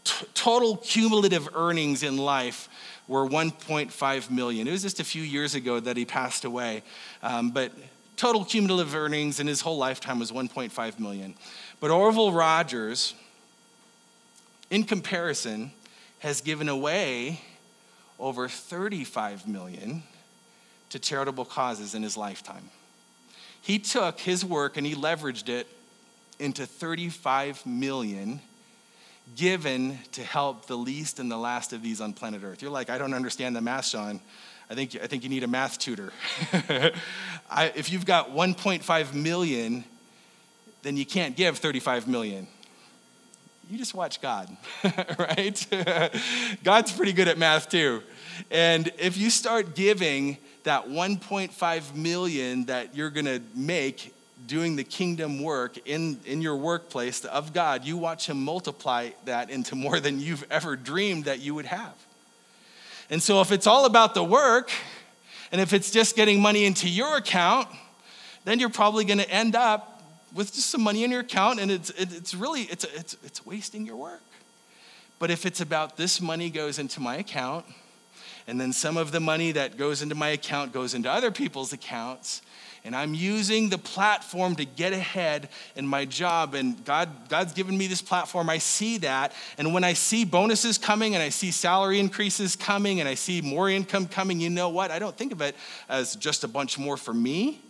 t- 0.04 0.26
total 0.34 0.78
cumulative 0.78 1.50
earnings 1.54 2.04
in 2.04 2.18
life 2.18 2.70
were 3.08 3.28
1.5 3.28 4.32
million. 4.32 4.68
It 4.68 4.72
was 4.72 4.82
just 4.82 5.00
a 5.00 5.04
few 5.04 5.22
years 5.22 5.56
ago 5.56 5.80
that 5.80 5.98
he 5.98 6.06
passed 6.06 6.46
away, 6.46 6.84
um, 7.22 7.52
but 7.52 7.72
total 8.16 8.46
cumulative 8.46 8.96
earnings 8.96 9.40
in 9.40 9.48
his 9.48 9.62
whole 9.62 9.78
lifetime 9.78 10.20
was 10.20 10.32
1.5 10.32 11.00
million. 11.00 11.36
But 11.80 11.92
Orville 11.92 12.32
Rogers, 12.32 13.14
in 14.72 14.86
comparison, 14.86 15.72
has 16.20 16.40
given 16.40 16.70
away 16.70 17.42
over 18.24 18.48
35 18.48 19.48
million 19.48 20.02
to 20.90 20.98
charitable 20.98 21.44
causes 21.44 21.94
in 21.94 22.02
his 22.02 22.16
lifetime. 22.16 22.70
He 23.62 23.80
took 23.80 24.18
his 24.20 24.46
work 24.46 24.78
and 24.78 24.88
he 24.88 24.96
leveraged 24.96 25.50
it 25.50 25.68
into 26.40 26.66
35 26.66 27.66
million 27.66 28.40
given 29.36 30.00
to 30.14 30.24
help 30.24 30.68
the 30.68 30.78
least 30.78 31.20
and 31.20 31.30
the 31.30 31.38
last 31.38 31.74
of 31.74 31.84
these 31.84 32.00
on 32.00 32.14
planet 32.14 32.44
Earth. 32.44 32.62
You're 32.62 32.72
like, 32.72 32.90
I 32.90 32.98
don't 32.98 33.14
understand 33.14 33.58
the 33.58 33.62
math, 33.62 33.88
Sean. 33.88 34.22
I 34.70 34.76
think, 34.76 34.96
I 35.02 35.08
think 35.08 35.24
you 35.24 35.30
need 35.30 35.44
a 35.44 35.48
math 35.48 35.78
tutor. 35.78 36.14
I, 37.52 37.74
if 37.76 37.92
you've 37.92 38.06
got 38.06 38.32
1.5 38.32 39.14
million, 39.14 39.84
then 40.82 40.96
you 40.96 41.06
can't 41.06 41.36
give 41.36 41.58
35 41.58 42.08
million 42.08 42.48
you 43.70 43.78
just 43.78 43.94
watch 43.94 44.22
God, 44.22 44.56
right? 45.20 45.68
God's 46.64 46.92
pretty 46.92 47.14
good 47.14 47.28
at 47.28 47.38
math 47.38 47.70
too. 47.70 48.04
And 48.52 48.92
if 48.98 49.18
you 49.18 49.30
start 49.30 49.76
giving 49.76 50.38
that 50.64 50.88
1.5 50.88 51.96
million 51.96 52.66
that 52.66 52.96
you're 52.96 53.10
going 53.10 53.26
to 53.26 53.42
make 53.56 54.14
doing 54.48 54.76
the 54.76 54.84
kingdom 54.84 55.42
work 55.42 55.78
in, 55.86 56.20
in 56.26 56.42
your 56.42 56.56
workplace 56.56 57.24
of 57.26 57.54
God, 57.54 57.86
you 57.86 57.98
watch 57.98 58.28
him 58.28 58.44
multiply 58.44 59.12
that 59.26 59.50
into 59.50 59.76
more 59.76 60.00
than 60.00 60.20
you've 60.20 60.46
ever 60.52 60.76
dreamed 60.76 61.26
that 61.26 61.40
you 61.40 61.56
would 61.56 61.66
have. 61.66 61.94
And 63.10 63.22
so 63.22 63.42
if 63.42 63.52
it's 63.52 63.68
all 63.68 63.86
about 63.86 64.14
the 64.14 64.24
work, 64.24 64.72
and 65.52 65.62
if 65.62 65.72
it's 65.72 65.92
just 65.92 66.16
getting 66.16 66.42
money 66.42 66.66
into 66.66 66.90
your 66.90 67.18
account, 67.18 67.68
then 68.44 68.60
you're 68.60 68.70
probably 68.70 69.06
going 69.06 69.20
to 69.20 69.30
end 69.30 69.56
up 69.56 69.93
with 70.34 70.54
just 70.54 70.70
some 70.70 70.82
money 70.82 71.04
in 71.04 71.12
your 71.12 71.22
account 71.22 71.60
and 71.60 71.72
it's, 71.72 71.90
it's 71.92 72.34
really 72.34 72.62
it's, 72.64 72.84
it's, 72.84 73.16
it's 73.24 73.46
wasting 73.46 73.86
your 73.86 73.96
work. 73.96 74.22
But 75.20 75.32
if 75.32 75.46
it's 75.46 75.62
about 75.62 75.96
this 75.96 76.20
money 76.20 76.50
goes 76.50 76.80
into 76.80 77.00
my 77.00 77.18
account 77.18 77.66
and 78.48 78.60
then 78.60 78.74
some 78.74 78.98
of 78.98 79.12
the 79.12 79.20
money 79.20 79.52
that 79.54 79.78
goes 79.78 80.02
into 80.02 80.16
my 80.16 80.30
account 80.30 80.74
goes 80.74 80.94
into 80.94 81.10
other 81.10 81.32
people's 81.32 81.72
accounts 81.72 82.42
and 82.86 82.96
i'm 82.96 83.14
using 83.14 83.70
the 83.70 83.78
platform 83.78 84.56
to 84.56 84.66
get 84.66 84.92
ahead 84.92 85.48
in 85.76 85.88
my 85.88 86.04
job 86.04 86.54
and 86.54 86.84
god 86.84 87.10
god's 87.30 87.54
given 87.54 87.78
me 87.78 87.88
this 87.88 88.02
platform 88.02 88.50
i 88.50 88.58
see 88.58 88.98
that. 88.98 89.32
And 89.58 89.74
when 89.74 89.84
i 89.84 89.94
see 89.94 90.26
bonuses 90.26 90.78
coming 90.78 91.16
and 91.16 91.24
i 91.24 91.30
see 91.30 91.52
salary 91.52 92.00
increases 92.00 92.56
coming 92.56 93.00
and 93.00 93.08
i 93.08 93.14
see 93.14 93.40
more 93.40 93.70
income 93.70 94.08
coming 94.08 94.42
you 94.42 94.50
know 94.50 94.70
what? 94.70 94.92
I 94.92 95.00
don't 95.00 95.16
think 95.16 95.32
of 95.32 95.42
it 95.42 95.56
as 95.88 96.16
just 96.16 96.44
a 96.44 96.48
bunch 96.48 96.78
more 96.78 96.98
for 96.98 97.14
me 97.14 97.62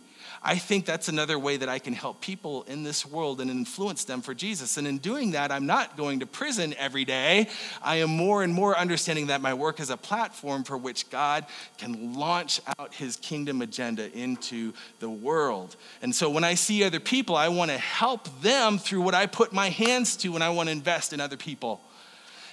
I 0.46 0.56
think 0.56 0.84
that's 0.84 1.08
another 1.08 1.38
way 1.38 1.56
that 1.56 1.70
I 1.70 1.78
can 1.78 1.94
help 1.94 2.20
people 2.20 2.64
in 2.64 2.82
this 2.82 3.06
world 3.06 3.40
and 3.40 3.50
influence 3.50 4.04
them 4.04 4.20
for 4.20 4.34
Jesus. 4.34 4.76
And 4.76 4.86
in 4.86 4.98
doing 4.98 5.30
that, 5.30 5.50
I'm 5.50 5.64
not 5.64 5.96
going 5.96 6.20
to 6.20 6.26
prison 6.26 6.74
every 6.78 7.06
day. 7.06 7.48
I 7.82 7.96
am 7.96 8.10
more 8.10 8.42
and 8.42 8.52
more 8.52 8.76
understanding 8.76 9.28
that 9.28 9.40
my 9.40 9.54
work 9.54 9.80
is 9.80 9.88
a 9.88 9.96
platform 9.96 10.62
for 10.62 10.76
which 10.76 11.08
God 11.08 11.46
can 11.78 12.12
launch 12.12 12.60
out 12.78 12.92
his 12.92 13.16
kingdom 13.16 13.62
agenda 13.62 14.12
into 14.12 14.74
the 14.98 15.08
world. 15.08 15.76
And 16.02 16.14
so 16.14 16.28
when 16.28 16.44
I 16.44 16.54
see 16.54 16.84
other 16.84 17.00
people, 17.00 17.36
I 17.36 17.48
want 17.48 17.70
to 17.70 17.78
help 17.78 18.28
them 18.42 18.76
through 18.76 19.00
what 19.00 19.14
I 19.14 19.24
put 19.24 19.54
my 19.54 19.70
hands 19.70 20.14
to, 20.18 20.34
and 20.34 20.44
I 20.44 20.50
want 20.50 20.68
to 20.68 20.72
invest 20.72 21.14
in 21.14 21.20
other 21.20 21.38
people. 21.38 21.80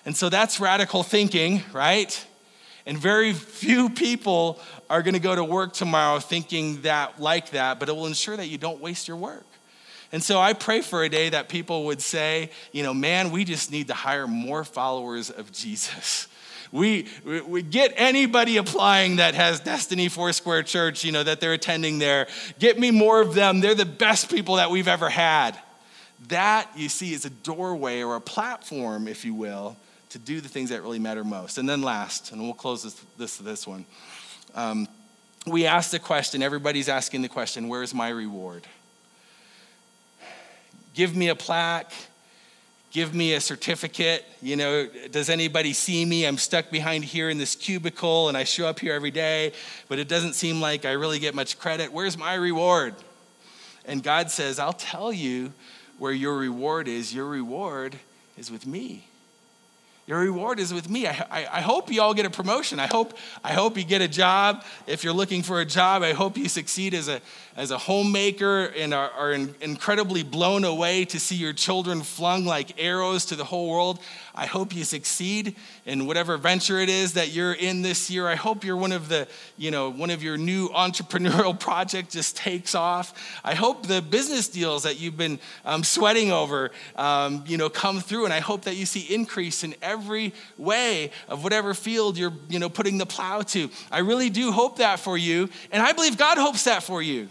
And 0.05 0.15
so 0.15 0.29
that's 0.29 0.61
radical 0.61 1.03
thinking, 1.03 1.61
right? 1.73 2.25
And 2.86 2.97
very 2.97 3.34
few 3.34 3.89
people 3.89 4.59
are 4.89 5.01
going 5.01 5.13
to 5.13 5.19
go 5.19 5.36
to 5.36 5.43
work 5.43 5.73
tomorrow 5.73 6.19
thinking 6.19 6.82
that 6.82 7.21
like 7.21 7.51
that, 7.51 7.79
but 7.79 7.89
it 7.89 7.95
will 7.95 8.07
ensure 8.07 8.36
that 8.38 8.47
you 8.47 8.57
don't 8.57 8.82
waste 8.82 9.07
your 9.07 9.17
work. 9.17 9.45
And 10.11 10.21
so 10.21 10.39
I 10.39 10.53
pray 10.53 10.82
for 10.82 11.03
a 11.03 11.09
day 11.09 11.29
that 11.29 11.47
people 11.47 11.86
would 11.86 12.01
say, 12.01 12.49
you 12.71 12.84
know, 12.84 12.93
man, 12.93 13.32
we 13.32 13.45
just 13.45 13.71
need 13.71 13.88
to 13.88 13.93
hire 13.93 14.27
more 14.27 14.63
followers 14.63 15.29
of 15.29 15.51
Jesus. 15.51 16.27
We, 16.71 17.07
we, 17.25 17.41
we 17.41 17.61
get 17.61 17.93
anybody 17.95 18.57
applying 18.57 19.17
that 19.17 19.36
has 19.36 19.59
Destiny 19.59 20.09
Foursquare 20.09 20.63
Church, 20.63 21.03
you 21.03 21.11
know, 21.11 21.23
that 21.23 21.39
they're 21.39 21.53
attending 21.53 21.99
there. 21.99 22.27
Get 22.59 22.79
me 22.79 22.91
more 22.91 23.21
of 23.21 23.34
them. 23.34 23.59
They're 23.59 23.75
the 23.75 23.86
best 23.86 24.29
people 24.29 24.55
that 24.55 24.71
we've 24.71 24.88
ever 24.88 25.09
had. 25.09 25.57
That, 26.27 26.69
you 26.75 26.88
see, 26.88 27.13
is 27.13 27.25
a 27.25 27.29
doorway 27.29 28.01
or 28.01 28.15
a 28.15 28.21
platform, 28.21 29.07
if 29.07 29.25
you 29.25 29.34
will, 29.34 29.75
to 30.12 30.20
do 30.20 30.41
the 30.41 30.49
things 30.49 30.70
that 30.70 30.82
really 30.82 30.99
matter 30.99 31.24
most. 31.24 31.57
And 31.57 31.68
then 31.68 31.82
last, 31.82 32.32
and 32.32 32.41
we'll 32.41 32.53
close 32.53 32.84
this, 32.84 33.01
this, 33.18 33.38
this 33.38 33.68
one. 33.68 33.86
Um, 34.55 34.88
we 35.47 35.66
ask 35.66 35.91
the 35.91 35.99
question, 35.99 36.41
everybody's 36.41 36.88
asking 36.88 37.22
the 37.22 37.30
question, 37.30 37.68
where's 37.68 37.93
my 37.93 38.09
reward? 38.09 38.68
Give 40.93 41.16
me 41.16 41.30
a 41.30 41.36
plaque 41.36 41.91
give 42.91 43.16
me 43.16 43.34
a 43.34 43.41
certificate. 43.41 44.26
You 44.41 44.57
know, 44.57 44.88
does 45.12 45.30
anybody 45.30 45.74
see 45.74 46.05
me? 46.05 46.26
I'm 46.26 46.38
stuck 46.38 46.70
behind 46.70 47.05
here 47.05 47.30
in 47.30 47.38
this 47.38 47.55
cubicle 47.55 48.28
and 48.28 48.38
I 48.38 48.43
show 48.43 48.68
up 48.68 48.80
here 48.80 48.93
every 48.93 49.12
day, 49.12 49.53
but 49.88 49.97
it 49.97 50.07
doesn't 50.07 50.34
seem 50.34 50.62
like 50.62 50.86
I 50.86 50.91
really 50.91 51.20
get 51.20 51.34
much 51.34 51.57
credit. 51.57 51.91
Where's 51.91 52.18
my 52.18 52.36
reward? 52.36 52.95
And 53.86 54.03
God 54.03 54.30
says, 54.30 54.59
I'll 54.59 54.74
tell 54.74 55.12
you 55.12 55.53
where 55.97 56.12
your 56.12 56.38
reward 56.38 56.88
is. 56.88 57.14
Your 57.14 57.28
reward 57.28 57.97
is 58.38 58.51
with 58.51 58.68
me. 58.68 59.07
Your 60.07 60.19
reward 60.19 60.59
is 60.59 60.73
with 60.73 60.89
me. 60.89 61.07
I, 61.07 61.25
I, 61.29 61.47
I, 61.51 61.61
hope 61.61 61.91
you 61.91 62.01
all 62.01 62.13
get 62.15 62.25
a 62.25 62.29
promotion. 62.29 62.79
I 62.79 62.87
hope, 62.87 63.13
I 63.43 63.53
hope 63.53 63.77
you 63.77 63.83
get 63.83 64.01
a 64.01 64.07
job. 64.07 64.63
If 64.87 65.03
you're 65.03 65.13
looking 65.13 65.43
for 65.43 65.61
a 65.61 65.65
job, 65.65 66.01
I 66.01 66.13
hope 66.13 66.37
you 66.37 66.49
succeed 66.49 66.95
as 66.95 67.07
a, 67.07 67.21
as 67.55 67.69
a 67.69 67.77
homemaker 67.77 68.65
and 68.75 68.95
are, 68.95 69.11
are 69.11 69.31
in, 69.31 69.53
incredibly 69.61 70.23
blown 70.23 70.63
away 70.63 71.05
to 71.05 71.19
see 71.19 71.35
your 71.35 71.53
children 71.53 72.01
flung 72.01 72.45
like 72.45 72.81
arrows 72.81 73.25
to 73.25 73.35
the 73.35 73.43
whole 73.43 73.69
world. 73.69 73.99
I 74.33 74.47
hope 74.47 74.73
you 74.73 74.85
succeed 74.85 75.55
in 75.85 76.07
whatever 76.07 76.37
venture 76.37 76.79
it 76.79 76.89
is 76.89 77.13
that 77.13 77.31
you're 77.31 77.53
in 77.53 77.81
this 77.81 78.09
year. 78.09 78.27
I 78.27 78.35
hope 78.35 78.63
you're 78.63 78.77
one 78.77 78.93
of 78.93 79.07
the, 79.07 79.27
you 79.57 79.69
know, 79.69 79.91
one 79.91 80.09
of 80.09 80.23
your 80.23 80.37
new 80.37 80.69
entrepreneurial 80.69 81.59
project 81.59 82.11
just 82.11 82.35
takes 82.35 82.73
off. 82.73 83.13
I 83.43 83.53
hope 83.53 83.85
the 83.85 84.01
business 84.01 84.47
deals 84.47 84.83
that 84.83 84.99
you've 84.99 85.17
been 85.17 85.39
um, 85.65 85.83
sweating 85.83 86.31
over, 86.31 86.71
um, 86.95 87.43
you 87.45 87.57
know, 87.57 87.69
come 87.69 87.99
through. 87.99 88.25
And 88.25 88.33
I 88.33 88.39
hope 88.39 88.63
that 88.63 88.75
you 88.75 88.85
see 88.85 89.13
increase 89.13 89.63
in 89.63 89.75
every 89.81 89.90
way 90.57 91.11
of 91.27 91.43
whatever 91.43 91.73
field 91.73 92.17
you're, 92.17 92.33
you 92.49 92.59
know, 92.59 92.69
putting 92.69 92.97
the 92.97 93.05
plow 93.05 93.41
to. 93.41 93.69
I 93.91 93.99
really 93.99 94.29
do 94.29 94.51
hope 94.51 94.77
that 94.77 94.99
for 94.99 95.17
you. 95.17 95.49
And 95.71 95.81
I 95.81 95.93
believe 95.93 96.17
God 96.17 96.37
hopes 96.37 96.63
that 96.65 96.83
for 96.83 97.01
you. 97.01 97.29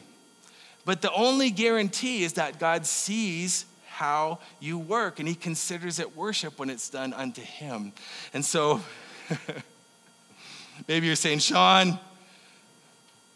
But 0.85 1.03
the 1.03 1.13
only 1.13 1.51
guarantee 1.51 2.25
is 2.25 2.35
that 2.35 2.59
God 2.59 2.87
sees 2.87 3.67
how 3.87 4.39
you 4.61 4.79
work, 4.79 5.19
and 5.19 5.29
he 5.29 5.35
considers 5.35 5.99
it 5.99 6.17
worship 6.17 6.59
when 6.59 6.71
it's 6.71 6.89
done 6.89 7.13
unto 7.13 7.43
him. 7.43 7.93
And 8.33 8.43
so, 8.43 8.81
maybe 10.89 11.07
you're 11.07 11.17
saying, 11.17 11.41
Sean, 11.41 11.99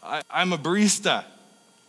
I, 0.03 0.22
I'm 0.31 0.55
a 0.55 0.59
barista. 0.59 1.25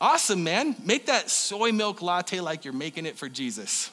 Awesome, 0.01 0.43
man. 0.43 0.75
Make 0.83 1.05
that 1.05 1.29
soy 1.29 1.71
milk 1.71 2.01
latte 2.01 2.41
like 2.41 2.65
you're 2.65 2.73
making 2.73 3.05
it 3.05 3.17
for 3.17 3.29
Jesus. 3.29 3.91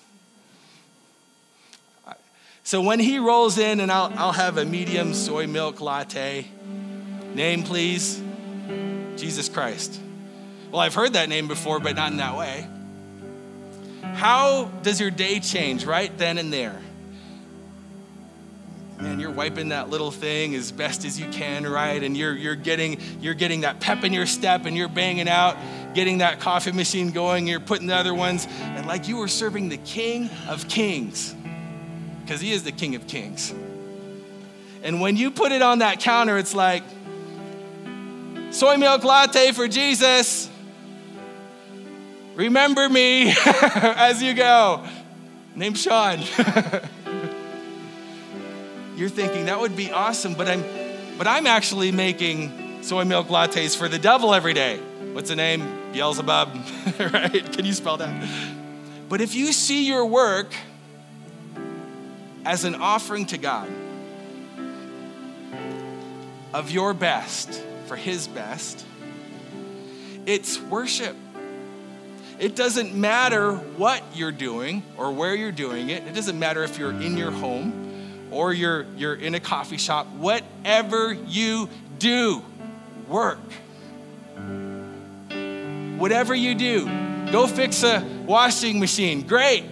So 2.64 2.80
when 2.80 3.00
he 3.00 3.18
rolls 3.18 3.58
in, 3.58 3.80
and 3.80 3.90
I'll, 3.90 4.12
I'll 4.16 4.32
have 4.32 4.56
a 4.56 4.64
medium 4.64 5.14
soy 5.14 5.46
milk 5.46 5.80
latte, 5.80 6.46
name 7.34 7.64
please, 7.64 8.22
Jesus 9.16 9.48
Christ. 9.48 10.00
Well, 10.70 10.80
I've 10.80 10.94
heard 10.94 11.14
that 11.14 11.28
name 11.28 11.48
before, 11.48 11.80
but 11.80 11.96
not 11.96 12.12
in 12.12 12.18
that 12.18 12.36
way. 12.36 12.66
How 14.14 14.66
does 14.82 15.00
your 15.00 15.10
day 15.10 15.40
change 15.40 15.84
right 15.84 16.16
then 16.16 16.38
and 16.38 16.52
there? 16.52 16.80
Man, 19.00 19.18
you're 19.18 19.32
wiping 19.32 19.70
that 19.70 19.90
little 19.90 20.12
thing 20.12 20.54
as 20.54 20.70
best 20.70 21.04
as 21.04 21.18
you 21.18 21.28
can, 21.30 21.66
right? 21.66 22.00
And 22.00 22.16
you're, 22.16 22.36
you're, 22.36 22.54
getting, 22.54 23.00
you're 23.20 23.34
getting 23.34 23.62
that 23.62 23.80
pep 23.80 24.04
in 24.04 24.12
your 24.12 24.26
step 24.26 24.64
and 24.64 24.76
you're 24.76 24.88
banging 24.88 25.28
out, 25.28 25.56
getting 25.94 26.18
that 26.18 26.38
coffee 26.38 26.70
machine 26.70 27.10
going, 27.10 27.48
you're 27.48 27.58
putting 27.58 27.88
the 27.88 27.96
other 27.96 28.14
ones, 28.14 28.46
and 28.60 28.86
like 28.86 29.08
you 29.08 29.16
were 29.16 29.26
serving 29.26 29.70
the 29.70 29.76
King 29.78 30.30
of 30.48 30.68
Kings, 30.68 31.34
because 32.22 32.40
he 32.40 32.52
is 32.52 32.62
the 32.62 32.72
King 32.72 32.94
of 32.94 33.06
Kings. 33.06 33.52
And 34.82 35.00
when 35.00 35.16
you 35.16 35.30
put 35.30 35.52
it 35.52 35.62
on 35.62 35.78
that 35.80 36.00
counter, 36.00 36.38
it's 36.38 36.54
like, 36.54 36.82
soy 38.50 38.76
milk 38.76 39.04
latte 39.04 39.52
for 39.52 39.68
Jesus. 39.68 40.50
Remember 42.34 42.88
me 42.88 43.34
as 43.46 44.22
you 44.22 44.34
go. 44.34 44.84
Name 45.54 45.74
Sean. 45.74 46.18
You're 48.96 49.10
thinking 49.10 49.46
that 49.46 49.60
would 49.60 49.76
be 49.76 49.90
awesome, 49.90 50.34
but 50.34 50.48
I'm 50.48 50.64
but 51.18 51.26
I'm 51.26 51.46
actually 51.46 51.92
making 51.92 52.82
soy 52.82 53.04
milk 53.04 53.28
lattes 53.28 53.76
for 53.76 53.88
the 53.88 53.98
devil 53.98 54.34
every 54.34 54.54
day. 54.54 54.78
What's 55.12 55.28
the 55.28 55.36
name? 55.36 55.92
Beelzebub, 55.92 56.48
right? 57.12 57.52
Can 57.52 57.66
you 57.66 57.74
spell 57.74 57.98
that? 57.98 58.28
But 59.08 59.20
if 59.20 59.34
you 59.34 59.52
see 59.52 59.86
your 59.86 60.06
work 60.06 60.54
as 62.44 62.64
an 62.64 62.74
offering 62.74 63.26
to 63.26 63.38
God 63.38 63.70
of 66.52 66.70
your 66.70 66.94
best 66.94 67.62
for 67.86 67.96
his 67.96 68.26
best, 68.26 68.84
it's 70.26 70.60
worship. 70.60 71.16
It 72.38 72.56
doesn't 72.56 72.94
matter 72.94 73.52
what 73.54 74.02
you're 74.14 74.32
doing 74.32 74.82
or 74.96 75.12
where 75.12 75.34
you're 75.34 75.52
doing 75.52 75.90
it. 75.90 76.06
It 76.06 76.14
doesn't 76.14 76.38
matter 76.38 76.64
if 76.64 76.78
you're 76.78 76.90
in 76.90 77.16
your 77.16 77.30
home 77.30 78.28
or 78.32 78.52
you're, 78.52 78.84
you're 78.96 79.14
in 79.14 79.34
a 79.34 79.40
coffee 79.40 79.76
shop. 79.76 80.06
Whatever 80.08 81.12
you 81.12 81.68
do, 81.98 82.42
work. 83.08 83.38
Whatever 85.98 86.34
you 86.34 86.54
do, 86.56 86.86
go 87.30 87.46
fix 87.46 87.84
a 87.84 88.04
washing 88.26 88.80
machine. 88.80 89.22
Great. 89.26 89.64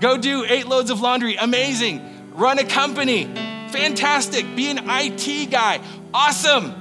Go 0.00 0.16
do 0.16 0.44
eight 0.48 0.66
loads 0.66 0.90
of 0.90 1.00
laundry. 1.00 1.36
Amazing. 1.36 2.32
Run 2.32 2.58
a 2.58 2.64
company. 2.64 3.26
Fantastic. 3.70 4.56
Be 4.56 4.70
an 4.70 4.80
IT 4.88 5.50
guy. 5.50 5.80
Awesome. 6.12 6.74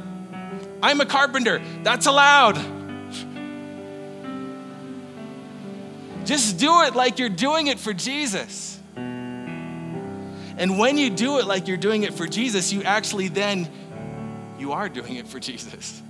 I'm 0.81 1.01
a 1.01 1.05
carpenter. 1.05 1.61
That's 1.83 2.05
allowed. 2.05 2.55
Just 6.25 6.57
do 6.57 6.83
it 6.83 6.95
like 6.95 7.19
you're 7.19 7.27
doing 7.27 7.67
it 7.67 7.79
for 7.79 7.93
Jesus. 7.93 8.79
And 8.95 10.77
when 10.77 10.97
you 10.97 11.09
do 11.09 11.39
it 11.39 11.45
like 11.45 11.67
you're 11.67 11.77
doing 11.77 12.03
it 12.03 12.13
for 12.13 12.27
Jesus, 12.27 12.71
you 12.71 12.83
actually 12.83 13.29
then 13.29 13.67
you 14.59 14.73
are 14.73 14.89
doing 14.89 15.15
it 15.15 15.27
for 15.27 15.39
Jesus. 15.39 16.01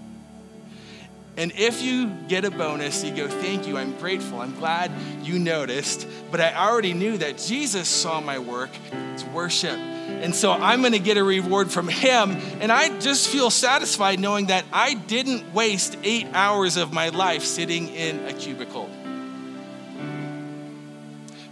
And 1.38 1.54
if 1.56 1.82
you 1.82 2.08
get 2.28 2.44
a 2.44 2.52
bonus, 2.52 3.04
you 3.04 3.16
go, 3.16 3.28
Thank 3.28 3.68
you, 3.68 3.78
I'm 3.78 3.98
grateful, 3.98 4.42
I'm 4.42 4.56
glad 4.56 4.92
you 5.24 5.40
noticed. 5.40 6.08
But 6.32 6.42
I 6.42 6.54
already 6.54 6.94
knew 6.94 7.18
that 7.18 7.38
Jesus 7.38 7.88
saw 7.88 8.20
my 8.20 8.40
work. 8.40 8.70
It's 9.14 9.24
worship. 9.26 9.78
And 9.78 10.36
so 10.36 10.52
I'm 10.52 10.82
gonna 10.82 11.00
get 11.00 11.18
a 11.18 11.24
reward 11.24 11.72
from 11.72 11.88
Him. 11.88 12.32
And 12.60 12.72
I 12.72 13.00
just 13.00 13.30
feel 13.30 13.50
satisfied 13.50 14.20
knowing 14.20 14.48
that 14.48 14.66
I 14.74 14.96
didn't 14.96 15.54
waste 15.54 15.98
eight 16.04 16.28
hours 16.34 16.76
of 16.76 16.92
my 16.92 17.10
life 17.10 17.44
sitting 17.44 17.88
in 17.90 18.26
a 18.26 18.34
cubicle. 18.34 18.90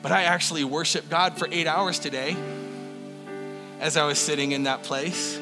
But 0.01 0.11
I 0.11 0.23
actually 0.23 0.63
worshiped 0.63 1.09
God 1.09 1.37
for 1.37 1.47
eight 1.51 1.67
hours 1.67 1.99
today 1.99 2.35
as 3.79 3.97
I 3.97 4.05
was 4.05 4.19
sitting 4.19 4.51
in 4.51 4.63
that 4.63 4.83
place. 4.83 5.39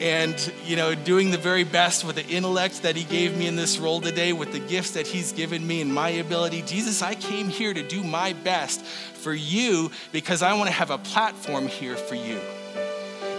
And, 0.00 0.52
you 0.64 0.74
know, 0.76 0.94
doing 0.94 1.30
the 1.30 1.38
very 1.38 1.64
best 1.64 2.04
with 2.04 2.16
the 2.16 2.26
intellect 2.26 2.82
that 2.82 2.96
He 2.96 3.04
gave 3.04 3.36
me 3.36 3.46
in 3.46 3.56
this 3.56 3.78
role 3.78 4.00
today, 4.00 4.32
with 4.32 4.52
the 4.52 4.58
gifts 4.58 4.92
that 4.92 5.06
He's 5.06 5.32
given 5.32 5.66
me 5.66 5.80
and 5.80 5.94
my 5.94 6.08
ability. 6.08 6.62
Jesus, 6.62 7.00
I 7.00 7.14
came 7.14 7.48
here 7.48 7.72
to 7.72 7.82
do 7.86 8.02
my 8.02 8.32
best 8.32 8.84
for 8.84 9.32
you 9.32 9.90
because 10.12 10.42
I 10.42 10.54
want 10.54 10.66
to 10.66 10.72
have 10.72 10.90
a 10.90 10.98
platform 10.98 11.68
here 11.68 11.96
for 11.96 12.16
you. 12.16 12.40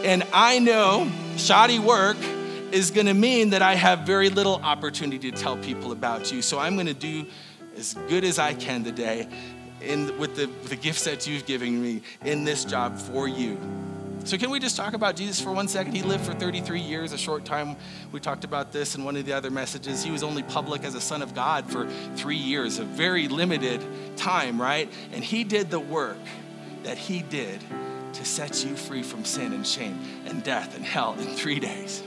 And 0.04 0.24
I 0.34 0.60
know 0.60 1.12
shoddy 1.36 1.80
work 1.80 2.18
is 2.72 2.92
going 2.92 3.08
to 3.08 3.14
mean 3.14 3.52
that 3.52 3.62
I 3.62 3.76
have 3.76 4.00
very 4.02 4.30
little 4.30 4.56
opportunity 4.56 5.32
to 5.32 5.38
tell 5.38 5.58
people 5.58 5.92
about 5.92 6.32
you. 6.32 6.42
So 6.42 6.60
I'm 6.60 6.76
going 6.76 6.88
to 6.88 6.94
do 6.94 7.26
as 7.78 7.94
good 8.08 8.24
as 8.24 8.40
I 8.40 8.54
can 8.54 8.84
today 8.84 9.28
in, 9.82 10.18
with, 10.18 10.36
the, 10.36 10.48
with 10.48 10.70
the 10.70 10.76
gifts 10.76 11.06
that 11.06 11.28
you've 11.28 11.46
given 11.46 11.82
me 11.82 12.02
in 12.24 12.44
this 12.44 12.66
job 12.66 12.98
for 12.98 13.28
you. 13.28 13.58
So, 14.26 14.40
can 14.40 14.50
we 14.50 14.60
just 14.60 14.76
talk 14.76 14.94
about 14.94 15.16
Jesus 15.16 15.40
for 15.40 15.52
one 15.52 15.68
second? 15.68 15.94
He 15.94 16.02
lived 16.02 16.26
for 16.26 16.34
33 16.34 16.80
years, 16.80 17.14
a 17.14 17.18
short 17.18 17.46
time. 17.46 17.76
We 18.12 18.20
talked 18.20 18.44
about 18.44 18.72
this 18.72 18.96
in 18.96 19.04
one 19.04 19.16
of 19.16 19.24
the 19.28 19.34
other 19.34 19.52
messages. 19.52 20.04
He 20.04 20.10
was 20.10 20.24
only 20.24 20.42
public 20.42 20.84
as 20.84 20.96
a 20.96 21.00
son 21.00 21.22
of 21.22 21.36
God 21.36 21.70
for 21.70 21.88
three 22.16 22.36
years, 22.36 22.80
a 22.80 22.86
very 22.86 23.28
limited 23.28 23.86
time, 24.18 24.60
right? 24.60 24.92
And 25.14 25.24
he 25.24 25.44
did 25.44 25.70
the 25.70 25.80
work 25.80 26.18
that 26.82 26.98
he 26.98 27.22
did 27.22 27.62
to 28.14 28.26
set 28.26 28.66
you 28.66 28.76
free 28.76 29.04
from 29.04 29.26
sin 29.26 29.54
and 29.54 29.66
shame 29.66 30.00
and 30.26 30.44
death 30.44 30.76
and 30.76 30.84
hell 30.84 31.14
in 31.20 31.28
three 31.36 31.60
days. 31.60 32.02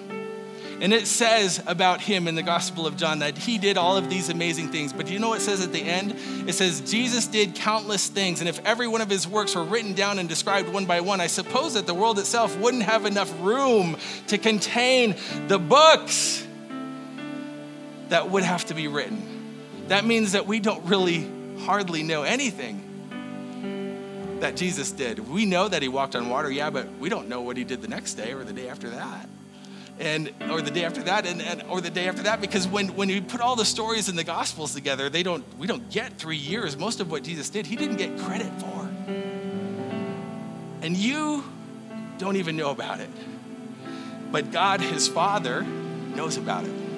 And 0.80 0.92
it 0.92 1.08
says 1.08 1.60
about 1.66 2.00
him 2.00 2.28
in 2.28 2.36
the 2.36 2.42
Gospel 2.42 2.86
of 2.86 2.96
John 2.96 3.18
that 3.18 3.36
he 3.36 3.58
did 3.58 3.76
all 3.76 3.96
of 3.96 4.08
these 4.08 4.28
amazing 4.28 4.68
things. 4.68 4.92
But 4.92 5.06
do 5.06 5.12
you 5.12 5.18
know 5.18 5.30
what 5.30 5.40
it 5.40 5.42
says 5.42 5.60
at 5.64 5.72
the 5.72 5.82
end? 5.82 6.14
It 6.48 6.52
says, 6.52 6.80
Jesus 6.88 7.26
did 7.26 7.56
countless 7.56 8.06
things. 8.06 8.38
And 8.40 8.48
if 8.48 8.64
every 8.64 8.86
one 8.86 9.00
of 9.00 9.10
his 9.10 9.26
works 9.26 9.56
were 9.56 9.64
written 9.64 9.94
down 9.94 10.20
and 10.20 10.28
described 10.28 10.68
one 10.68 10.86
by 10.86 11.00
one, 11.00 11.20
I 11.20 11.26
suppose 11.26 11.74
that 11.74 11.88
the 11.88 11.94
world 11.94 12.20
itself 12.20 12.56
wouldn't 12.58 12.84
have 12.84 13.06
enough 13.06 13.32
room 13.40 13.96
to 14.28 14.38
contain 14.38 15.16
the 15.48 15.58
books 15.58 16.46
that 18.10 18.30
would 18.30 18.44
have 18.44 18.64
to 18.66 18.74
be 18.74 18.86
written. 18.86 19.56
That 19.88 20.04
means 20.04 20.32
that 20.32 20.46
we 20.46 20.60
don't 20.60 20.84
really 20.84 21.28
hardly 21.60 22.04
know 22.04 22.22
anything 22.22 22.84
that 24.40 24.54
Jesus 24.54 24.92
did. 24.92 25.28
We 25.28 25.44
know 25.44 25.66
that 25.66 25.82
he 25.82 25.88
walked 25.88 26.14
on 26.14 26.28
water, 26.28 26.48
yeah, 26.48 26.70
but 26.70 26.88
we 27.00 27.08
don't 27.08 27.28
know 27.28 27.40
what 27.40 27.56
he 27.56 27.64
did 27.64 27.82
the 27.82 27.88
next 27.88 28.14
day 28.14 28.32
or 28.32 28.44
the 28.44 28.52
day 28.52 28.68
after 28.68 28.90
that 28.90 29.28
and 30.00 30.32
or 30.50 30.60
the 30.60 30.70
day 30.70 30.84
after 30.84 31.02
that 31.02 31.26
and, 31.26 31.42
and, 31.42 31.62
or 31.68 31.80
the 31.80 31.90
day 31.90 32.08
after 32.08 32.22
that 32.22 32.40
because 32.40 32.68
when, 32.68 32.88
when 32.94 33.08
you 33.08 33.20
put 33.20 33.40
all 33.40 33.56
the 33.56 33.64
stories 33.64 34.08
in 34.08 34.16
the 34.16 34.24
gospels 34.24 34.74
together 34.74 35.08
they 35.08 35.22
don't 35.22 35.44
we 35.58 35.66
don't 35.66 35.90
get 35.90 36.12
three 36.18 36.36
years 36.36 36.76
most 36.76 37.00
of 37.00 37.10
what 37.10 37.22
jesus 37.22 37.48
did 37.50 37.66
he 37.66 37.76
didn't 37.76 37.96
get 37.96 38.16
credit 38.18 38.52
for 38.60 38.88
and 40.82 40.96
you 40.96 41.44
don't 42.18 42.36
even 42.36 42.56
know 42.56 42.70
about 42.70 43.00
it 43.00 43.10
but 44.30 44.50
god 44.52 44.80
his 44.80 45.08
father 45.08 45.62
knows 45.62 46.36
about 46.36 46.64
it 46.64 46.88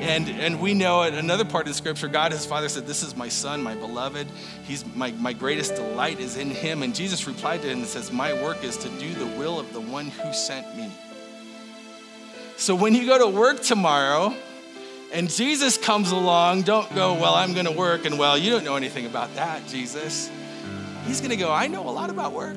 and, 0.00 0.28
and 0.28 0.60
we 0.60 0.74
know 0.74 1.02
in 1.02 1.14
another 1.14 1.44
part 1.44 1.68
of 1.68 1.74
scripture, 1.76 2.08
God 2.08 2.32
his 2.32 2.44
father 2.44 2.68
said, 2.68 2.86
This 2.86 3.02
is 3.02 3.14
my 3.14 3.28
son, 3.28 3.62
my 3.62 3.74
beloved. 3.74 4.26
He's 4.64 4.84
my, 4.94 5.12
my 5.12 5.32
greatest 5.32 5.76
delight 5.76 6.18
is 6.18 6.36
in 6.36 6.50
him. 6.50 6.82
And 6.82 6.94
Jesus 6.94 7.26
replied 7.26 7.62
to 7.62 7.68
him 7.68 7.78
and 7.78 7.86
says, 7.86 8.10
My 8.10 8.32
work 8.42 8.64
is 8.64 8.76
to 8.78 8.88
do 8.98 9.14
the 9.14 9.26
will 9.38 9.60
of 9.60 9.72
the 9.72 9.80
one 9.80 10.06
who 10.06 10.32
sent 10.32 10.76
me. 10.76 10.90
So 12.64 12.74
when 12.74 12.94
you 12.94 13.04
go 13.04 13.18
to 13.18 13.26
work 13.26 13.60
tomorrow 13.60 14.34
and 15.12 15.28
Jesus 15.28 15.76
comes 15.76 16.12
along, 16.12 16.62
don't 16.62 16.90
go, 16.94 17.12
well, 17.12 17.34
I'm 17.34 17.52
going 17.52 17.66
to 17.66 17.72
work, 17.72 18.06
and 18.06 18.18
well, 18.18 18.38
you 18.38 18.50
don't 18.50 18.64
know 18.64 18.76
anything 18.76 19.04
about 19.04 19.34
that, 19.34 19.66
Jesus. 19.68 20.30
He's 21.04 21.20
going 21.20 21.28
to 21.28 21.36
go, 21.36 21.52
I 21.52 21.66
know 21.66 21.86
a 21.86 21.92
lot 21.92 22.08
about 22.08 22.32
work. 22.32 22.56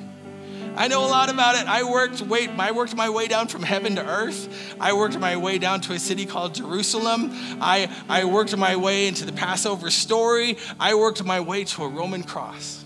I 0.76 0.88
know 0.88 1.04
a 1.04 1.10
lot 1.10 1.28
about 1.28 1.56
it. 1.56 1.66
I 1.66 1.82
worked, 1.82 2.22
wait, 2.22 2.48
I 2.58 2.72
worked 2.72 2.96
my 2.96 3.10
way 3.10 3.28
down 3.28 3.48
from 3.48 3.62
heaven 3.64 3.96
to 3.96 4.06
earth. 4.06 4.74
I 4.80 4.94
worked 4.94 5.18
my 5.18 5.36
way 5.36 5.58
down 5.58 5.82
to 5.82 5.92
a 5.92 5.98
city 5.98 6.24
called 6.24 6.54
Jerusalem. 6.54 7.28
I, 7.60 7.94
I 8.08 8.24
worked 8.24 8.56
my 8.56 8.76
way 8.76 9.08
into 9.08 9.26
the 9.26 9.32
Passover 9.34 9.90
story. 9.90 10.56
I 10.80 10.94
worked 10.94 11.22
my 11.22 11.40
way 11.40 11.64
to 11.64 11.84
a 11.84 11.88
Roman 11.88 12.22
cross. 12.22 12.82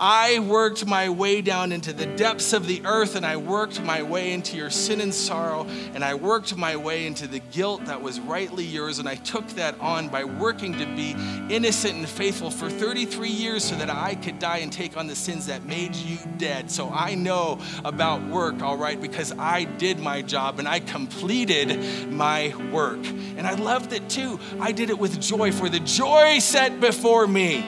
I 0.00 0.38
worked 0.38 0.86
my 0.86 1.08
way 1.08 1.40
down 1.42 1.72
into 1.72 1.92
the 1.92 2.06
depths 2.06 2.52
of 2.52 2.66
the 2.66 2.82
earth, 2.84 3.16
and 3.16 3.26
I 3.26 3.36
worked 3.36 3.82
my 3.82 4.02
way 4.02 4.32
into 4.32 4.56
your 4.56 4.70
sin 4.70 5.00
and 5.00 5.12
sorrow, 5.12 5.66
and 5.94 6.04
I 6.04 6.14
worked 6.14 6.56
my 6.56 6.76
way 6.76 7.06
into 7.06 7.26
the 7.26 7.40
guilt 7.40 7.86
that 7.86 8.00
was 8.00 8.20
rightly 8.20 8.64
yours, 8.64 9.00
and 9.00 9.08
I 9.08 9.16
took 9.16 9.46
that 9.50 9.78
on 9.80 10.08
by 10.08 10.22
working 10.22 10.72
to 10.78 10.86
be 10.86 11.16
innocent 11.52 11.94
and 11.94 12.08
faithful 12.08 12.50
for 12.50 12.70
33 12.70 13.28
years 13.28 13.64
so 13.64 13.74
that 13.76 13.90
I 13.90 14.14
could 14.14 14.38
die 14.38 14.58
and 14.58 14.72
take 14.72 14.96
on 14.96 15.08
the 15.08 15.16
sins 15.16 15.46
that 15.46 15.64
made 15.64 15.96
you 15.96 16.18
dead. 16.36 16.70
So 16.70 16.90
I 16.90 17.16
know 17.16 17.58
about 17.84 18.22
work, 18.28 18.62
all 18.62 18.76
right, 18.76 19.00
because 19.00 19.32
I 19.36 19.64
did 19.64 19.98
my 19.98 20.22
job 20.22 20.60
and 20.60 20.68
I 20.68 20.78
completed 20.78 22.08
my 22.12 22.54
work. 22.70 23.04
And 23.36 23.46
I 23.46 23.54
loved 23.54 23.92
it 23.92 24.08
too. 24.08 24.38
I 24.60 24.70
did 24.70 24.90
it 24.90 24.98
with 24.98 25.20
joy, 25.20 25.50
for 25.50 25.68
the 25.68 25.80
joy 25.80 26.38
set 26.38 26.80
before 26.80 27.26
me. 27.26 27.64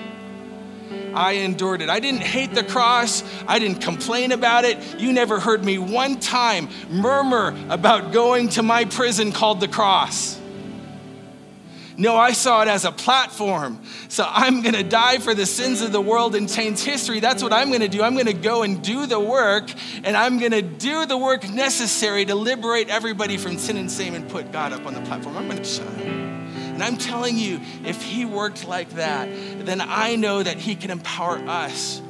I 1.15 1.33
endured 1.33 1.83
it. 1.83 1.89
I 1.89 2.01
didn't 2.01 2.23
hate 2.23 2.55
the 2.55 2.65
cross. 2.65 3.23
I 3.47 3.59
didn't 3.59 3.81
complain 3.81 4.33
about 4.33 4.65
it. 4.65 4.99
You 4.99 5.13
never 5.13 5.41
heard 5.41 5.65
me 5.65 5.79
one 5.79 6.21
time 6.21 6.69
murmur 6.89 7.57
about 7.69 8.13
going 8.13 8.49
to 8.51 8.63
my 8.63 8.85
prison 8.85 9.33
called 9.33 9.61
the 9.61 9.69
cross. 9.69 10.41
No, 12.01 12.17
I 12.17 12.33
saw 12.33 12.63
it 12.63 12.69
as 12.69 12.87
a 12.87 12.93
platform. 12.93 13.83
So 14.09 14.25
I'm 14.27 14.63
going 14.63 14.75
to 14.75 14.83
die 14.83 15.19
for 15.19 15.35
the 15.35 15.45
sins 15.45 15.83
of 15.83 15.93
the 15.93 16.01
world 16.01 16.35
and 16.35 16.49
change 16.49 16.81
history. 16.81 17.21
That's 17.21 17.43
what 17.43 17.53
I'm 17.53 17.69
going 17.69 17.83
to 17.83 17.89
do. 17.89 18.03
I'm 18.03 18.15
going 18.15 18.25
to 18.25 18.33
go 18.33 18.63
and 18.63 18.83
do 18.83 19.05
the 19.05 19.21
work, 19.21 19.71
and 20.03 20.17
I'm 20.17 20.39
going 20.39 20.53
to 20.53 20.63
do 20.63 21.05
the 21.05 21.19
work 21.19 21.47
necessary 21.51 22.25
to 22.25 22.35
liberate 22.35 22.89
everybody 22.89 23.37
from 23.37 23.59
sin 23.59 23.77
and 23.77 23.91
shame 23.91 24.15
and 24.15 24.27
put 24.31 24.51
God 24.51 24.73
up 24.73 24.87
on 24.87 24.95
the 24.95 25.03
platform. 25.03 25.37
I'm 25.37 25.47
going 25.47 25.59
to 25.59 25.65
shine. 25.65 26.30
And 26.81 26.95
I'm 26.95 26.97
telling 26.97 27.37
you, 27.37 27.61
if 27.85 28.03
he 28.03 28.25
worked 28.25 28.67
like 28.67 28.89
that, 28.93 29.29
then 29.67 29.83
I 29.83 30.17
know 30.17 30.43
that 30.43 30.57
he 30.57 30.75
can 30.75 30.91
empower 30.91 31.37
us 31.37 32.01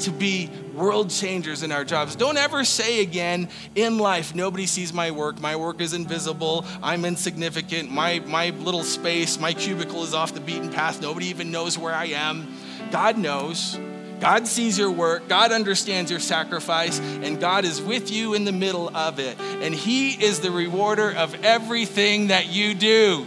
to 0.00 0.10
be 0.10 0.50
world 0.74 1.08
changers 1.08 1.62
in 1.62 1.72
our 1.72 1.82
jobs. 1.82 2.14
Don't 2.14 2.36
ever 2.36 2.62
say 2.62 3.00
again 3.00 3.48
in 3.74 3.96
life, 3.96 4.34
nobody 4.34 4.66
sees 4.66 4.92
my 4.92 5.12
work. 5.12 5.40
My 5.40 5.56
work 5.56 5.80
is 5.80 5.94
invisible. 5.94 6.66
I'm 6.82 7.06
insignificant. 7.06 7.90
My, 7.90 8.18
my 8.26 8.50
little 8.50 8.84
space, 8.84 9.40
my 9.40 9.54
cubicle 9.54 10.04
is 10.04 10.12
off 10.12 10.34
the 10.34 10.40
beaten 10.40 10.70
path. 10.70 11.00
Nobody 11.00 11.28
even 11.28 11.50
knows 11.50 11.78
where 11.78 11.94
I 11.94 12.08
am. 12.08 12.54
God 12.90 13.16
knows. 13.16 13.78
God 14.20 14.46
sees 14.46 14.76
your 14.76 14.90
work, 14.90 15.26
God 15.26 15.52
understands 15.52 16.10
your 16.10 16.20
sacrifice, 16.20 17.00
and 17.00 17.40
God 17.40 17.64
is 17.64 17.80
with 17.80 18.12
you 18.12 18.34
in 18.34 18.44
the 18.44 18.52
middle 18.52 18.94
of 18.94 19.18
it. 19.18 19.40
And 19.40 19.74
He 19.74 20.10
is 20.10 20.40
the 20.40 20.50
rewarder 20.50 21.10
of 21.10 21.42
everything 21.44 22.26
that 22.26 22.46
you 22.46 22.74
do 22.74 23.26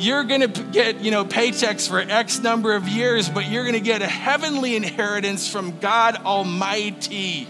you're 0.00 0.24
going 0.24 0.52
to 0.52 0.62
get, 0.64 1.00
you 1.00 1.10
know, 1.10 1.24
paychecks 1.24 1.88
for 1.88 2.00
X 2.00 2.40
number 2.40 2.74
of 2.74 2.88
years, 2.88 3.28
but 3.28 3.48
you're 3.48 3.64
going 3.64 3.74
to 3.74 3.80
get 3.80 4.02
a 4.02 4.06
heavenly 4.06 4.76
inheritance 4.76 5.50
from 5.50 5.78
God 5.78 6.16
Almighty. 6.16 7.46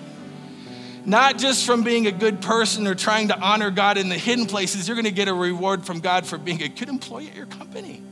Not 1.06 1.38
just 1.38 1.64
from 1.64 1.82
being 1.82 2.06
a 2.06 2.12
good 2.12 2.42
person 2.42 2.86
or 2.86 2.94
trying 2.94 3.28
to 3.28 3.38
honor 3.38 3.70
God 3.70 3.96
in 3.96 4.08
the 4.08 4.18
hidden 4.18 4.46
places, 4.46 4.86
you're 4.86 4.96
going 4.96 5.06
to 5.06 5.10
get 5.10 5.28
a 5.28 5.34
reward 5.34 5.86
from 5.86 6.00
God 6.00 6.26
for 6.26 6.36
being 6.36 6.62
a 6.62 6.68
good 6.68 6.88
employee 6.88 7.28
at 7.28 7.34
your 7.34 7.46
company. 7.46 8.02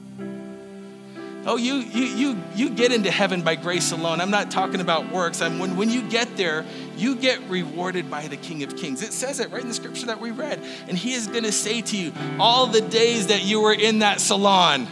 Oh, 1.49 1.57
you, 1.57 1.77
you, 1.77 2.05
you, 2.05 2.43
you 2.55 2.69
get 2.69 2.93
into 2.93 3.11
heaven 3.11 3.41
by 3.41 3.55
grace 3.55 3.91
alone. 3.91 4.21
I'm 4.21 4.31
not 4.31 4.51
talking 4.51 4.83
about 4.83 5.11
works. 5.11 5.41
I'm, 5.41 5.59
when, 5.59 5.79
when 5.79 5.89
you 5.89 6.07
get 6.07 6.37
there, 6.37 6.63
you 6.95 7.17
get 7.17 7.41
rewarded 7.49 8.11
by 8.11 8.29
the 8.29 8.37
King 8.37 8.65
of 8.65 8.77
Kings. 8.77 9.01
It 9.01 9.15
says 9.15 9.41
it 9.41 9.51
right 9.51 9.63
in 9.63 9.69
the 9.69 9.73
scripture 9.73 10.05
that 10.09 10.21
we 10.21 10.31
read. 10.31 10.63
And 10.89 10.99
he 10.99 11.15
is 11.15 11.27
going 11.27 11.45
to 11.45 11.53
say 11.53 11.81
to 11.81 11.97
you, 11.97 12.13
all 12.39 12.67
the 12.67 12.83
days 12.83 13.29
that 13.29 13.45
you 13.45 13.63
were 13.63 13.73
in 13.73 14.01
that 14.01 14.21
salon, 14.21 14.89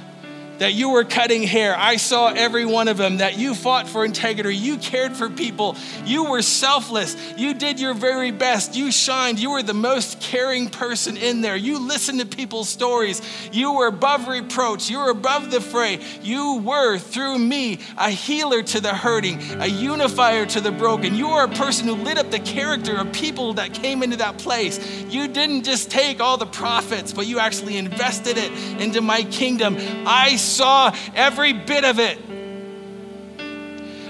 that 0.58 0.74
you 0.74 0.90
were 0.90 1.04
cutting 1.04 1.42
hair. 1.42 1.76
I 1.76 1.96
saw 1.96 2.32
every 2.32 2.64
one 2.64 2.88
of 2.88 2.96
them, 2.96 3.18
that 3.18 3.38
you 3.38 3.54
fought 3.54 3.88
for 3.88 4.04
integrity, 4.04 4.56
you 4.56 4.78
cared 4.78 5.16
for 5.16 5.28
people, 5.28 5.76
you 6.04 6.30
were 6.30 6.42
selfless, 6.42 7.16
you 7.36 7.54
did 7.54 7.80
your 7.80 7.94
very 7.94 8.30
best, 8.30 8.76
you 8.76 8.90
shined, 8.90 9.38
you 9.38 9.50
were 9.50 9.62
the 9.62 9.74
most 9.74 10.20
caring 10.20 10.68
person 10.68 11.16
in 11.16 11.40
there. 11.40 11.56
You 11.56 11.78
listened 11.78 12.20
to 12.20 12.26
people's 12.26 12.68
stories, 12.68 13.22
you 13.52 13.74
were 13.74 13.86
above 13.86 14.28
reproach, 14.28 14.90
you 14.90 14.98
were 14.98 15.10
above 15.10 15.50
the 15.50 15.60
fray. 15.60 16.00
You 16.22 16.58
were, 16.58 16.98
through 16.98 17.38
me, 17.38 17.78
a 17.96 18.10
healer 18.10 18.62
to 18.62 18.80
the 18.80 18.94
hurting, 18.94 19.40
a 19.60 19.66
unifier 19.66 20.46
to 20.46 20.60
the 20.60 20.72
broken. 20.72 21.14
You 21.14 21.28
were 21.28 21.44
a 21.44 21.48
person 21.48 21.86
who 21.86 21.94
lit 21.94 22.18
up 22.18 22.30
the 22.30 22.40
character 22.40 22.96
of 22.96 23.12
people 23.12 23.54
that 23.54 23.72
came 23.72 24.02
into 24.02 24.16
that 24.16 24.38
place. 24.38 24.78
You 25.08 25.28
didn't 25.28 25.64
just 25.64 25.90
take 25.90 26.20
all 26.20 26.36
the 26.36 26.46
profits, 26.46 27.12
but 27.12 27.26
you 27.26 27.38
actually 27.38 27.76
invested 27.76 28.38
it 28.38 28.52
into 28.80 29.00
my 29.00 29.22
kingdom. 29.24 29.76
I 30.06 30.36
saw 30.46 30.94
every 31.14 31.52
bit 31.52 31.84
of 31.84 31.98
it. 31.98 32.18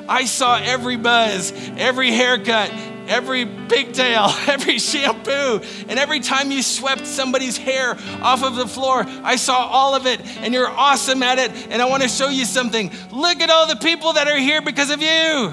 I 0.08 0.24
saw 0.24 0.56
every 0.56 0.96
buzz, 0.96 1.52
every 1.76 2.10
haircut, 2.10 2.70
every 3.08 3.46
pigtail, 3.46 4.26
every 4.46 4.78
shampoo, 4.78 5.60
and 5.88 5.98
every 5.98 6.20
time 6.20 6.50
you 6.50 6.62
swept 6.62 7.06
somebody's 7.06 7.56
hair 7.56 7.96
off 8.22 8.42
of 8.42 8.56
the 8.56 8.66
floor, 8.66 9.04
I 9.06 9.36
saw 9.36 9.66
all 9.66 9.94
of 9.94 10.06
it, 10.06 10.20
and 10.38 10.52
you're 10.52 10.70
awesome 10.70 11.22
at 11.22 11.38
it. 11.38 11.50
And 11.70 11.80
I 11.80 11.86
want 11.86 12.02
to 12.02 12.08
show 12.08 12.28
you 12.28 12.44
something. 12.44 12.90
Look 13.12 13.40
at 13.40 13.50
all 13.50 13.66
the 13.66 13.76
people 13.76 14.14
that 14.14 14.28
are 14.28 14.38
here 14.38 14.62
because 14.62 14.90
of 14.90 15.02
you. 15.02 15.52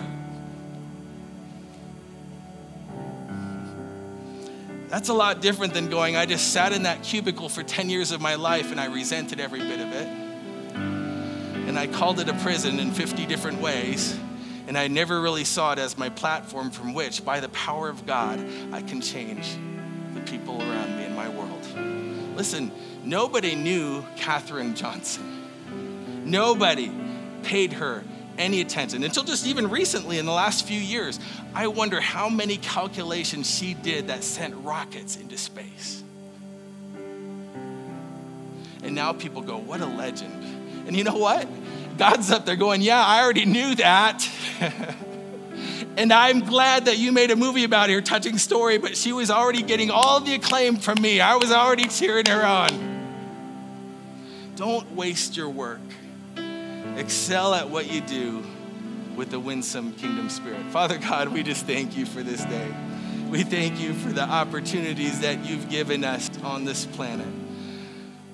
That's 4.89 5.09
a 5.09 5.13
lot 5.13 5.41
different 5.41 5.73
than 5.73 5.89
going, 5.89 6.15
I 6.15 6.27
just 6.27 6.53
sat 6.53 6.71
in 6.71 6.84
that 6.84 7.01
cubicle 7.01 7.49
for 7.49 7.63
10 7.63 7.89
years 7.89 8.11
of 8.11 8.21
my 8.21 8.36
life 8.36 8.69
and 8.69 8.79
I 8.79 8.86
resented 8.86 9.39
every 9.39 9.59
bit 9.59 9.79
of 9.79 9.91
it 9.91 10.22
and 11.68 11.80
I 11.80 11.88
called 11.88 12.20
it 12.20 12.30
a 12.30 12.34
prison 12.36 12.80
in 12.80 12.91
50 12.91 13.26
different 13.26 13.61
ways. 13.61 14.20
And 14.68 14.78
I 14.78 14.88
never 14.88 15.22
really 15.22 15.43
saw 15.43 15.74
it 15.74 15.80
as 15.80 15.97
my 15.97 16.09
platform 16.09 16.72
from 16.72 16.93
which, 16.93 17.26
by 17.26 17.39
the 17.39 17.49
power 17.49 17.89
of 17.89 18.05
God, 18.05 18.39
I 18.72 18.82
can 18.82 19.01
change 19.01 19.57
the 20.14 20.22
people 20.22 20.61
around 20.61 20.95
me 20.95 21.05
in 21.05 21.16
my 21.16 21.28
world. 21.28 21.68
Listen, 22.38 22.72
nobody 23.03 23.55
knew 23.55 24.05
Katherine 24.16 24.76
Johnson. 24.76 25.43
Nobody 26.26 26.91
paid 27.43 27.74
her 27.74 28.03
any 28.38 28.61
attention 28.61 29.03
until 29.03 29.24
just 29.24 29.45
even 29.45 29.70
recently 29.70 30.18
in 30.18 30.26
the 30.26 30.32
last 30.32 30.66
few 30.66 30.80
years. 30.80 31.20
I 31.53 31.68
wonder 31.68 31.99
how 31.99 32.30
many 32.30 32.57
calculations 32.57 33.53
she 33.53 33.74
did 33.74 34.07
that 34.07 34.24
sent 34.24 34.55
rockets 34.55 35.18
into 35.18 35.38
space. 35.38 36.03
And 38.84 38.95
now 38.95 39.14
people 39.14 39.41
go, 39.41 39.57
What 39.57 39.82
a 39.82 39.86
legend. 39.86 40.62
And 40.88 40.95
you 40.95 41.03
know 41.03 41.17
what? 41.17 41.47
God's 41.97 42.31
up 42.31 42.45
there 42.45 42.55
going, 42.55 42.81
Yeah, 42.81 43.03
I 43.03 43.21
already 43.23 43.45
knew 43.45 43.75
that. 43.75 44.27
And 45.95 46.11
I'm 46.11 46.39
glad 46.39 46.86
that 46.86 46.97
you 46.97 47.11
made 47.11 47.29
a 47.29 47.36
movie 47.36 47.63
about 47.63 47.89
her, 47.89 48.01
touching 48.01 48.39
story, 48.39 48.79
but 48.79 48.97
she 48.97 49.13
was 49.13 49.29
already 49.29 49.61
getting 49.61 49.91
all 49.91 50.19
the 50.19 50.34
acclaim 50.34 50.77
from 50.77 50.99
me. 51.01 51.21
I 51.21 51.36
was 51.36 51.51
already 51.51 51.88
cheering 51.88 52.25
her 52.25 52.43
on. 52.43 53.03
Don't 54.55 54.91
waste 54.95 55.38
your 55.38 55.49
work. 55.49 55.81
Excel 56.97 57.53
at 57.53 57.69
what 57.69 57.91
you 57.91 58.01
do 58.01 58.43
with 59.15 59.29
the 59.29 59.39
winsome 59.39 59.93
kingdom 59.93 60.29
spirit. 60.29 60.63
Father 60.71 60.97
God, 60.97 61.29
we 61.29 61.43
just 61.43 61.67
thank 61.67 61.95
you 61.95 62.05
for 62.07 62.23
this 62.23 62.43
day. 62.43 62.73
We 63.29 63.43
thank 63.43 63.79
you 63.79 63.93
for 63.93 64.09
the 64.09 64.23
opportunities 64.23 65.21
that 65.21 65.45
you've 65.45 65.69
given 65.69 66.03
us 66.03 66.29
on 66.43 66.65
this 66.65 66.86
planet 66.88 67.43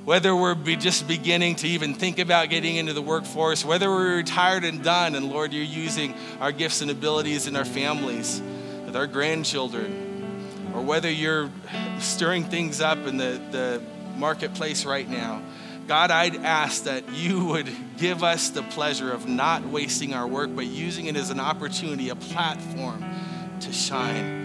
whether 0.10 0.36
we're 0.36 0.56
just 0.56 1.08
beginning 1.08 1.56
to 1.56 1.68
even 1.68 1.94
think 1.94 2.18
about 2.18 2.50
getting 2.50 2.78
into 2.78 2.94
the 2.94 3.02
workforce, 3.02 3.64
whether 3.64 3.92
we're 3.92 4.16
retired 4.16 4.64
and 4.64 4.84
done, 4.84 5.14
and 5.14 5.30
Lord, 5.30 5.54
you're 5.54 5.64
using 5.64 6.16
our 6.40 6.52
gifts 6.52 6.82
and 6.82 6.90
abilities 6.90 7.46
in 7.46 7.56
our 7.56 7.64
families, 7.64 8.42
with 8.88 8.96
our 8.96 9.06
grandchildren, 9.06 10.48
or 10.74 10.82
whether 10.82 11.12
you're 11.12 11.52
stirring 12.00 12.44
things 12.44 12.82
up 12.82 12.98
in 13.06 13.18
the, 13.18 13.40
the 13.52 13.84
marketplace 14.18 14.84
right 14.84 15.08
now. 15.08 15.44
God, 15.86 16.10
I'd 16.10 16.38
ask 16.38 16.86
that 16.86 17.08
you 17.14 17.46
would 17.46 17.70
give 18.00 18.24
us 18.24 18.50
the 18.50 18.64
pleasure 18.64 19.12
of 19.12 19.28
not 19.28 19.64
wasting 19.68 20.16
our 20.16 20.26
work, 20.26 20.50
but 20.56 20.66
using 20.66 21.06
it 21.06 21.18
as 21.18 21.30
an 21.30 21.40
opportunity, 21.40 22.10
a 22.10 22.16
platform 22.16 23.06
to 23.60 23.72
shine 23.72 24.39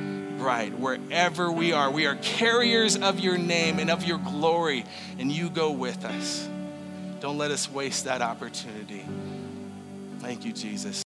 bright 0.44 0.78
wherever 0.78 1.50
we 1.50 1.72
are. 1.72 1.90
We 1.90 2.04
are 2.04 2.16
carriers 2.16 2.98
of 2.98 3.18
your 3.18 3.38
name 3.38 3.78
and 3.78 3.90
of 3.90 4.04
your 4.04 4.18
glory, 4.18 4.84
and 5.18 5.32
you 5.32 5.48
go 5.48 5.70
with 5.70 6.04
us. 6.04 6.46
Don't 7.20 7.38
let 7.38 7.50
us 7.50 7.70
waste 7.70 8.04
that 8.04 8.20
opportunity. 8.20 9.06
Thank 10.18 10.44
you, 10.44 10.52
Jesus. 10.52 11.03